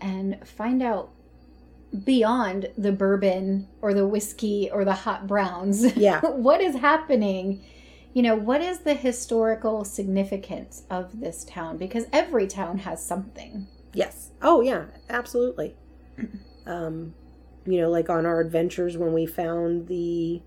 and 0.00 0.38
find 0.46 0.80
out 0.82 1.10
beyond 2.04 2.70
the 2.78 2.92
bourbon 2.92 3.66
or 3.82 3.92
the 3.94 4.06
whiskey 4.06 4.70
or 4.70 4.84
the 4.84 4.92
hot 4.94 5.26
browns. 5.26 5.96
Yeah. 5.96 6.20
what 6.24 6.60
is 6.60 6.76
happening? 6.76 7.64
You 8.16 8.22
know, 8.22 8.34
what 8.34 8.62
is 8.62 8.78
the 8.78 8.94
historical 8.94 9.84
significance 9.84 10.84
of 10.88 11.20
this 11.20 11.44
town? 11.44 11.76
Because 11.76 12.06
every 12.14 12.46
town 12.46 12.78
has 12.78 13.04
something. 13.04 13.66
Yes. 13.92 14.30
Oh, 14.40 14.62
yeah, 14.62 14.86
absolutely. 15.10 15.74
Um, 16.66 17.14
you 17.64 17.78
know, 17.80 17.88
like 17.90 18.10
on 18.10 18.26
our 18.26 18.40
adventures 18.40 18.96
when 18.96 19.12
we 19.12 19.24
found 19.24 19.86
the 19.86 20.40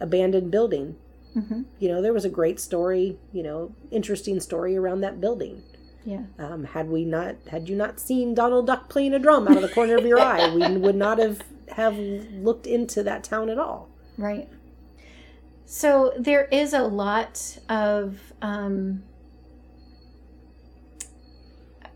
abandoned 0.00 0.50
building, 0.50 0.96
Mm-hmm. 1.36 1.62
you 1.78 1.88
know, 1.88 2.02
there 2.02 2.12
was 2.12 2.24
a 2.24 2.28
great 2.30 2.58
story, 2.58 3.18
you 3.32 3.42
know, 3.42 3.74
interesting 3.90 4.40
story 4.40 4.76
around 4.76 5.02
that 5.02 5.20
building. 5.20 5.62
Yeah. 6.04 6.24
Um, 6.38 6.64
had 6.64 6.88
we 6.88 7.04
not, 7.04 7.36
had 7.50 7.68
you 7.68 7.76
not 7.76 8.00
seen 8.00 8.34
Donald 8.34 8.66
Duck 8.66 8.88
playing 8.88 9.14
a 9.14 9.18
drum 9.18 9.46
out 9.48 9.56
of 9.56 9.62
the 9.62 9.68
corner 9.68 9.96
of 9.96 10.04
your 10.04 10.18
eye, 10.32 10.52
we 10.54 10.76
would 10.78 10.96
not 10.96 11.18
have 11.18 11.42
have 11.76 11.96
looked 11.96 12.66
into 12.66 13.02
that 13.04 13.22
town 13.22 13.48
at 13.50 13.58
all. 13.58 13.88
Right. 14.18 14.48
So 15.74 16.12
there 16.18 16.44
is 16.44 16.74
a 16.74 16.82
lot 16.82 17.58
of, 17.70 18.20
um, 18.42 19.04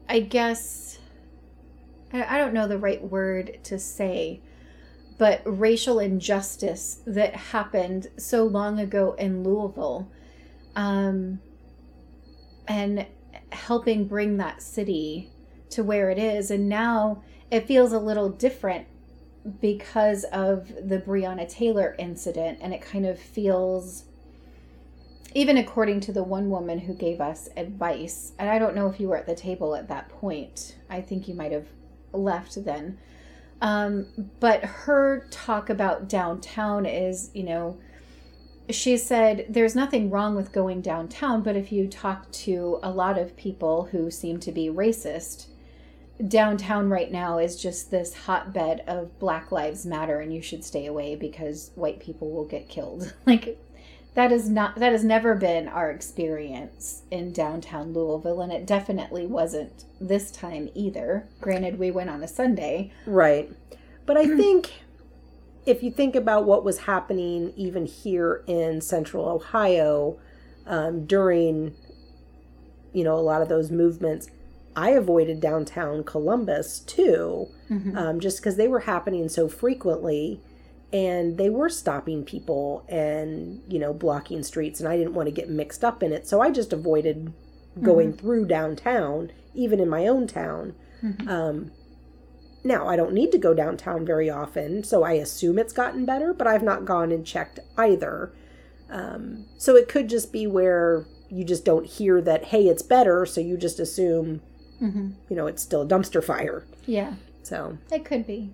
I 0.08 0.20
guess, 0.20 0.98
I 2.10 2.38
don't 2.38 2.54
know 2.54 2.66
the 2.66 2.78
right 2.78 3.02
word 3.04 3.58
to 3.64 3.78
say, 3.78 4.40
but 5.18 5.42
racial 5.44 5.98
injustice 5.98 7.02
that 7.06 7.36
happened 7.36 8.06
so 8.16 8.44
long 8.44 8.80
ago 8.80 9.12
in 9.18 9.44
Louisville. 9.44 10.10
Um, 10.74 11.40
and 12.66 13.04
helping 13.52 14.08
bring 14.08 14.38
that 14.38 14.62
city 14.62 15.30
to 15.68 15.84
where 15.84 16.08
it 16.08 16.18
is. 16.18 16.50
And 16.50 16.66
now 16.66 17.22
it 17.50 17.66
feels 17.66 17.92
a 17.92 17.98
little 17.98 18.30
different 18.30 18.86
because 19.60 20.24
of 20.24 20.68
the 20.88 20.98
Breonna 20.98 21.48
Taylor 21.48 21.94
incident, 21.98 22.58
and 22.60 22.72
it 22.74 22.82
kind 22.82 23.06
of 23.06 23.18
feels, 23.18 24.04
even 25.34 25.56
according 25.56 26.00
to 26.00 26.12
the 26.12 26.22
one 26.22 26.50
woman 26.50 26.78
who 26.78 26.94
gave 26.94 27.20
us 27.20 27.48
advice, 27.56 28.32
and 28.38 28.48
I 28.48 28.58
don't 28.58 28.74
know 28.74 28.88
if 28.88 29.00
you 29.00 29.08
were 29.08 29.16
at 29.16 29.26
the 29.26 29.34
table 29.34 29.74
at 29.74 29.88
that 29.88 30.08
point. 30.08 30.76
I 30.90 31.00
think 31.00 31.28
you 31.28 31.34
might 31.34 31.52
have 31.52 31.66
left 32.12 32.64
then. 32.64 32.98
Um, 33.60 34.06
but 34.40 34.64
her 34.64 35.26
talk 35.30 35.70
about 35.70 36.08
downtown 36.08 36.84
is, 36.84 37.30
you 37.34 37.42
know, 37.42 37.78
she 38.68 38.96
said 38.96 39.46
there's 39.48 39.76
nothing 39.76 40.10
wrong 40.10 40.34
with 40.34 40.52
going 40.52 40.80
downtown, 40.80 41.42
but 41.42 41.56
if 41.56 41.70
you 41.70 41.86
talk 41.86 42.30
to 42.32 42.78
a 42.82 42.90
lot 42.90 43.16
of 43.16 43.36
people 43.36 43.84
who 43.92 44.10
seem 44.10 44.40
to 44.40 44.52
be 44.52 44.68
racist, 44.68 45.46
downtown 46.28 46.88
right 46.88 47.10
now 47.10 47.38
is 47.38 47.60
just 47.60 47.90
this 47.90 48.14
hotbed 48.14 48.82
of 48.86 49.18
Black 49.18 49.52
Lives 49.52 49.84
Matter 49.84 50.20
and 50.20 50.34
you 50.34 50.40
should 50.40 50.64
stay 50.64 50.86
away 50.86 51.14
because 51.14 51.70
white 51.74 52.00
people 52.00 52.30
will 52.30 52.46
get 52.46 52.68
killed. 52.68 53.14
Like 53.26 53.58
that 54.14 54.32
is 54.32 54.48
not 54.48 54.76
that 54.76 54.92
has 54.92 55.04
never 55.04 55.34
been 55.34 55.68
our 55.68 55.90
experience 55.90 57.02
in 57.10 57.32
downtown 57.32 57.92
Louisville 57.92 58.40
and 58.40 58.52
it 58.52 58.66
definitely 58.66 59.26
wasn't 59.26 59.84
this 60.00 60.30
time 60.30 60.70
either. 60.74 61.28
Granted 61.40 61.78
we 61.78 61.90
went 61.90 62.08
on 62.08 62.22
a 62.22 62.28
Sunday. 62.28 62.92
Right. 63.04 63.52
But 64.06 64.16
I 64.16 64.26
think 64.36 64.72
if 65.66 65.82
you 65.82 65.90
think 65.90 66.14
about 66.14 66.46
what 66.46 66.64
was 66.64 66.78
happening 66.78 67.52
even 67.56 67.84
here 67.84 68.44
in 68.46 68.80
central 68.80 69.28
Ohio 69.28 70.18
um, 70.64 71.04
during, 71.04 71.74
you 72.92 73.02
know, 73.04 73.16
a 73.16 73.20
lot 73.20 73.42
of 73.42 73.48
those 73.48 73.70
movements, 73.70 74.30
I 74.76 74.90
avoided 74.90 75.40
downtown 75.40 76.04
Columbus 76.04 76.80
too, 76.80 77.48
um, 77.96 78.20
just 78.20 78.38
because 78.38 78.56
they 78.56 78.68
were 78.68 78.80
happening 78.80 79.28
so 79.28 79.48
frequently 79.48 80.40
and 80.92 81.36
they 81.38 81.50
were 81.50 81.68
stopping 81.68 82.24
people 82.24 82.84
and, 82.88 83.62
you 83.68 83.78
know, 83.78 83.92
blocking 83.92 84.42
streets. 84.42 84.78
And 84.78 84.88
I 84.88 84.96
didn't 84.96 85.14
want 85.14 85.26
to 85.26 85.32
get 85.32 85.48
mixed 85.48 85.82
up 85.82 86.02
in 86.02 86.12
it. 86.12 86.28
So 86.28 86.40
I 86.40 86.50
just 86.50 86.72
avoided 86.72 87.32
going 87.82 88.12
through 88.12 88.46
downtown, 88.46 89.32
even 89.54 89.80
in 89.80 89.88
my 89.88 90.06
own 90.06 90.26
town. 90.26 90.74
Um, 91.28 91.72
now, 92.64 92.88
I 92.88 92.96
don't 92.96 93.12
need 93.12 93.30
to 93.32 93.38
go 93.38 93.54
downtown 93.54 94.04
very 94.04 94.28
often, 94.30 94.82
so 94.82 95.02
I 95.04 95.12
assume 95.12 95.58
it's 95.58 95.72
gotten 95.72 96.04
better, 96.04 96.32
but 96.32 96.46
I've 96.46 96.62
not 96.62 96.84
gone 96.84 97.12
and 97.12 97.24
checked 97.24 97.60
either. 97.76 98.32
Um, 98.90 99.46
so 99.56 99.76
it 99.76 99.88
could 99.88 100.08
just 100.08 100.32
be 100.32 100.46
where 100.46 101.06
you 101.28 101.44
just 101.44 101.64
don't 101.64 101.86
hear 101.86 102.20
that, 102.22 102.46
hey, 102.46 102.66
it's 102.66 102.82
better, 102.82 103.26
so 103.26 103.40
you 103.40 103.56
just 103.56 103.78
assume, 103.78 104.40
Mm-hmm. 104.82 105.10
you 105.30 105.36
know, 105.36 105.46
it's 105.46 105.62
still 105.62 105.82
a 105.82 105.86
dumpster 105.86 106.22
fire. 106.22 106.64
Yeah, 106.86 107.14
So, 107.42 107.78
it 107.90 108.04
could 108.04 108.26
be. 108.26 108.52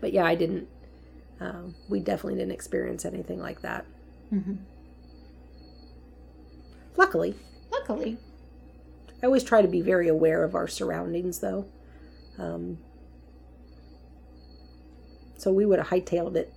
but 0.00 0.12
yeah, 0.12 0.24
I 0.24 0.34
didn't, 0.34 0.66
um, 1.40 1.74
we 1.88 2.00
definitely 2.00 2.36
didn't 2.38 2.52
experience 2.52 3.04
anything 3.04 3.38
like 3.40 3.60
that. 3.62 3.84
Mm-hmm. 4.32 4.54
Luckily, 6.96 7.34
Luckily. 7.70 8.18
I 9.22 9.26
always 9.26 9.44
try 9.44 9.62
to 9.62 9.68
be 9.68 9.80
very 9.80 10.08
aware 10.08 10.42
of 10.44 10.54
our 10.54 10.66
surroundings, 10.68 11.38
though. 11.40 11.66
Um, 12.38 12.78
so 15.36 15.52
we 15.52 15.64
would 15.66 15.78
have 15.78 15.88
hightailed 15.88 16.36
it. 16.36 16.52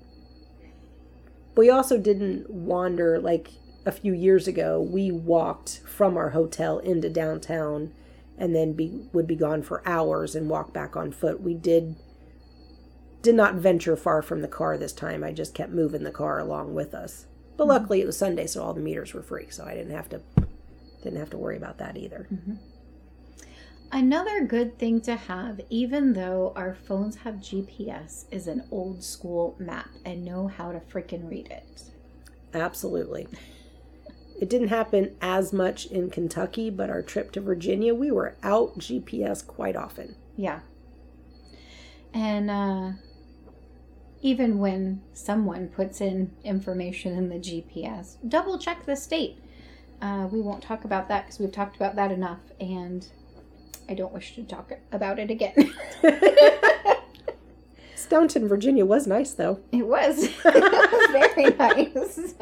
We 1.55 1.69
also 1.69 1.97
didn't 1.97 2.49
wander 2.49 3.19
like 3.19 3.49
a 3.85 3.91
few 3.91 4.13
years 4.13 4.47
ago. 4.47 4.81
We 4.81 5.11
walked 5.11 5.81
from 5.85 6.17
our 6.17 6.31
hotel 6.31 6.79
into 6.79 7.09
downtown 7.09 7.93
and 8.37 8.55
then 8.55 8.73
be 8.73 9.07
would 9.13 9.27
be 9.27 9.35
gone 9.35 9.61
for 9.61 9.87
hours 9.87 10.35
and 10.35 10.49
walk 10.49 10.73
back 10.73 10.95
on 10.95 11.11
foot. 11.11 11.41
We 11.41 11.53
did 11.53 11.95
did 13.21 13.35
not 13.35 13.55
venture 13.55 13.95
far 13.95 14.21
from 14.21 14.41
the 14.41 14.47
car 14.47 14.77
this 14.77 14.93
time. 14.93 15.23
I 15.23 15.31
just 15.31 15.55
kept 15.55 15.71
moving 15.71 16.03
the 16.03 16.11
car 16.11 16.39
along 16.39 16.75
with 16.75 16.93
us. 16.93 17.25
But 17.57 17.63
mm-hmm. 17.63 17.71
luckily 17.71 18.01
it 18.01 18.05
was 18.05 18.17
Sunday, 18.17 18.47
so 18.47 18.63
all 18.63 18.73
the 18.73 18.81
meters 18.81 19.13
were 19.13 19.23
free, 19.23 19.47
so 19.49 19.65
I 19.65 19.73
didn't 19.73 19.95
have 19.95 20.09
to 20.09 20.21
didn't 21.03 21.19
have 21.19 21.29
to 21.31 21.37
worry 21.37 21.57
about 21.57 21.77
that 21.77 21.97
either. 21.97 22.27
Mm-hmm. 22.31 22.53
Another 23.91 24.43
good 24.43 24.77
thing 24.77 24.99
to 25.01 25.15
have, 25.15 25.61
even 25.69 26.13
though 26.13 26.51
our 26.55 26.73
phones 26.73 27.17
have 27.17 27.35
GPS, 27.35 28.25
is 28.31 28.47
an 28.47 28.63
old 28.71 29.03
school 29.03 29.55
map 29.59 29.89
and 30.03 30.25
know 30.25 30.47
how 30.47 30.71
to 30.71 30.79
freaking 30.79 31.29
read 31.29 31.47
it. 31.47 31.83
Absolutely. 32.53 33.27
It 34.39 34.49
didn't 34.49 34.67
happen 34.67 35.15
as 35.21 35.53
much 35.53 35.85
in 35.85 36.09
Kentucky, 36.09 36.69
but 36.69 36.89
our 36.89 37.01
trip 37.01 37.31
to 37.33 37.41
Virginia, 37.41 37.93
we 37.93 38.11
were 38.11 38.35
out 38.43 38.77
GPS 38.77 39.45
quite 39.45 39.75
often. 39.75 40.15
Yeah. 40.35 40.59
And 42.13 42.51
uh, 42.51 42.91
even 44.21 44.57
when 44.57 45.01
someone 45.13 45.69
puts 45.69 46.01
in 46.01 46.31
information 46.43 47.17
in 47.17 47.29
the 47.29 47.35
GPS, 47.35 48.17
double 48.27 48.57
check 48.57 48.85
the 48.85 48.95
state. 48.95 49.39
Uh, 50.01 50.27
we 50.31 50.41
won't 50.41 50.61
talk 50.61 50.83
about 50.83 51.07
that 51.07 51.25
because 51.25 51.39
we've 51.39 51.51
talked 51.51 51.77
about 51.77 51.95
that 51.95 52.11
enough, 52.11 52.39
and 52.59 53.07
I 53.87 53.93
don't 53.93 54.13
wish 54.13 54.35
to 54.35 54.43
talk 54.43 54.71
about 54.91 55.19
it 55.19 55.31
again. 55.31 55.73
Staunton, 57.95 58.47
Virginia 58.47 58.85
was 58.85 59.07
nice 59.07 59.31
though. 59.31 59.61
It 59.71 59.87
was. 59.87 60.23
it 60.45 60.91
was 60.91 61.11
very 61.11 61.55
nice. 61.55 62.35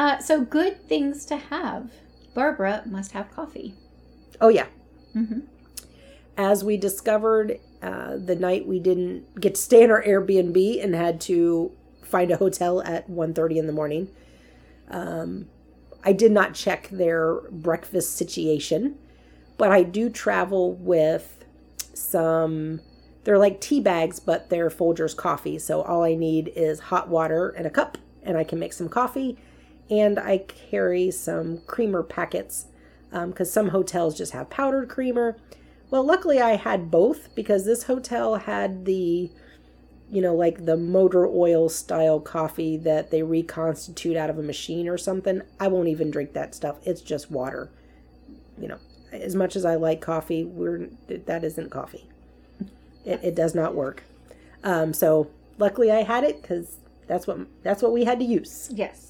Uh, 0.00 0.18
so, 0.18 0.40
good 0.40 0.88
things 0.88 1.26
to 1.26 1.36
have. 1.36 1.90
Barbara 2.32 2.82
must 2.86 3.12
have 3.12 3.30
coffee. 3.30 3.74
Oh, 4.40 4.48
yeah. 4.48 4.64
Mm-hmm. 5.14 5.40
As 6.38 6.64
we 6.64 6.78
discovered 6.78 7.60
uh, 7.82 8.16
the 8.16 8.34
night 8.34 8.66
we 8.66 8.80
didn't 8.80 9.38
get 9.38 9.56
to 9.56 9.60
stay 9.60 9.82
in 9.82 9.90
our 9.90 10.02
Airbnb 10.02 10.82
and 10.82 10.94
had 10.94 11.20
to 11.22 11.72
find 12.02 12.30
a 12.30 12.38
hotel 12.38 12.80
at 12.80 13.10
1.30 13.10 13.56
in 13.58 13.66
the 13.66 13.74
morning, 13.74 14.08
um, 14.88 15.50
I 16.02 16.14
did 16.14 16.32
not 16.32 16.54
check 16.54 16.88
their 16.88 17.42
breakfast 17.50 18.16
situation, 18.16 18.96
but 19.58 19.70
I 19.70 19.82
do 19.82 20.08
travel 20.08 20.76
with 20.76 21.44
some. 21.92 22.80
They're 23.24 23.36
like 23.36 23.60
tea 23.60 23.80
bags, 23.80 24.18
but 24.18 24.48
they're 24.48 24.70
Folgers 24.70 25.14
coffee. 25.14 25.58
So 25.58 25.82
all 25.82 26.04
I 26.04 26.14
need 26.14 26.50
is 26.56 26.80
hot 26.80 27.10
water 27.10 27.50
and 27.50 27.66
a 27.66 27.70
cup, 27.70 27.98
and 28.22 28.38
I 28.38 28.44
can 28.44 28.58
make 28.58 28.72
some 28.72 28.88
coffee. 28.88 29.36
And 29.90 30.18
I 30.18 30.38
carry 30.38 31.10
some 31.10 31.62
creamer 31.66 32.02
packets 32.02 32.66
because 33.10 33.48
um, 33.48 33.52
some 33.52 33.68
hotels 33.68 34.16
just 34.16 34.32
have 34.32 34.50
powdered 34.50 34.88
creamer. 34.88 35.36
Well, 35.90 36.04
luckily 36.04 36.40
I 36.40 36.54
had 36.54 36.90
both 36.90 37.34
because 37.34 37.64
this 37.64 37.84
hotel 37.84 38.36
had 38.36 38.84
the, 38.84 39.30
you 40.08 40.22
know, 40.22 40.34
like 40.34 40.64
the 40.64 40.76
motor 40.76 41.26
oil 41.26 41.68
style 41.68 42.20
coffee 42.20 42.76
that 42.76 43.10
they 43.10 43.24
reconstitute 43.24 44.16
out 44.16 44.30
of 44.30 44.38
a 44.38 44.42
machine 44.42 44.88
or 44.88 44.96
something. 44.96 45.42
I 45.58 45.66
won't 45.66 45.88
even 45.88 46.12
drink 46.12 46.32
that 46.34 46.54
stuff. 46.54 46.78
It's 46.84 47.00
just 47.00 47.30
water. 47.30 47.70
You 48.56 48.68
know, 48.68 48.78
as 49.10 49.34
much 49.34 49.56
as 49.56 49.64
I 49.64 49.74
like 49.74 50.00
coffee, 50.00 50.44
we're 50.44 50.88
that 51.08 51.42
isn't 51.42 51.70
coffee. 51.70 52.06
It, 53.04 53.20
it 53.24 53.34
does 53.34 53.54
not 53.54 53.74
work. 53.74 54.04
Um, 54.62 54.92
so 54.92 55.30
luckily 55.58 55.90
I 55.90 56.02
had 56.02 56.22
it 56.22 56.40
because 56.40 56.78
that's 57.08 57.26
what 57.26 57.38
that's 57.64 57.82
what 57.82 57.92
we 57.92 58.04
had 58.04 58.20
to 58.20 58.24
use. 58.24 58.70
Yes. 58.72 59.09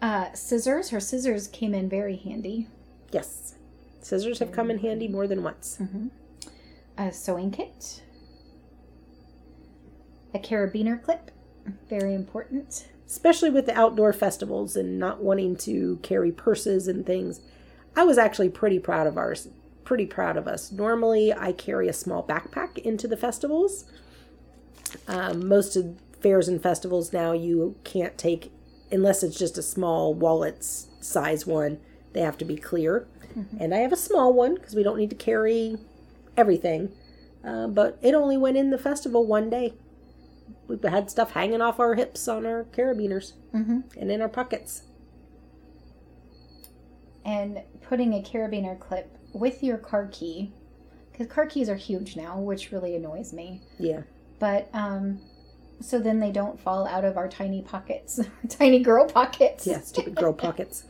Uh, 0.00 0.32
scissors. 0.32 0.90
Her 0.90 1.00
scissors 1.00 1.48
came 1.48 1.74
in 1.74 1.88
very 1.88 2.16
handy. 2.16 2.68
Yes, 3.12 3.54
scissors 4.00 4.38
have 4.40 4.52
come 4.52 4.70
in 4.70 4.78
handy 4.78 5.08
more 5.08 5.26
than 5.26 5.42
once. 5.42 5.78
Mm-hmm. 5.80 6.08
A 6.98 7.12
sewing 7.12 7.50
kit. 7.50 8.02
A 10.34 10.38
carabiner 10.38 11.02
clip. 11.02 11.30
Very 11.88 12.14
important. 12.14 12.88
Especially 13.06 13.50
with 13.50 13.66
the 13.66 13.78
outdoor 13.78 14.12
festivals 14.12 14.76
and 14.76 14.98
not 14.98 15.22
wanting 15.22 15.56
to 15.56 15.98
carry 16.02 16.32
purses 16.32 16.88
and 16.88 17.06
things. 17.06 17.40
I 17.94 18.04
was 18.04 18.18
actually 18.18 18.50
pretty 18.50 18.78
proud 18.78 19.06
of 19.06 19.16
ours. 19.16 19.48
Pretty 19.84 20.06
proud 20.06 20.36
of 20.36 20.46
us. 20.48 20.72
Normally, 20.72 21.32
I 21.32 21.52
carry 21.52 21.88
a 21.88 21.92
small 21.92 22.22
backpack 22.22 22.78
into 22.78 23.08
the 23.08 23.16
festivals. 23.16 23.84
Um, 25.08 25.48
most 25.48 25.76
of 25.76 25.96
fairs 26.20 26.48
and 26.48 26.62
festivals 26.62 27.12
now, 27.12 27.32
you 27.32 27.76
can't 27.84 28.18
take 28.18 28.50
unless 28.90 29.22
it's 29.22 29.38
just 29.38 29.58
a 29.58 29.62
small 29.62 30.14
wallet 30.14 30.64
size 30.64 31.46
one, 31.46 31.78
they 32.12 32.20
have 32.20 32.38
to 32.38 32.44
be 32.44 32.56
clear. 32.56 33.06
Mm-hmm. 33.36 33.56
And 33.60 33.74
I 33.74 33.78
have 33.78 33.92
a 33.92 33.96
small 33.96 34.32
one 34.32 34.54
because 34.54 34.74
we 34.74 34.82
don't 34.82 34.96
need 34.96 35.10
to 35.10 35.16
carry 35.16 35.76
everything. 36.36 36.92
Uh, 37.44 37.68
but 37.68 37.98
it 38.02 38.14
only 38.14 38.36
went 38.36 38.56
in 38.56 38.70
the 38.70 38.78
festival 38.78 39.26
one 39.26 39.50
day. 39.50 39.74
We 40.68 40.78
had 40.88 41.10
stuff 41.10 41.32
hanging 41.32 41.60
off 41.60 41.78
our 41.78 41.94
hips 41.94 42.26
on 42.26 42.44
our 42.46 42.64
carabiners 42.64 43.34
mm-hmm. 43.54 43.80
and 43.98 44.10
in 44.10 44.20
our 44.20 44.28
pockets. 44.28 44.82
And 47.24 47.62
putting 47.82 48.14
a 48.14 48.22
carabiner 48.22 48.78
clip 48.78 49.16
with 49.32 49.62
your 49.62 49.76
car 49.78 50.08
key, 50.12 50.52
because 51.12 51.26
car 51.26 51.46
keys 51.46 51.68
are 51.68 51.76
huge 51.76 52.16
now, 52.16 52.38
which 52.38 52.72
really 52.72 52.96
annoys 52.96 53.32
me. 53.32 53.62
Yeah. 53.78 54.02
But 54.38 54.68
um, 54.72 55.20
so 55.80 55.98
then 55.98 56.20
they 56.20 56.30
don't 56.30 56.60
fall 56.60 56.86
out 56.86 57.04
of 57.04 57.16
our 57.16 57.28
tiny 57.28 57.62
pockets, 57.62 58.20
tiny 58.48 58.80
girl 58.80 59.06
pockets. 59.06 59.66
Yeah, 59.66 59.80
stupid 59.80 60.14
girl 60.14 60.32
pockets. 60.34 60.84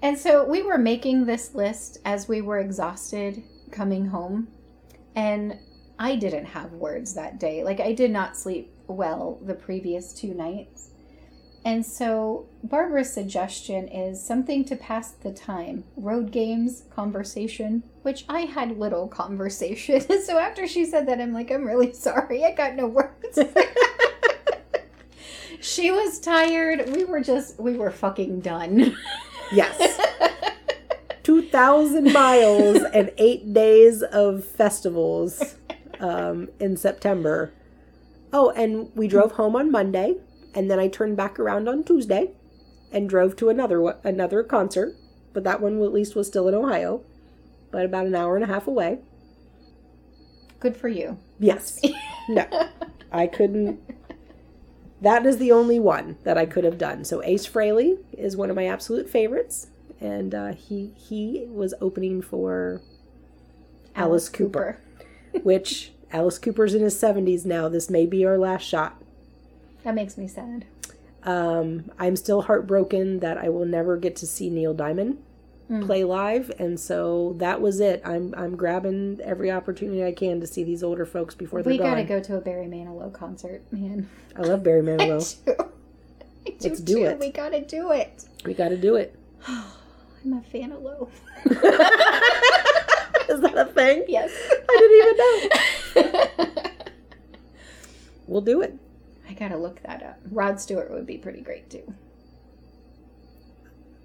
and 0.00 0.18
so 0.18 0.44
we 0.44 0.62
were 0.62 0.78
making 0.78 1.26
this 1.26 1.54
list 1.54 1.98
as 2.04 2.28
we 2.28 2.40
were 2.40 2.58
exhausted 2.58 3.42
coming 3.70 4.06
home, 4.06 4.48
and 5.14 5.58
I 5.98 6.16
didn't 6.16 6.46
have 6.46 6.72
words 6.72 7.14
that 7.14 7.38
day. 7.38 7.64
Like 7.64 7.80
I 7.80 7.92
did 7.92 8.10
not 8.10 8.36
sleep 8.36 8.72
well 8.86 9.38
the 9.42 9.54
previous 9.54 10.12
two 10.12 10.34
nights. 10.34 10.90
And 11.64 11.86
so 11.86 12.46
Barbara's 12.64 13.12
suggestion 13.12 13.86
is 13.86 14.24
something 14.24 14.64
to 14.64 14.74
pass 14.74 15.12
the 15.12 15.32
time 15.32 15.84
road 15.96 16.32
games, 16.32 16.84
conversation, 16.90 17.84
which 18.02 18.24
I 18.28 18.40
had 18.40 18.78
little 18.78 19.08
conversation. 19.22 20.00
so 20.24 20.38
after 20.38 20.66
she 20.66 20.84
said 20.84 21.06
that, 21.06 21.20
I'm 21.20 21.32
like, 21.32 21.50
I'm 21.50 21.64
really 21.64 21.92
sorry. 21.92 22.44
I 22.44 22.52
got 22.52 22.74
no 22.74 22.86
words. 22.86 23.38
she 25.60 25.90
was 25.90 26.18
tired. 26.18 26.94
We 26.94 27.04
were 27.04 27.20
just, 27.20 27.60
we 27.60 27.76
were 27.76 27.90
fucking 27.90 28.40
done. 28.40 28.96
Yes. 29.52 30.00
2,000 31.22 32.12
miles 32.12 32.82
and 32.92 33.12
eight 33.18 33.52
days 33.52 34.02
of 34.02 34.44
festivals 34.44 35.54
um, 36.00 36.48
in 36.58 36.76
September. 36.76 37.52
Oh, 38.32 38.50
and 38.50 38.90
we 38.96 39.06
drove 39.06 39.32
home 39.32 39.54
on 39.54 39.70
Monday 39.70 40.16
and 40.54 40.70
then 40.70 40.78
I 40.78 40.88
turned 40.88 41.16
back 41.16 41.38
around 41.38 41.68
on 41.68 41.84
Tuesday 41.84 42.32
and 42.90 43.08
drove 43.08 43.36
to 43.36 43.48
another 43.48 43.96
another 44.04 44.42
concert, 44.42 44.96
but 45.32 45.44
that 45.44 45.60
one 45.60 45.82
at 45.82 45.92
least 45.92 46.14
was 46.14 46.26
still 46.26 46.48
in 46.48 46.54
Ohio, 46.54 47.02
but 47.70 47.84
about 47.84 48.06
an 48.06 48.14
hour 48.14 48.36
and 48.36 48.44
a 48.44 48.48
half 48.48 48.66
away. 48.66 48.98
Good 50.60 50.76
for 50.76 50.88
you. 50.88 51.18
Yes. 51.38 51.80
no. 52.28 52.46
I 53.10 53.26
couldn't 53.26 53.80
that 55.02 55.26
is 55.26 55.38
the 55.38 55.50
only 55.50 55.80
one 55.80 56.16
that 56.22 56.38
I 56.38 56.46
could 56.46 56.62
have 56.62 56.78
done. 56.78 57.04
So 57.04 57.22
Ace 57.24 57.46
Frehley 57.46 57.98
is 58.16 58.36
one 58.36 58.50
of 58.50 58.56
my 58.56 58.66
absolute 58.66 59.10
favorites, 59.10 59.66
and 60.00 60.34
uh, 60.34 60.52
he 60.52 60.92
he 60.96 61.44
was 61.48 61.74
opening 61.80 62.22
for 62.22 62.80
Alice, 63.96 63.96
Alice 63.96 64.28
Cooper, 64.28 64.78
Cooper. 65.32 65.44
which 65.44 65.92
Alice 66.12 66.38
Cooper's 66.38 66.74
in 66.74 66.82
his 66.82 66.98
seventies 66.98 67.44
now. 67.44 67.68
This 67.68 67.90
may 67.90 68.06
be 68.06 68.24
our 68.24 68.38
last 68.38 68.62
shot. 68.62 69.02
That 69.84 69.94
makes 69.94 70.16
me 70.16 70.28
sad. 70.28 70.64
Um, 71.24 71.90
I'm 71.98 72.16
still 72.16 72.42
heartbroken 72.42 73.20
that 73.20 73.38
I 73.38 73.48
will 73.48 73.64
never 73.64 73.96
get 73.96 74.16
to 74.16 74.26
see 74.26 74.50
Neil 74.50 74.74
Diamond 74.74 75.18
mm. 75.70 75.84
play 75.86 76.04
live, 76.04 76.50
and 76.58 76.78
so 76.78 77.34
that 77.38 77.60
was 77.60 77.80
it. 77.80 78.02
I'm 78.04 78.34
I'm 78.36 78.56
grabbing 78.56 79.20
every 79.22 79.50
opportunity 79.50 80.04
I 80.04 80.12
can 80.12 80.40
to 80.40 80.46
see 80.46 80.64
these 80.64 80.82
older 80.82 81.06
folks 81.06 81.34
before 81.34 81.62
they're 81.62 81.72
we 81.72 81.78
gone. 81.78 81.96
We 81.96 82.02
gotta 82.02 82.20
go 82.20 82.20
to 82.20 82.36
a 82.36 82.40
Barry 82.40 82.66
Manilow 82.66 83.12
concert, 83.12 83.62
man. 83.72 84.08
I 84.36 84.42
love 84.42 84.62
Barry 84.62 84.82
Manilow. 84.84 85.36
I 85.46 85.50
do. 85.50 85.64
I 86.46 86.50
do 86.50 86.68
Let's 86.68 86.80
do 86.80 87.04
it. 87.04 87.18
We 87.18 87.30
gotta 87.30 87.60
do 87.60 87.92
it. 87.92 88.24
We 88.44 88.54
gotta 88.54 88.76
do 88.76 88.96
it. 88.96 89.14
I'm 89.46 90.34
a 90.34 90.42
fan 90.42 90.72
of 90.72 90.82
Low. 90.82 91.08
Is 91.46 93.40
that 93.40 93.56
a 93.56 93.64
thing? 93.64 94.04
Yes. 94.08 94.30
I 94.68 94.76
didn't 95.94 96.04
even 96.04 96.36
know. 96.36 96.72
we'll 98.26 98.40
do 98.40 98.60
it. 98.62 98.78
I 99.32 99.34
gotta 99.34 99.56
look 99.56 99.82
that 99.84 100.02
up. 100.02 100.18
Rod 100.30 100.60
Stewart 100.60 100.90
would 100.90 101.06
be 101.06 101.16
pretty 101.16 101.40
great 101.40 101.70
too. 101.70 101.94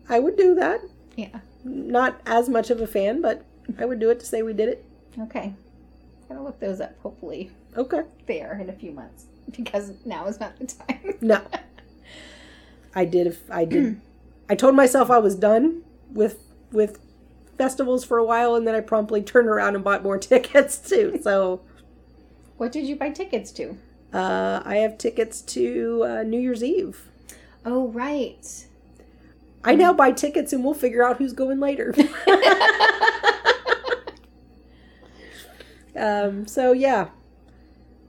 I 0.07 0.19
would 0.19 0.37
do 0.37 0.55
that. 0.55 0.79
Yeah. 1.17 1.39
Not 1.65 2.21
as 2.25 2.47
much 2.47 2.69
of 2.69 2.79
a 2.79 2.87
fan, 2.87 3.21
but 3.21 3.43
I 3.77 3.83
would 3.83 3.99
do 3.99 4.09
it 4.09 4.21
to 4.21 4.25
say 4.25 4.41
we 4.41 4.53
did 4.53 4.69
it. 4.69 4.85
Okay. 5.19 5.53
Gotta 6.29 6.41
look 6.41 6.61
those 6.61 6.79
up, 6.79 6.97
hopefully. 7.01 7.51
Okay. 7.75 8.03
There 8.25 8.57
in 8.61 8.69
a 8.69 8.73
few 8.73 8.91
months. 8.91 9.25
Because 9.55 9.93
now 10.05 10.27
is 10.27 10.41
not 10.41 10.57
the 10.59 10.65
time. 10.67 11.13
no. 11.21 11.41
I 12.93 13.05
did 13.05 13.27
if 13.27 13.49
I 13.51 13.63
did 13.65 14.01
I 14.49 14.55
told 14.55 14.75
myself 14.75 15.09
I 15.09 15.19
was 15.19 15.35
done 15.35 15.83
with 16.11 16.39
with 16.71 16.99
festivals 17.57 18.03
for 18.05 18.17
a 18.17 18.25
while 18.25 18.55
and 18.55 18.67
then 18.67 18.75
I 18.75 18.81
promptly 18.81 19.21
turned 19.21 19.47
around 19.49 19.75
and 19.75 19.83
bought 19.83 20.03
more 20.03 20.17
tickets 20.29 20.77
too. 20.77 21.19
So 21.21 21.61
What 22.57 22.71
did 22.73 22.85
you 22.87 22.95
buy 22.97 23.09
tickets 23.09 23.51
to? 23.53 23.77
Uh, 24.13 24.61
I 24.63 24.77
have 24.77 24.97
tickets 24.97 25.41
to 25.41 26.05
uh, 26.07 26.23
New 26.23 26.39
Year's 26.39 26.63
Eve. 26.63 27.03
Oh, 27.65 27.89
right. 27.89 28.65
I 29.63 29.75
now 29.75 29.91
buy 29.91 30.11
tickets 30.11 30.53
and 30.53 30.63
we'll 30.63 30.73
figure 30.73 31.03
out 31.03 31.17
who's 31.17 31.33
going 31.33 31.59
later. 31.59 31.93
um, 35.95 36.47
so, 36.47 36.71
yeah. 36.71 37.09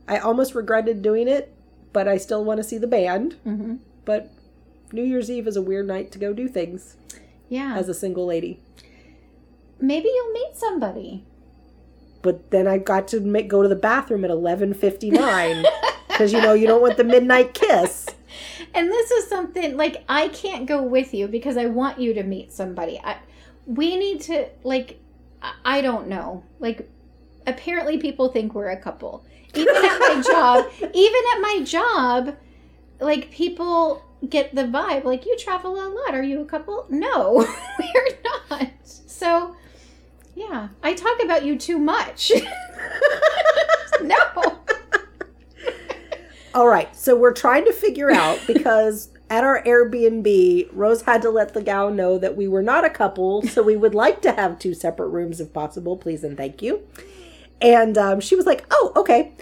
I 0.07 0.18
almost 0.18 0.55
regretted 0.55 1.03
doing 1.03 1.26
it, 1.26 1.53
but 1.92 2.07
I 2.07 2.16
still 2.16 2.44
want 2.44 2.59
to 2.59 2.64
see 2.64 2.78
the 2.78 2.86
band. 2.86 3.36
Mm-hmm. 3.46 3.76
But 4.05 4.30
New 4.92 5.03
Year's 5.03 5.30
Eve 5.30 5.49
is 5.49 5.57
a 5.57 5.62
weird 5.62 5.88
night 5.88 6.12
to 6.12 6.18
go 6.18 6.32
do 6.32 6.49
things. 6.49 6.96
Yeah. 7.49 7.76
As 7.76 7.88
a 7.88 7.94
single 7.94 8.26
lady. 8.26 8.61
Maybe 9.80 10.09
you'll 10.09 10.32
meet 10.32 10.57
somebody 10.57 11.24
but 12.22 12.51
then 12.51 12.66
I 12.66 12.78
got 12.78 13.09
to 13.09 13.20
make, 13.20 13.49
go 13.49 13.62
to 13.62 13.68
the 13.68 13.76
bathroom 13.76 14.24
at 14.24 14.30
11:59 14.30 15.64
because 16.19 16.33
you 16.33 16.41
know 16.41 16.53
you 16.53 16.66
don't 16.66 16.83
want 16.83 16.97
the 16.97 17.05
midnight 17.05 17.55
kiss. 17.55 18.07
And 18.75 18.91
this 18.91 19.11
is 19.11 19.29
something 19.29 19.79
like 19.79 20.05
I 20.11 20.29
can't 20.29 20.66
go 20.66 20.83
with 20.83 21.14
you 21.14 21.27
because 21.27 21.57
I 21.57 21.66
want 21.66 21.99
you 21.99 22.12
to 22.14 22.23
meet 22.23 22.53
somebody. 22.53 23.01
I, 23.03 23.16
we 23.64 23.97
need 23.97 24.21
to 24.23 24.47
like 24.62 25.01
I 25.64 25.81
don't 25.81 26.07
know. 26.07 26.45
Like 26.59 26.89
apparently 27.47 27.97
people 27.97 28.29
think 28.29 28.55
we're 28.55 28.69
a 28.69 28.77
couple. 28.77 29.25
Even 29.55 29.75
at 29.75 29.99
my 30.01 30.23
job, 30.25 30.66
even 30.95 31.23
at 31.35 31.41
my 31.41 31.62
job, 31.64 32.37
like 33.01 33.31
people 33.31 34.05
get 34.29 34.55
the 34.55 34.64
vibe 34.64 35.05
like 35.05 35.25
you 35.25 35.37
travel 35.39 35.75
a 35.75 35.89
lot. 35.89 36.14
Are 36.14 36.23
you 36.23 36.43
a 36.43 36.45
couple? 36.45 36.85
No, 36.91 37.47
we're 37.79 38.19
not. 38.51 38.71
So 38.85 39.57
Yeah. 40.35 40.69
I 40.83 40.93
talk 40.93 41.23
about 41.25 41.43
you 41.45 41.57
too 41.57 41.79
much. 41.79 42.33
no. 44.03 44.57
All 46.55 46.68
right, 46.68 46.94
so 46.96 47.16
we're 47.16 47.34
trying 47.34 47.64
to 47.66 47.72
figure 47.72 48.11
out 48.11 48.40
because 48.46 49.11
at 49.30 49.44
our 49.44 49.62
Airbnb, 49.64 50.68
Rose 50.72 51.03
had 51.03 51.22
to 51.22 51.30
let 51.30 51.55
the 51.55 51.62
gal 51.62 51.90
know 51.90 52.18
that 52.18 52.36
we 52.36 52.49
were 52.49 52.62
not 52.62 52.84
a 52.84 52.90
couple, 52.90 53.42
so 53.42 53.62
we 53.62 53.76
would 53.76 53.94
like 53.94 54.22
to 54.22 54.32
have 54.32 54.59
two 54.59 54.74
separate 54.74 55.09
rooms 55.09 55.40
if 55.40 55.53
possible, 55.53 55.96
please 55.96 56.24
and 56.24 56.36
thank 56.36 56.62
you. 56.62 56.82
And 57.61 57.99
um, 57.99 58.20
she 58.20 58.36
was 58.36 58.46
like, 58.46 58.64
"Oh, 58.70 58.92
okay." 58.96 59.32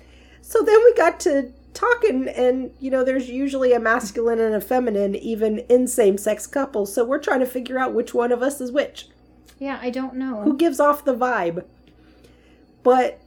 So 0.40 0.62
then 0.62 0.82
we 0.84 0.94
got 0.94 1.20
to 1.20 1.52
talking, 1.74 2.28
and 2.28 2.72
you 2.80 2.90
know, 2.90 3.04
there's 3.04 3.28
usually 3.28 3.72
a 3.72 3.80
masculine 3.80 4.40
and 4.40 4.54
a 4.54 4.60
feminine, 4.60 5.14
even 5.14 5.58
in 5.68 5.86
same-sex 5.86 6.46
couples. 6.46 6.92
So 6.92 7.04
we're 7.04 7.18
trying 7.18 7.40
to 7.40 7.46
figure 7.46 7.78
out 7.78 7.94
which 7.94 8.14
one 8.14 8.32
of 8.32 8.42
us 8.42 8.60
is 8.60 8.72
which. 8.72 9.08
Yeah, 9.58 9.78
I 9.80 9.90
don't 9.90 10.14
know. 10.14 10.42
Who 10.42 10.56
gives 10.56 10.80
off 10.80 11.04
the 11.04 11.14
vibe? 11.14 11.64
But 12.82 13.20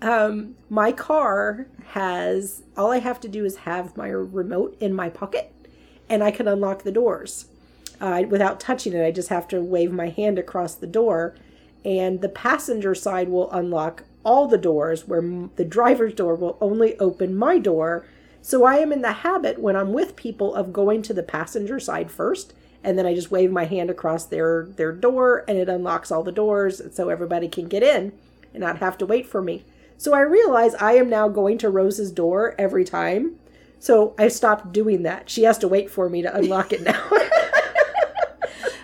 um, 0.00 0.54
my 0.70 0.92
car 0.92 1.66
has 1.88 2.62
all 2.76 2.92
I 2.92 2.98
have 2.98 3.20
to 3.20 3.28
do 3.28 3.44
is 3.44 3.56
have 3.58 3.96
my 3.96 4.08
remote 4.08 4.76
in 4.80 4.94
my 4.94 5.08
pocket, 5.08 5.52
and 6.08 6.22
I 6.22 6.30
can 6.30 6.46
unlock 6.46 6.82
the 6.82 6.92
doors 6.92 7.46
uh, 8.00 8.22
without 8.28 8.60
touching 8.60 8.92
it. 8.92 9.04
I 9.04 9.10
just 9.10 9.28
have 9.28 9.48
to 9.48 9.60
wave 9.60 9.92
my 9.92 10.08
hand 10.08 10.38
across 10.38 10.74
the 10.74 10.86
door, 10.86 11.34
and 11.84 12.20
the 12.20 12.28
passenger 12.28 12.94
side 12.94 13.28
will 13.28 13.50
unlock 13.50 14.04
all 14.24 14.46
the 14.46 14.58
doors, 14.58 15.08
where 15.08 15.22
the 15.56 15.64
driver's 15.64 16.14
door 16.14 16.34
will 16.34 16.58
only 16.60 16.98
open 16.98 17.34
my 17.36 17.58
door. 17.58 18.04
So 18.42 18.64
I 18.64 18.76
am 18.76 18.92
in 18.92 19.02
the 19.02 19.12
habit 19.12 19.58
when 19.58 19.74
I'm 19.74 19.92
with 19.92 20.16
people 20.16 20.54
of 20.54 20.72
going 20.72 21.02
to 21.02 21.14
the 21.14 21.22
passenger 21.22 21.80
side 21.80 22.10
first, 22.10 22.52
and 22.84 22.98
then 22.98 23.06
I 23.06 23.14
just 23.14 23.30
wave 23.30 23.50
my 23.50 23.64
hand 23.64 23.90
across 23.90 24.24
their 24.24 24.66
their 24.76 24.92
door, 24.92 25.44
and 25.48 25.58
it 25.58 25.68
unlocks 25.68 26.12
all 26.12 26.22
the 26.22 26.30
doors, 26.30 26.82
so 26.92 27.08
everybody 27.08 27.48
can 27.48 27.68
get 27.68 27.82
in 27.82 28.12
and 28.52 28.60
not 28.60 28.78
have 28.78 28.96
to 28.98 29.06
wait 29.06 29.26
for 29.26 29.42
me. 29.42 29.64
So 29.98 30.14
I 30.14 30.20
realize 30.20 30.74
I 30.76 30.92
am 30.92 31.10
now 31.10 31.28
going 31.28 31.58
to 31.58 31.68
Rose's 31.68 32.10
door 32.10 32.54
every 32.58 32.84
time. 32.84 33.34
So 33.80 34.14
I 34.18 34.28
stopped 34.28 34.72
doing 34.72 35.02
that. 35.02 35.28
She 35.28 35.42
has 35.42 35.58
to 35.58 35.68
wait 35.68 35.90
for 35.90 36.08
me 36.08 36.22
to 36.22 36.34
unlock 36.34 36.72
it 36.72 36.82
now. 36.82 37.04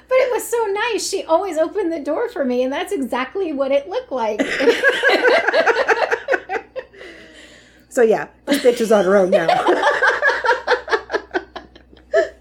But 0.07 0.19
it 0.19 0.33
was 0.33 0.47
so 0.47 0.65
nice. 0.67 1.09
She 1.09 1.25
always 1.25 1.57
opened 1.59 1.91
the 1.93 1.99
door 1.99 2.29
for 2.29 2.45
me, 2.45 2.63
and 2.63 2.73
that's 2.73 2.93
exactly 2.93 3.53
what 3.53 3.73
it 3.73 3.89
looked 3.89 4.13
like. 4.13 4.41
so 7.89 8.03
yeah, 8.03 8.29
this 8.47 8.63
bitch 8.63 8.81
is 8.81 8.93
on 8.93 9.05
her 9.07 9.17
own 9.17 9.31
now. 9.31 9.49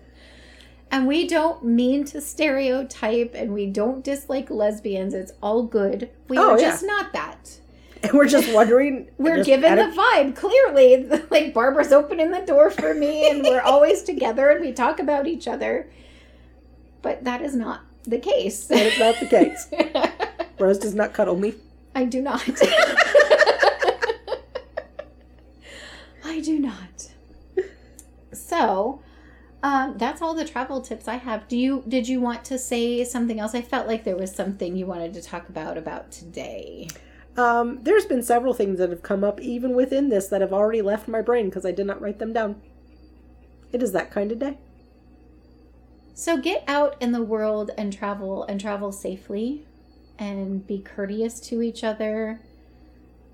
and 0.92 1.08
we 1.08 1.26
don't 1.28 1.64
mean 1.64 2.04
to 2.06 2.22
stereotype 2.22 3.32
and 3.34 3.54
we 3.54 3.66
don't 3.66 4.04
dislike 4.04 4.52
lesbians. 4.52 5.16
It's 5.16 5.32
all 5.42 5.64
good. 5.64 6.12
We 6.28 6.38
Oh, 6.38 6.52
are 6.52 6.60
yeah. 6.60 6.70
just 6.70 6.84
not 6.86 7.12
that. 7.14 7.43
and 8.10 8.14
we're 8.14 8.28
just 8.28 8.54
wondering. 8.54 9.08
We're 9.18 9.38
just 9.38 9.48
given 9.48 9.78
the 9.78 9.96
vibe 9.96 10.36
clearly. 10.36 11.10
Like 11.30 11.54
Barbara's 11.54 11.92
opening 11.92 12.32
the 12.32 12.42
door 12.42 12.70
for 12.70 12.94
me, 12.94 13.30
and 13.32 13.42
we're 13.44 13.62
always 13.62 14.04
together 14.04 14.50
and 14.50 14.62
we 14.62 14.72
talk 14.72 15.00
about 15.00 15.26
each 15.26 15.48
other. 15.48 15.90
But 17.02 17.24
that 17.24 17.42
is 17.42 17.56
not 17.56 17.82
the 18.04 18.20
case. 18.20 18.66
That 18.66 18.86
is 18.86 19.00
not 19.00 19.20
the 19.20 19.26
case. 19.26 19.68
Rose 20.60 20.78
does 20.78 20.94
not 20.94 21.14
cuddle 21.14 21.38
me. 21.38 21.56
I 21.96 22.06
do 22.06 22.22
not. 22.22 22.48
I 26.24 26.40
do 26.42 26.60
not. 26.60 27.10
So, 28.32 29.02
um, 29.64 29.98
that's 29.98 30.22
all 30.22 30.34
the 30.34 30.46
travel 30.46 30.82
tips 30.82 31.08
I 31.08 31.16
have. 31.16 31.48
Do 31.48 31.58
you 31.58 31.84
did 31.88 32.08
you 32.08 32.20
want 32.20 32.44
to 32.46 32.60
say 32.60 33.04
something 33.04 33.40
else? 33.40 33.56
I 33.56 33.62
felt 33.62 33.88
like 33.88 34.04
there 34.04 34.18
was 34.18 34.34
something 34.34 34.76
you 34.76 34.86
wanted 34.86 35.14
to 35.16 35.22
talk 35.22 35.50
about 35.50 35.78
about 35.78 36.12
today. 36.12 36.90
Um, 37.36 37.80
there's 37.84 38.06
been 38.06 38.22
several 38.22 38.54
things 38.54 38.78
that 38.78 38.92
have 38.92 39.02
come 39.02 39.24
up 39.24 39.42
even 39.42 39.76
within 39.76 40.10
this 40.10 40.28
that 40.28 40.42
have 40.42 40.54
already 40.54 40.82
left 40.82 41.08
my 41.08 41.22
brain 41.22 41.46
because 41.46 41.66
I 41.66 41.72
did 41.72 41.88
not 41.88 42.02
write 42.02 42.20
them 42.20 42.34
down. 42.34 42.62
It 43.72 43.82
is 43.82 43.92
that 43.94 44.12
kind 44.12 44.32
of 44.32 44.40
day. 44.40 44.58
So 46.14 46.38
get 46.38 46.64
out 46.68 46.96
in 47.02 47.12
the 47.12 47.24
world 47.24 47.72
and 47.76 47.92
travel 47.92 48.44
and 48.44 48.62
travel 48.62 48.92
safely 48.92 49.66
and 50.20 50.66
be 50.66 50.80
courteous 50.80 51.40
to 51.42 51.64
each 51.64 51.84
other. 51.84 52.40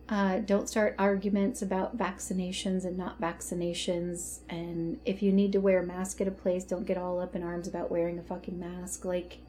Uh, 0.07 0.39
don't 0.39 0.69
start 0.69 0.95
arguments 0.97 1.61
about 1.61 1.97
vaccinations 1.97 2.85
and 2.85 2.97
not 2.97 3.19
vaccinations. 3.19 4.39
And 4.47 4.97
if 5.05 5.21
you 5.21 5.33
need 5.33 5.51
to 5.51 5.59
wear 5.59 5.79
a 5.79 5.85
mask 5.85 6.21
at 6.21 6.27
a 6.27 6.31
place, 6.31 6.63
don't 6.63 6.85
get 6.85 6.97
all 6.97 7.19
up 7.19 7.35
in 7.35 7.43
arms 7.43 7.67
about 7.67 7.91
wearing 7.91 8.17
a 8.17 8.23
fucking 8.23 8.57
mask. 8.57 9.03
Like, 9.03 9.39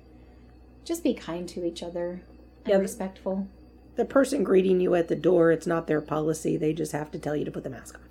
just 0.84 1.04
be 1.04 1.14
kind 1.14 1.48
to 1.50 1.64
each 1.64 1.82
other 1.84 2.22
and 2.64 2.72
Yeah, 2.72 2.76
respectful. 2.76 3.46
The 3.96 4.04
person 4.04 4.44
greeting 4.44 4.80
you 4.80 4.94
at 4.94 5.08
the 5.08 5.16
door, 5.16 5.50
it's 5.50 5.66
not 5.66 5.86
their 5.86 6.00
policy. 6.00 6.56
They 6.56 6.72
just 6.72 6.92
have 6.92 7.10
to 7.10 7.18
tell 7.18 7.36
you 7.36 7.44
to 7.44 7.50
put 7.50 7.64
the 7.64 7.70
mask 7.70 7.96
on. 7.96 8.04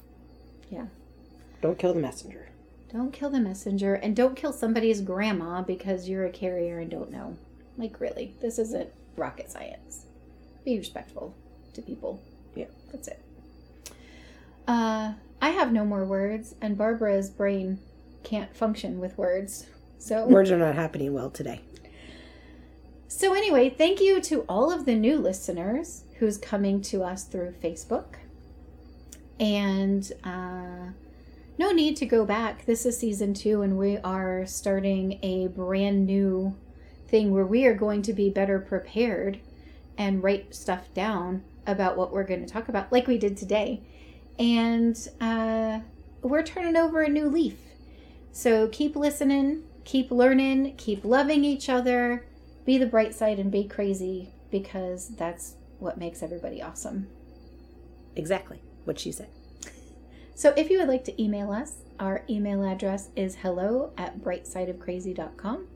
Yeah. 0.70 0.86
Don't 1.62 1.80
kill 1.80 1.94
the 1.94 2.00
messenger. 2.00 2.50
Don't 2.92 3.14
kill 3.14 3.30
the 3.30 3.40
messenger 3.40 3.96
and 3.96 4.16
don't 4.16 4.36
kill 4.36 4.54
somebody's 4.54 5.02
grandma 5.02 5.62
because 5.62 6.10
you're 6.10 6.26
a 6.26 6.32
carrier 6.32 6.80
and 6.80 6.90
don't 6.90 7.12
know. 7.12 7.38
Like, 7.78 8.00
really, 8.00 8.36
this 8.42 8.60
isn't 8.60 8.90
rocket 9.16 9.52
science. 9.52 10.06
Be 10.66 10.78
respectful 10.78 11.36
to 11.74 11.82
people. 11.82 12.22
Yeah. 12.56 12.66
That's 12.92 13.08
it. 13.08 13.22
Uh, 14.68 15.14
I 15.42 15.50
have 15.50 15.72
no 15.72 15.86
more 15.86 16.06
words, 16.06 16.56
and 16.62 16.78
Barbara's 16.78 17.30
brain 17.30 17.80
can't 18.24 18.56
function 18.56 19.00
with 19.00 19.18
words. 19.18 19.68
So, 19.98 20.28
Words 20.28 20.52
are 20.52 20.58
not 20.58 20.76
happening 20.76 21.14
well 21.14 21.30
today. 21.30 21.62
So 23.10 23.34
anyway, 23.34 23.72
thank 23.72 23.99
you 23.99 24.22
to 24.22 24.41
all 24.41 24.72
of 24.72 24.86
the 24.86 24.93
new 24.93 25.18
listeners 25.18 26.03
who's 26.20 26.38
coming 26.38 26.80
to 26.84 27.01
us 27.01 27.24
through 27.24 27.55
Facebook. 27.62 28.18
And 29.39 30.12
uh, 30.24 30.91
no 31.57 31.72
need 31.72 31.97
to 31.97 32.05
go 32.05 32.24
back. 32.24 32.68
This 32.68 32.86
is 32.86 32.99
season 32.99 33.34
two, 33.34 33.64
and 33.64 33.80
we 33.80 33.97
are 33.97 34.45
starting 34.45 35.18
a 35.24 35.47
brand 35.47 36.05
new 36.05 36.55
thing 37.07 37.34
where 37.34 37.47
we 37.47 37.66
are 37.66 37.74
going 37.74 38.03
to 38.03 38.14
be 38.14 38.30
better 38.30 38.60
prepared 38.60 39.39
and 39.97 40.24
write 40.24 40.53
stuff 40.53 40.93
down 40.93 41.43
about 41.66 41.97
what 41.97 42.14
we're 42.14 42.24
going 42.24 42.45
to 42.45 42.53
talk 42.53 42.70
about, 42.70 42.91
like 42.91 43.07
we 43.07 43.18
did 43.18 43.36
today. 43.36 43.82
And 44.38 44.95
uh, 45.20 45.80
we're 46.22 46.43
turning 46.43 46.78
over 46.78 47.01
a 47.01 47.10
new 47.10 47.28
leaf. 47.28 47.57
So 48.32 48.68
keep 48.68 48.95
listening, 48.95 49.64
keep 49.84 50.12
learning, 50.12 50.76
keep 50.78 51.03
loving 51.03 51.43
each 51.43 51.70
other, 51.70 52.29
be 52.70 52.78
the 52.78 52.86
bright 52.86 53.16
side, 53.16 53.40
and 53.40 53.52
be 53.52 53.64
crazy 53.64 54.30
because 54.52 55.10
that's 55.16 55.56
what 55.80 55.98
makes 55.98 56.22
everybody 56.22 56.62
awesome. 56.62 57.08
Exactly 58.16 58.62
what 58.86 59.00
she 59.00 59.12
said. 59.12 59.28
So 60.36 60.54
if 60.56 60.70
you 60.70 60.78
would 60.78 60.88
like 60.88 61.04
to 61.06 61.20
email 61.20 61.52
us, 61.52 61.78
our 62.00 62.24
email 62.30 62.64
address 62.64 63.10
is 63.16 63.38
hello 63.38 63.92
at 63.98 64.20
brightsideofcrazy.com 64.20 65.68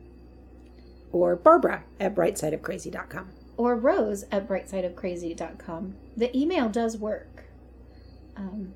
Or 1.12 1.36
Barbara 1.36 1.84
at 2.00 2.14
brightsideofcrazy.com. 2.14 3.28
or 3.58 3.76
rose 3.76 4.26
at 4.32 4.48
brightsideofcrazy.com. 4.48 5.96
The 6.16 6.38
email 6.38 6.70
does 6.70 6.96
work. 6.96 7.46
Um, 8.38 8.76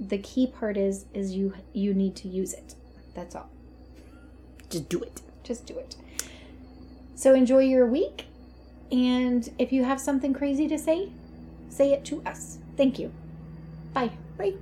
the 0.00 0.16
key 0.16 0.46
part 0.46 0.78
is 0.78 1.04
is 1.12 1.34
you 1.36 1.52
you 1.74 1.92
need 1.92 2.16
to 2.16 2.28
use 2.28 2.54
it. 2.54 2.74
That's 3.14 3.36
all. 3.36 3.50
Just 4.70 4.88
do 4.88 5.02
it. 5.02 5.20
Just 5.42 5.66
do 5.66 5.76
it. 5.76 5.94
So 7.18 7.34
enjoy 7.34 7.64
your 7.64 7.84
week, 7.84 8.26
and 8.92 9.50
if 9.58 9.72
you 9.72 9.82
have 9.82 10.00
something 10.00 10.32
crazy 10.32 10.68
to 10.68 10.78
say, 10.78 11.08
say 11.68 11.92
it 11.92 12.04
to 12.04 12.22
us. 12.24 12.58
Thank 12.76 13.00
you. 13.00 13.12
Bye. 13.92 14.12
Bye. 14.38 14.52